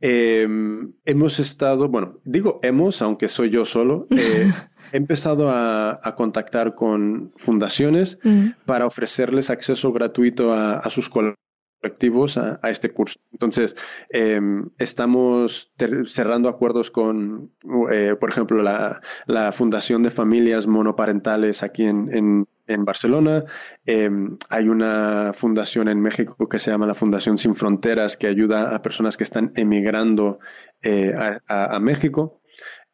[0.00, 4.06] em, hemos estado, bueno, digo hemos, aunque soy yo solo.
[4.92, 8.18] He empezado a, contactar con fundaciones
[8.64, 13.20] para ofrecerles acceso gratuito a, sus colectivos a, este curso.
[13.32, 13.76] Entonces,
[14.10, 15.72] em, estamos
[16.06, 17.52] cerrando acuerdos con,
[17.92, 22.46] eh, por ejemplo, la, Fundación de Familias Monoparentales aquí en,
[22.84, 23.44] Barcelona.
[23.84, 28.74] Em, hay una fundación en México que se llama la Fundación Sin Fronteras que ayuda
[28.74, 30.40] a personas que están emigrando
[30.82, 31.14] eh,
[31.48, 32.40] a, México.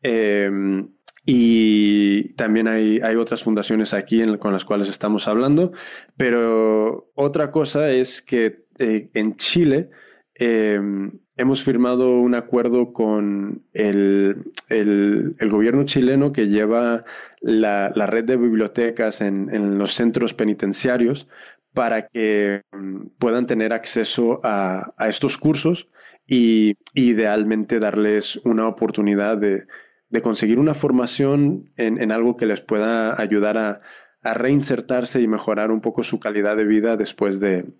[0.02, 0.90] Em,
[1.24, 5.72] y también hay, hay otras fundaciones aquí con las cuales estamos hablando.
[6.16, 9.90] Pero otra cosa es que eh, en Chile
[10.34, 17.04] em, hemos firmado un acuerdo con el, el, gobierno chileno que lleva
[17.40, 21.28] la, la red de bibliotecas en, en, los centros penitenciarios
[21.72, 25.88] para que em, puedan tener acceso a, a estos cursos
[26.26, 29.66] y idealmente darles una oportunidad de
[30.12, 33.80] de conseguir una formación en, algo que les pueda ayudar a,
[34.24, 37.72] reinsertarse y mejorar un poco su calidad de vida después de,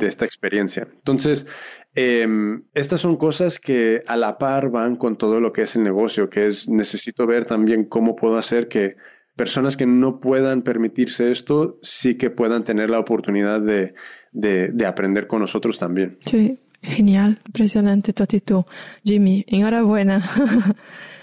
[0.00, 0.88] esta experiencia.
[0.92, 1.46] Entonces,
[1.94, 5.84] em, estas son cosas que a la par van con todo lo que es el
[5.84, 8.96] negocio, que es necesito ver también cómo puedo hacer que
[9.36, 13.94] personas que no puedan permitirse esto sí que puedan tener la oportunidad de,
[14.32, 16.18] de aprender con nosotros también.
[16.22, 18.64] Sí, genial, impresionante tu actitud.
[19.04, 20.28] Jimmy, enhorabuena.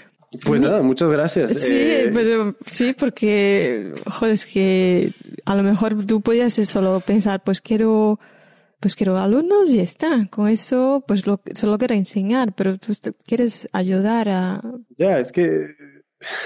[0.46, 1.60] Pues nada, muchas gracias.
[1.60, 5.14] Sí, eh, pero sí, porque, joder, es que
[5.46, 8.20] a lo mejor tú podías solo pensar, pues quiero,
[8.80, 10.28] pues quiero alumnos y está.
[10.30, 12.94] Con eso, pues lo, solo quiero enseñar, pero tú
[13.26, 14.62] quieres ayudar a...
[14.98, 15.68] Ya, es que,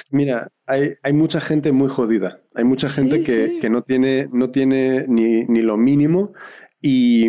[0.09, 2.41] mira, hay, hay mucha gente muy jodida.
[2.55, 6.33] Hay mucha gente que, que no tiene, no tiene ni, ni lo mínimo
[6.81, 7.27] y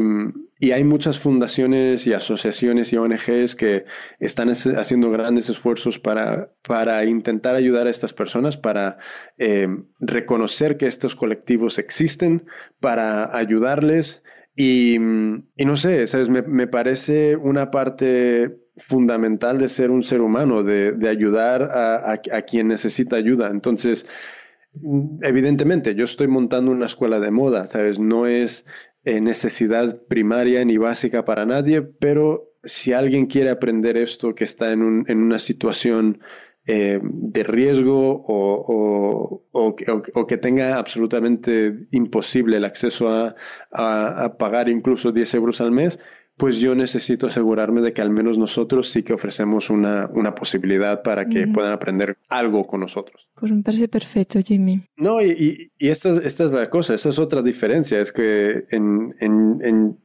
[0.60, 3.85] y hay muchas fundaciones y asociaciones y ONGs que
[4.18, 8.98] están haciendo grandes esfuerzos para, para intentar ayudar a estas personas, para
[9.36, 9.68] eh,
[10.01, 12.47] reconocer que estos colectivos existen,
[12.80, 14.24] para ayudarles.
[14.56, 20.64] Y, y no sé, Me, me, parece una parte fundamental de ser un ser humano,
[20.64, 23.51] de, de ayudar a, a quien necesita ayuda.
[23.51, 24.06] Entonces,
[25.22, 27.98] evidentemente, yo estoy montando una escuela de moda, ¿sabes?
[27.98, 28.66] No es
[29.09, 34.70] eh, necesidad primaria ni básica para nadie, pero si alguien quiere aprender esto que está
[34.72, 36.20] en, un, en una situación
[36.66, 39.76] eh, de riesgo o, o,
[40.14, 43.35] o, que tenga absolutamente imposible el acceso a,
[43.72, 45.98] a, pagar incluso 10 euros al mes,
[46.39, 51.02] pues yo necesito asegurarme de que al menos nosotros sí que ofrecemos una, una posibilidad
[51.02, 53.28] para que puedan aprender algo con nosotros.
[53.35, 54.82] Pues me parece perfecto, Jimmy.
[54.97, 59.16] No, y, y, esta, esta, es la cosa, esa es otra diferencia, es que en,
[59.19, 59.98] en, en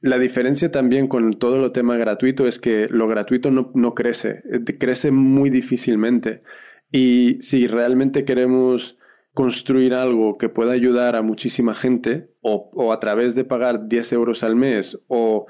[0.00, 4.42] la diferencia también con todo lo tema gratuito es que lo gratuito no, no crece,
[4.52, 6.42] eh, crece muy difícilmente.
[6.90, 8.98] Y si realmente queremos
[9.36, 14.42] construir algo que pueda ayudar a muchísima gente o, a través de pagar 10 euros
[14.42, 15.46] al mes o,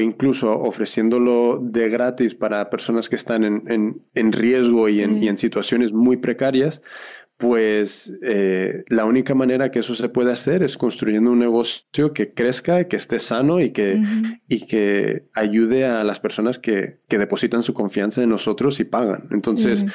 [0.00, 6.82] incluso ofreciéndolo de gratis para personas que están en, riesgo y, en, situaciones muy precarias,
[7.38, 12.34] pues eh, la única manera que eso se puede hacer es construyendo un negocio que
[12.34, 14.02] crezca, que esté sano y que,
[14.48, 19.28] y que ayude a las personas que, depositan su confianza en nosotros y pagan.
[19.30, 19.86] Entonces,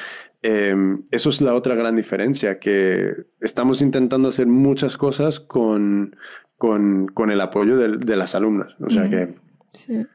[0.46, 6.16] Em, eso es la otra gran diferencia, que estamos intentando hacer muchas cosas con,
[6.58, 8.74] con, con el apoyo de, las alumnas.
[8.78, 9.34] O sea que
[9.72, 10.06] Sí.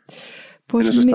[0.67, 1.07] Pues,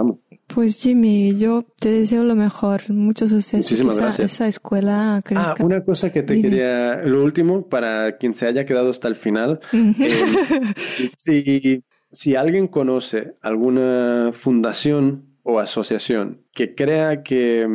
[0.54, 3.56] pues, Jimmy, yo te deseo lo mejor, mucho suceso.
[3.58, 4.32] Muchísimas gracias.
[4.32, 8.90] Esa escuela Ah, una cosa que te quería, lo último, para quien se haya quedado
[8.90, 9.60] hasta el final.
[9.72, 10.74] Eh,
[11.16, 17.68] si, si alguien conoce alguna fundación o asociación que crea que,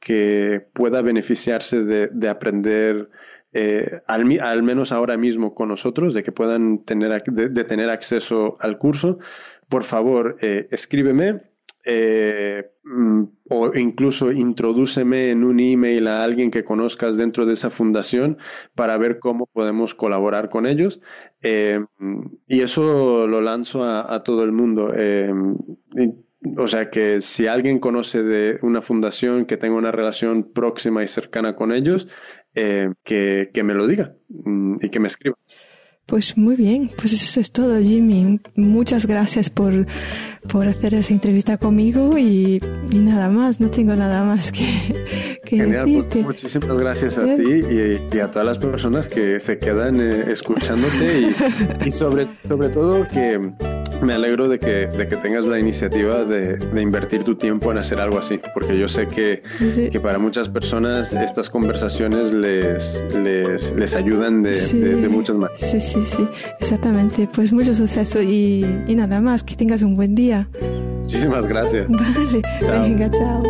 [0.00, 3.10] que pueda beneficiarse de, de aprender
[3.52, 8.56] eh, al, al, menos ahora mismo con nosotros, de que puedan tener, de, tener acceso
[8.60, 9.18] al curso,
[9.68, 11.42] por favor, eh, escríbeme
[11.84, 17.70] eh, mm, o incluso introdúceme en un email a alguien que conozcas dentro de esa
[17.70, 18.38] fundación
[18.74, 21.00] para ver cómo podemos colaborar con ellos.
[21.42, 24.92] y eso lo lanzo a, todo el mundo.
[26.56, 31.08] O sea que si alguien conoce de una fundación que tenga una relación próxima y
[31.08, 32.08] cercana con ellos,
[32.54, 35.36] eh, que, que, me lo diga mm, y que me escriba.
[36.04, 38.40] Pues muy bien, pues eso es todo, Jimmy.
[38.56, 39.86] Muchas gracias por,
[40.48, 42.60] por hacer esa entrevista conmigo y,
[42.90, 47.62] y, nada más, no tengo nada más que, que Genial, pues, muchísimas gracias a ti
[47.70, 52.68] y, y, a todas las personas que se quedan eh, escuchándote y, y, sobre, sobre
[52.68, 53.52] todo que
[54.02, 57.78] me alegro de que, de que tengas la iniciativa de, de, invertir tu tiempo en
[57.78, 59.42] hacer algo así, porque yo sé que,
[59.90, 65.70] que para muchas personas estas conversaciones les, les, les ayudan de, de, muchas maneras.
[65.70, 66.26] Sí, sí, sí,
[66.58, 67.28] exactamente.
[67.32, 70.48] Pues mucho suceso y, y nada más, que tengas un buen día.
[71.00, 71.88] Muchísimas gracias.
[71.90, 72.82] Vale, chao.
[72.82, 73.42] venga, chao.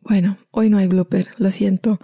[0.00, 1.98] Bueno, hoy no hay blooper, lo siento.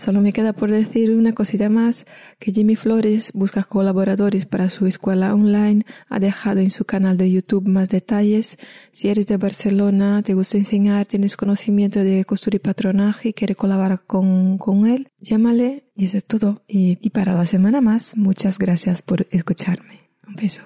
[0.00, 2.06] Solo me queda por decir una cosita más,
[2.38, 7.30] que Jimmy Flores busca colaboradores para su escuela online, ha dejado en su canal de
[7.30, 8.56] YouTube más detalles.
[8.92, 13.58] Si eres de Barcelona, te gusta enseñar, tienes conocimiento de costura y patronaje y quieres
[13.58, 16.62] colaborar con, con él, llámale y eso es todo.
[16.66, 20.08] Y, y para la semana más, muchas gracias por escucharme.
[20.26, 20.62] Un beso.